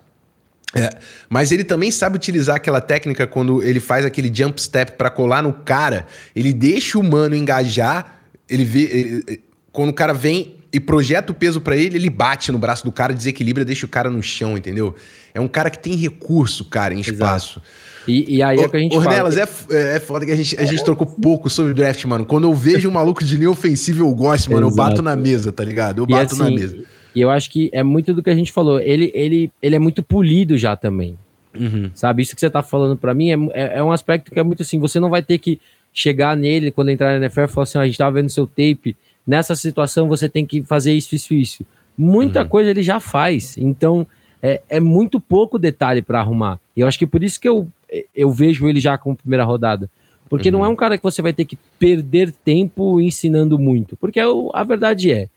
É, 0.75 0.91
mas 1.27 1.51
ele 1.51 1.63
também 1.63 1.89
sabe 1.89 2.15
utilizar 2.15 2.57
aquela 2.57 2.79
técnica 2.79 3.25
quando 3.25 3.63
ele 3.63 3.79
faz 3.79 4.05
aquele 4.05 4.31
jump 4.31 4.61
step 4.61 4.91
para 4.91 5.09
colar 5.09 5.41
no 5.41 5.51
cara, 5.51 6.05
ele 6.35 6.53
deixa 6.53 6.95
o 6.95 7.01
humano 7.01 7.35
engajar, 7.35 8.21
ele 8.47 8.63
vê. 8.63 8.81
Ele, 8.83 9.43
quando 9.71 9.89
o 9.89 9.93
cara 9.93 10.13
vem 10.13 10.57
e 10.71 10.79
projeta 10.79 11.31
o 11.31 11.35
peso 11.35 11.59
para 11.59 11.75
ele, 11.75 11.97
ele 11.97 12.09
bate 12.11 12.51
no 12.51 12.59
braço 12.59 12.85
do 12.85 12.91
cara, 12.91 13.15
desequilibra, 13.15 13.65
deixa 13.65 13.87
o 13.87 13.89
cara 13.89 14.11
no 14.11 14.21
chão, 14.21 14.55
entendeu? 14.55 14.95
É 15.33 15.39
um 15.39 15.47
cara 15.47 15.71
que 15.71 15.79
tem 15.79 15.95
recurso, 15.95 16.65
cara, 16.65 16.93
em 16.93 16.99
espaço. 16.99 17.59
Exato. 17.59 17.88
E, 18.09 18.37
e 18.37 18.43
aí 18.43 18.59
é 18.59 18.67
que 18.67 18.75
a 18.75 18.79
gente 18.79 18.97
Ornelas, 18.97 19.35
fala... 19.35 19.79
é, 19.79 19.97
é 19.97 19.99
foda 19.99 20.25
que 20.25 20.31
a 20.31 20.35
gente, 20.35 20.59
a 20.59 20.65
gente 20.65 20.83
trocou 20.83 21.05
pouco 21.05 21.49
sobre 21.49 21.73
draft, 21.73 22.03
mano. 22.05 22.25
Quando 22.25 22.45
eu 22.45 22.53
vejo 22.53 22.89
um 22.89 22.91
maluco 22.91 23.23
de 23.23 23.37
linha 23.37 23.51
ofensiva, 23.51 23.99
eu 23.99 24.13
gosto, 24.15 24.51
mano. 24.51 24.67
Exato. 24.67 24.81
Eu 24.81 24.85
bato 24.89 25.01
na 25.01 25.15
mesa, 25.15 25.51
tá 25.51 25.63
ligado? 25.63 25.99
Eu 25.99 26.07
bato 26.07 26.33
assim, 26.33 26.43
na 26.43 26.49
mesa. 26.49 26.77
E 27.13 27.21
eu 27.21 27.29
acho 27.29 27.49
que 27.51 27.69
é 27.71 27.83
muito 27.83 28.13
do 28.13 28.23
que 28.23 28.29
a 28.29 28.35
gente 28.35 28.51
falou. 28.51 28.79
Ele, 28.79 29.11
ele, 29.13 29.51
ele 29.61 29.75
é 29.75 29.79
muito 29.79 30.01
polido 30.01 30.57
já 30.57 30.75
também. 30.75 31.17
Uhum. 31.57 31.91
Sabe? 31.93 32.23
Isso 32.23 32.33
que 32.33 32.41
você 32.41 32.49
tá 32.49 32.63
falando 32.63 32.97
para 32.97 33.13
mim 33.13 33.31
é, 33.31 33.37
é, 33.53 33.77
é, 33.77 33.83
um 33.83 33.91
aspecto 33.91 34.31
que 34.31 34.39
é 34.39 34.43
muito 34.43 34.63
assim. 34.63 34.79
Você 34.79 34.99
não 34.99 35.09
vai 35.09 35.21
ter 35.21 35.37
que 35.37 35.59
chegar 35.93 36.35
nele 36.35 36.71
quando 36.71 36.89
entrar 36.89 37.11
na 37.11 37.25
NFL 37.25 37.41
e 37.41 37.47
falar 37.47 37.63
assim: 37.63 37.77
ah, 37.77 37.81
a 37.81 37.85
gente 37.85 37.97
tava 37.97 38.11
vendo 38.11 38.29
seu 38.29 38.47
tape. 38.47 38.95
Nessa 39.25 39.55
situação 39.55 40.07
você 40.07 40.27
tem 40.27 40.45
que 40.45 40.63
fazer 40.63 40.93
isso, 40.93 41.13
isso, 41.13 41.33
isso. 41.33 41.65
Muita 41.97 42.41
uhum. 42.41 42.47
coisa 42.47 42.69
ele 42.69 42.81
já 42.81 42.99
faz. 42.99 43.57
Então 43.57 44.07
é, 44.41 44.61
é 44.69 44.79
muito 44.79 45.19
pouco 45.19 45.59
detalhe 45.59 46.01
para 46.01 46.19
arrumar. 46.19 46.59
E 46.79 46.81
eu 46.81 46.87
acho 46.87 46.97
que 46.97 47.05
por 47.05 47.21
isso 47.21 47.37
que 47.37 47.49
eu 47.49 47.67
eu 48.15 48.31
vejo 48.31 48.69
ele 48.69 48.79
já 48.79 48.97
como 48.97 49.17
primeira 49.17 49.43
rodada. 49.43 49.89
Porque 50.29 50.47
uhum. 50.47 50.59
não 50.59 50.65
é 50.65 50.69
um 50.69 50.75
cara 50.77 50.97
que 50.97 51.03
você 51.03 51.21
vai 51.21 51.33
ter 51.33 51.43
que 51.43 51.57
perder 51.77 52.31
tempo 52.31 53.01
ensinando 53.01 53.59
muito. 53.59 53.97
Porque 53.97 54.17
a 54.53 54.63
verdade 54.63 55.11
é, 55.11 55.27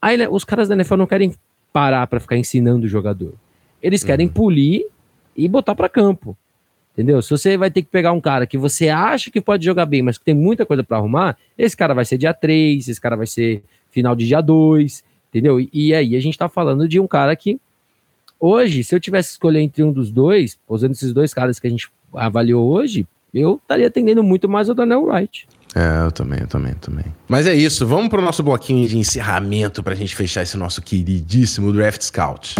aí, 0.00 0.26
os 0.28 0.42
caras 0.42 0.68
da 0.68 0.74
NFL 0.74 0.96
não 0.96 1.06
querem 1.06 1.34
parar 1.70 2.06
para 2.06 2.18
ficar 2.18 2.38
ensinando 2.38 2.86
o 2.86 2.88
jogador. 2.88 3.34
Eles 3.82 4.02
querem 4.02 4.26
uhum. 4.28 4.32
polir 4.32 4.86
e 5.36 5.46
botar 5.46 5.74
para 5.74 5.86
campo. 5.86 6.34
Entendeu? 6.94 7.20
Se 7.20 7.28
você 7.28 7.58
vai 7.58 7.70
ter 7.70 7.82
que 7.82 7.88
pegar 7.88 8.12
um 8.12 8.20
cara 8.20 8.46
que 8.46 8.56
você 8.56 8.88
acha 8.88 9.30
que 9.30 9.40
pode 9.42 9.62
jogar 9.62 9.84
bem, 9.84 10.00
mas 10.00 10.16
que 10.16 10.24
tem 10.24 10.34
muita 10.34 10.64
coisa 10.64 10.82
para 10.82 10.96
arrumar, 10.96 11.36
esse 11.58 11.76
cara 11.76 11.92
vai 11.92 12.06
ser 12.06 12.16
dia 12.16 12.32
3, 12.32 12.88
esse 12.88 13.00
cara 13.00 13.16
vai 13.16 13.26
ser 13.26 13.62
final 13.90 14.16
de 14.16 14.26
dia 14.26 14.40
2, 14.40 15.04
entendeu? 15.28 15.60
E, 15.60 15.68
e 15.74 15.94
aí 15.94 16.16
a 16.16 16.20
gente 16.20 16.38
tá 16.38 16.48
falando 16.48 16.88
de 16.88 16.98
um 16.98 17.06
cara 17.06 17.36
que 17.36 17.60
Hoje, 18.40 18.82
se 18.82 18.94
eu 18.94 18.98
tivesse 18.98 19.32
escolher 19.32 19.60
entre 19.60 19.82
um 19.82 19.92
dos 19.92 20.10
dois, 20.10 20.58
usando 20.66 20.92
esses 20.92 21.12
dois 21.12 21.34
caras 21.34 21.60
que 21.60 21.66
a 21.66 21.70
gente 21.70 21.90
avaliou 22.14 22.72
hoje, 22.72 23.06
eu 23.34 23.60
estaria 23.62 23.86
atendendo 23.86 24.22
muito 24.22 24.48
mais 24.48 24.70
o 24.70 24.74
Daniel 24.74 25.04
Wright. 25.04 25.46
É, 25.74 26.06
eu 26.06 26.10
também, 26.10 26.40
eu 26.40 26.46
também, 26.46 26.72
eu 26.72 26.78
também. 26.78 27.04
Mas 27.28 27.46
é 27.46 27.54
isso, 27.54 27.86
vamos 27.86 28.08
para 28.08 28.18
o 28.18 28.24
nosso 28.24 28.42
bloquinho 28.42 28.88
de 28.88 28.96
encerramento 28.96 29.82
para 29.82 29.92
a 29.92 29.96
gente 29.96 30.16
fechar 30.16 30.42
esse 30.42 30.56
nosso 30.56 30.80
queridíssimo 30.80 31.70
Draft 31.70 32.02
Scout. 32.02 32.56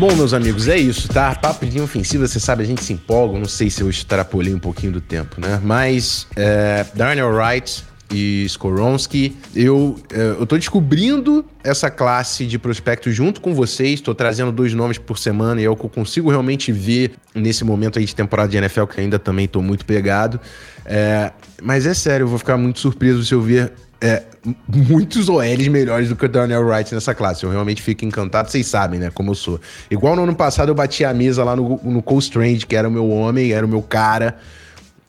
Bom, 0.00 0.16
meus 0.16 0.32
amigos, 0.32 0.66
é 0.66 0.78
isso, 0.78 1.08
tá? 1.08 1.34
Papo 1.34 1.66
de 1.66 1.72
linha 1.72 1.84
ofensiva, 1.84 2.26
você 2.26 2.40
sabe, 2.40 2.62
a 2.62 2.66
gente 2.66 2.82
se 2.82 2.90
empolga. 2.90 3.38
Não 3.38 3.44
sei 3.44 3.68
se 3.68 3.82
eu 3.82 3.90
extrapolei 3.90 4.54
um 4.54 4.58
pouquinho 4.58 4.92
do 4.92 5.00
tempo, 5.02 5.38
né? 5.38 5.60
Mas 5.62 6.26
é, 6.34 6.86
Darnell 6.94 7.30
Wright 7.30 7.84
e 8.10 8.46
Skoronski, 8.46 9.36
eu, 9.54 10.00
é, 10.10 10.36
eu 10.40 10.46
tô 10.46 10.56
descobrindo 10.56 11.44
essa 11.62 11.90
classe 11.90 12.46
de 12.46 12.58
prospectos 12.58 13.14
junto 13.14 13.42
com 13.42 13.52
vocês. 13.52 14.00
Tô 14.00 14.14
trazendo 14.14 14.50
dois 14.50 14.72
nomes 14.72 14.96
por 14.96 15.18
semana 15.18 15.60
e 15.60 15.64
é 15.64 15.68
o 15.68 15.76
que 15.76 15.84
eu 15.84 15.90
consigo 15.90 16.30
realmente 16.30 16.72
ver 16.72 17.12
nesse 17.34 17.62
momento 17.62 17.98
aí 17.98 18.06
de 18.06 18.14
temporada 18.14 18.48
de 18.48 18.56
NFL, 18.56 18.84
que 18.84 19.02
ainda 19.02 19.18
também 19.18 19.46
tô 19.46 19.60
muito 19.60 19.84
pegado. 19.84 20.40
É, 20.86 21.30
mas 21.62 21.84
é 21.84 21.92
sério, 21.92 22.24
eu 22.24 22.28
vou 22.28 22.38
ficar 22.38 22.56
muito 22.56 22.80
surpreso 22.80 23.22
se 23.22 23.34
eu 23.34 23.42
ver 23.42 23.70
é, 24.00 24.22
muitos 24.66 25.28
OLs 25.28 25.68
melhores 25.68 26.08
do 26.08 26.16
que 26.16 26.24
o 26.24 26.28
Daniel 26.28 26.66
Wright 26.66 26.94
nessa 26.94 27.14
classe. 27.14 27.44
Eu 27.44 27.50
realmente 27.50 27.82
fico 27.82 28.04
encantado, 28.04 28.50
vocês 28.50 28.66
sabem, 28.66 28.98
né? 28.98 29.10
Como 29.12 29.30
eu 29.30 29.34
sou. 29.34 29.60
Igual 29.90 30.16
no 30.16 30.22
ano 30.22 30.34
passado 30.34 30.70
eu 30.70 30.74
bati 30.74 31.04
a 31.04 31.12
mesa 31.12 31.44
lá 31.44 31.54
no, 31.54 31.80
no 31.82 32.02
Cole 32.02 32.20
Strange, 32.20 32.66
que 32.66 32.74
era 32.74 32.88
o 32.88 32.90
meu 32.90 33.10
homem, 33.10 33.52
era 33.52 33.64
o 33.64 33.68
meu 33.68 33.82
cara. 33.82 34.36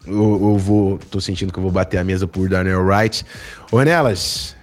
Eu, 0.05 0.13
eu, 0.13 0.57
vou. 0.57 0.99
tô 1.09 1.21
sentindo 1.21 1.53
que 1.53 1.59
eu 1.59 1.63
vou 1.63 1.71
bater 1.71 1.97
a 1.97 2.03
mesa 2.03 2.27
por 2.27 2.49
Daniel 2.49 2.83
Wright. 2.83 3.23
Ornelas, 3.71 4.55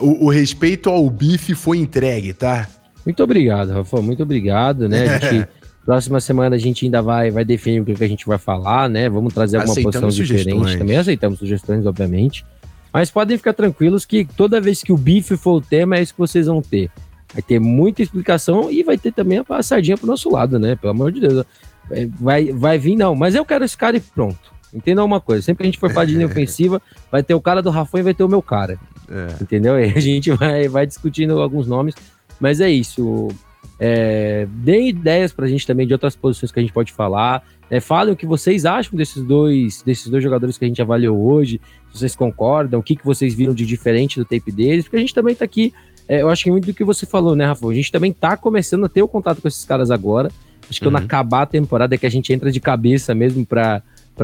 o, 0.00 0.26
o 0.26 0.30
respeito 0.30 0.90
ao 0.90 1.08
bife 1.08 1.54
foi 1.54 1.78
entregue, 1.78 2.32
tá? 2.32 2.66
Muito 3.04 3.22
obrigado, 3.22 3.72
Rafa. 3.72 4.02
Muito 4.02 4.22
obrigado, 4.22 4.88
né? 4.88 5.20
Gente, 5.20 5.48
próxima 5.86 6.18
semana 6.18 6.56
a 6.56 6.58
gente 6.58 6.84
ainda 6.84 7.00
vai, 7.00 7.30
vai 7.30 7.44
definir 7.44 7.80
o 7.80 7.84
que 7.84 8.02
a 8.02 8.08
gente 8.08 8.26
vai 8.26 8.38
falar, 8.38 8.88
né? 8.90 9.08
Vamos 9.08 9.32
trazer 9.32 9.58
alguma 9.58 9.72
Aceitamos 9.72 10.16
posição 10.16 10.36
diferente 10.36 10.78
também. 10.78 10.96
Aceitamos 10.96 11.38
sugestões, 11.38 11.86
obviamente. 11.86 12.44
Mas 12.92 13.10
podem 13.10 13.36
ficar 13.36 13.52
tranquilos 13.52 14.04
que 14.04 14.24
toda 14.24 14.60
vez 14.60 14.82
que 14.82 14.92
o 14.92 14.96
bife 14.96 15.36
for 15.36 15.56
o 15.56 15.60
tema, 15.60 15.96
é 15.96 16.02
isso 16.02 16.14
que 16.14 16.18
vocês 16.18 16.46
vão 16.46 16.62
ter. 16.62 16.90
Vai 17.32 17.42
ter 17.42 17.58
muita 17.60 18.02
explicação 18.02 18.70
e 18.70 18.82
vai 18.82 18.96
ter 18.96 19.12
também 19.12 19.44
a 19.46 19.62
sardinha 19.62 19.96
pro 19.96 20.06
nosso 20.06 20.30
lado, 20.30 20.58
né? 20.58 20.76
Pelo 20.76 20.92
amor 20.92 21.12
de 21.12 21.20
Deus. 21.20 21.44
É, 21.90 22.06
vai, 22.06 22.52
vai 22.52 22.78
vir, 22.78 22.96
não. 22.96 23.14
Mas 23.14 23.34
eu 23.34 23.44
quero 23.44 23.64
esse 23.64 23.76
cara 23.76 23.96
e 23.96 24.00
pronto. 24.00 24.56
Entenda 24.72 25.04
uma 25.04 25.20
coisa, 25.20 25.42
sempre 25.42 25.62
que 25.62 25.68
a 25.68 25.70
gente 25.70 25.78
for 25.78 25.90
falar 25.90 26.06
de 26.06 26.14
linha 26.14 26.26
ofensiva, 26.26 26.82
vai 27.10 27.22
ter 27.22 27.34
o 27.34 27.40
cara 27.40 27.62
do 27.62 27.70
Rafão 27.70 28.00
e 28.00 28.02
vai 28.02 28.14
ter 28.14 28.24
o 28.24 28.28
meu 28.28 28.42
cara. 28.42 28.78
É. 29.08 29.42
Entendeu? 29.42 29.78
E 29.78 29.84
a 29.84 30.00
gente 30.00 30.30
vai, 30.32 30.68
vai 30.68 30.86
discutindo 30.86 31.40
alguns 31.40 31.66
nomes, 31.66 31.94
mas 32.40 32.60
é 32.60 32.68
isso. 32.68 33.28
É, 33.78 34.46
deem 34.50 34.88
ideias 34.88 35.32
pra 35.32 35.46
gente 35.46 35.66
também 35.66 35.86
de 35.86 35.92
outras 35.92 36.16
posições 36.16 36.50
que 36.50 36.58
a 36.58 36.62
gente 36.62 36.72
pode 36.72 36.92
falar. 36.92 37.42
É, 37.70 37.80
falem 37.80 38.14
o 38.14 38.16
que 38.16 38.26
vocês 38.26 38.64
acham 38.64 38.96
desses 38.96 39.22
dois, 39.22 39.82
desses 39.82 40.06
dois 40.08 40.22
jogadores 40.22 40.56
que 40.56 40.64
a 40.64 40.68
gente 40.68 40.80
avaliou 40.80 41.18
hoje, 41.20 41.60
se 41.92 41.98
vocês 41.98 42.14
concordam, 42.14 42.78
o 42.78 42.82
que, 42.82 42.94
que 42.94 43.04
vocês 43.04 43.34
viram 43.34 43.52
de 43.52 43.66
diferente 43.66 44.18
do 44.18 44.24
tape 44.24 44.52
deles, 44.52 44.84
porque 44.84 44.96
a 44.96 45.00
gente 45.00 45.14
também 45.14 45.34
tá 45.34 45.44
aqui, 45.44 45.74
é, 46.08 46.22
eu 46.22 46.28
acho 46.28 46.44
que 46.44 46.50
é 46.50 46.52
muito 46.52 46.66
do 46.66 46.74
que 46.74 46.84
você 46.84 47.04
falou, 47.04 47.34
né, 47.34 47.44
Rafa? 47.44 47.66
A 47.66 47.74
gente 47.74 47.90
também 47.90 48.12
tá 48.12 48.36
começando 48.36 48.84
a 48.84 48.88
ter 48.88 49.02
o 49.02 49.08
contato 49.08 49.42
com 49.42 49.48
esses 49.48 49.64
caras 49.64 49.90
agora. 49.90 50.30
Acho 50.70 50.80
que 50.80 50.86
uhum. 50.86 50.92
quando 50.92 51.04
acabar 51.04 51.42
a 51.42 51.46
temporada 51.46 51.94
é 51.94 51.98
que 51.98 52.06
a 52.06 52.10
gente 52.10 52.32
entra 52.32 52.50
de 52.50 52.60
cabeça 52.60 53.14
mesmo 53.14 53.44
para 53.44 53.82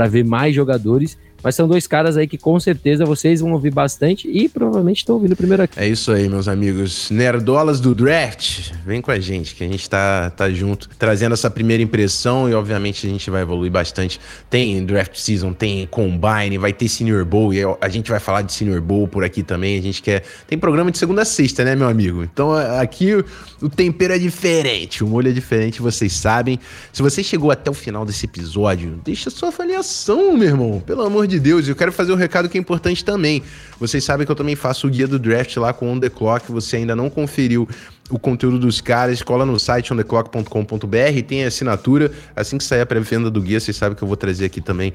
ver 0.09 0.25
mais 0.25 0.55
jogadores. 0.55 1.19
Mas 1.43 1.55
são 1.55 1.67
dois 1.67 1.87
caras 1.87 2.17
aí 2.17 2.27
que 2.27 2.39
com 2.39 2.59
certeza 2.61 3.05
vocês 3.05 3.41
vão 3.41 3.53
ouvir 3.53 3.73
bastante 3.73 4.29
e 4.29 4.49
provavelmente 4.49 4.99
estão 4.99 5.17
ouvindo 5.17 5.37
primeiro 5.37 5.63
aqui. 5.63 5.79
É 5.79 5.89
isso 5.89 6.13
aí, 6.13 6.29
meus 6.29 6.49
amigos. 6.49 7.11
Nerdolas 7.11 7.81
do 7.81 7.95
Draft, 7.95 8.73
vem 8.85 9.01
com 9.01 9.11
a 9.11 9.19
gente, 9.19 9.55
que 9.55 9.65
a 9.65 9.69
gente 9.69 9.89
tá, 9.89 10.31
tá 10.31 10.51
junto, 10.51 10.89
trazendo 10.99 11.33
essa 11.33 11.51
primeira 11.51 11.83
impressão 11.83 12.49
e 12.49 12.55
obviamente 12.55 13.07
a 13.07 13.11
gente 13.11 13.31
vai 13.31 13.43
evoluir 13.43 13.71
bastante. 13.71 14.21
Tem 14.49 14.85
Draft 14.85 15.17
Season, 15.17 15.53
tem 15.53 15.87
Combine, 15.87 16.59
vai 16.59 16.73
ter 16.73 16.89
Senior 16.89 17.25
Bowl 17.25 17.53
e 17.53 17.61
a 17.81 17.89
gente 17.89 18.11
vai 18.11 18.21
falar 18.21 18.43
de 18.43 18.53
Senior 18.53 18.81
Bowl 18.81 19.09
por 19.09 19.25
aqui 19.25 19.43
também. 19.43 19.79
A 19.79 19.83
gente 19.83 20.03
quer. 20.03 20.23
Tem 20.47 20.59
programa 20.59 20.91
de 20.91 20.99
segunda 20.99 21.23
a 21.23 21.25
sexta, 21.25 21.65
né, 21.65 21.75
meu 21.75 21.89
amigo? 21.89 22.23
Então 22.23 22.53
aqui 22.53 23.13
o, 23.61 23.69
tempero 23.69 24.13
é 24.13 24.19
diferente, 24.19 25.03
o 25.03 25.07
molho 25.07 25.29
é 25.29 25.33
diferente, 25.33 25.81
vocês 25.81 26.13
sabem. 26.13 26.59
Se 26.93 27.03
você 27.03 27.23
chegou 27.23 27.51
até 27.51 27.71
o 27.71 27.75
final 27.75 28.05
desse 28.05 28.27
episódio, 28.27 29.01
deixa 29.05 29.31
sua 29.31 29.49
avaliação, 29.49 30.37
meu 30.37 30.49
irmão. 30.49 30.81
Pelo 30.85 31.03
amor 31.03 31.27
de 31.27 31.32
Deus. 31.39 31.69
Eu 31.69 31.77
quero 31.77 31.93
fazer 31.93 32.13
um 32.13 32.17
recado 32.17 32.49
que 32.49 32.57
é 32.57 32.61
importante 32.61 33.05
também. 33.05 33.43
Vocês 33.79 34.05
sabem 34.05 34.25
que 34.25 34.33
eu 34.33 34.37
também 34.37 34.57
faço 34.57 34.87
o 34.87 34.91
guia 34.91 35.07
do 35.07 35.19
draft 35.19 35.57
lá 35.57 35.73
com 35.73 35.91
On 35.91 35.99
The 35.99 36.09
Clock. 36.09 36.51
Você 36.51 36.77
ainda 36.77 36.97
não 36.97 37.11
conferiu 37.11 37.69
o 38.11 38.19
conteúdo 38.19 38.59
dos 38.59 38.81
caras, 38.81 39.23
cola 39.23 39.47
no 39.47 39.59
site 39.59 39.93
ontheclock.com.br, 39.93 41.23
tem 41.27 41.45
assinatura. 41.45 42.13
Assim 42.37 42.59
que 42.59 42.65
sair 42.65 42.83
a 42.83 42.87
pré-venda 42.87 43.31
do 43.31 43.41
guia, 43.41 43.59
vocês 43.59 43.77
sabem 43.77 43.97
que 43.97 44.03
eu 44.03 44.09
vou 44.09 44.17
trazer 44.17 44.47
aqui 44.47 44.61
também 44.61 44.93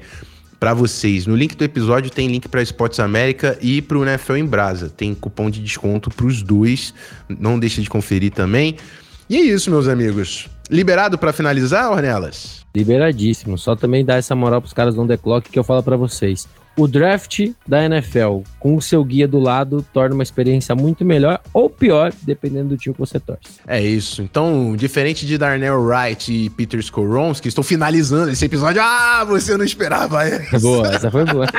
para 0.58 0.74
vocês. 0.74 1.26
No 1.26 1.36
link 1.36 1.56
do 1.56 1.64
episódio 1.64 2.10
tem 2.10 2.28
link 2.28 2.48
para 2.48 2.62
Sports 2.62 3.00
América 3.00 3.58
e 3.60 3.80
para 3.80 3.98
o 3.98 4.04
NFL 4.04 4.36
em 4.36 4.44
Brasa. 4.44 4.88
Tem 4.88 5.14
cupom 5.14 5.50
de 5.50 5.60
desconto 5.60 6.10
para 6.10 6.26
os 6.26 6.42
dois. 6.42 6.92
Não 7.28 7.58
deixa 7.58 7.80
de 7.80 7.88
conferir 7.88 8.32
também. 8.32 8.76
E 9.28 9.36
é 9.36 9.40
isso, 9.40 9.70
meus 9.70 9.86
amigos. 9.86 10.48
Liberado 10.70 11.16
para 11.16 11.32
finalizar, 11.32 11.90
Ornelas? 11.90 12.66
Liberadíssimo. 12.74 13.56
Só 13.56 13.74
também 13.74 14.04
dar 14.04 14.16
essa 14.16 14.34
moral 14.34 14.60
pros 14.60 14.72
caras 14.72 14.94
do 14.94 15.02
On 15.02 15.06
The 15.06 15.16
Clock 15.16 15.50
que 15.50 15.58
eu 15.58 15.64
falo 15.64 15.82
para 15.82 15.96
vocês. 15.96 16.46
O 16.76 16.86
draft 16.86 17.50
da 17.66 17.84
NFL 17.84 18.42
com 18.60 18.76
o 18.76 18.80
seu 18.80 19.02
guia 19.02 19.26
do 19.26 19.40
lado 19.40 19.84
torna 19.92 20.14
uma 20.14 20.22
experiência 20.22 20.76
muito 20.76 21.04
melhor 21.04 21.40
ou 21.52 21.68
pior, 21.68 22.12
dependendo 22.22 22.68
do 22.68 22.76
time 22.76 22.94
que 22.94 23.00
você 23.00 23.18
torce. 23.18 23.58
É 23.66 23.82
isso. 23.82 24.22
Então, 24.22 24.76
diferente 24.76 25.26
de 25.26 25.36
Darnell 25.36 25.82
Wright 25.82 26.32
e 26.32 26.48
Peter 26.50 26.80
Scorons, 26.80 27.40
que 27.40 27.48
estão 27.48 27.64
finalizando 27.64 28.30
esse 28.30 28.44
episódio, 28.44 28.80
ah, 28.80 29.24
você 29.24 29.56
não 29.56 29.64
esperava 29.64 30.22
essa. 30.22 30.60
Boa, 30.60 30.86
essa 30.86 31.10
foi 31.10 31.24
boa. 31.24 31.46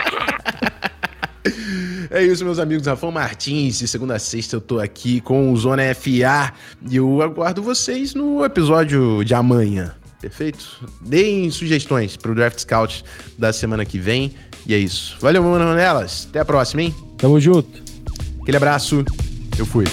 É 2.12 2.24
isso, 2.24 2.44
meus 2.44 2.58
amigos. 2.58 2.88
Rafão 2.88 3.12
Martins, 3.12 3.78
de 3.78 3.88
segunda 3.88 4.16
a 4.16 4.20
sexta 4.20 4.56
eu 4.56 4.62
tô 4.62 4.80
aqui 4.80 5.22
com 5.22 5.52
o 5.52 5.58
Zona 5.58 5.84
FA 5.94 6.54
e 6.90 6.96
eu 6.96 7.22
aguardo 7.22 7.62
vocês 7.62 8.16
no 8.16 8.44
episódio 8.44 9.24
de 9.24 9.34
amanhã. 9.36 9.94
Perfeito? 10.20 10.90
Deem 11.02 11.50
sugestões 11.52 12.18
pro 12.18 12.34
Draft 12.34 12.60
Scout 12.60 13.06
da 13.38 13.54
semana 13.54 13.86
que 13.86 14.00
vem. 14.00 14.34
E 14.66 14.74
é 14.74 14.78
isso. 14.78 15.18
Valeu, 15.22 15.44
mano. 15.44 15.80
Até 15.80 16.40
a 16.40 16.46
próxima, 16.46 16.82
hein? 16.82 16.96
Tamo 17.18 17.40
junto. 17.40 17.82
Aquele 18.42 18.58
abraço. 18.58 19.06
Eu 19.58 19.66
fui. 19.66 19.86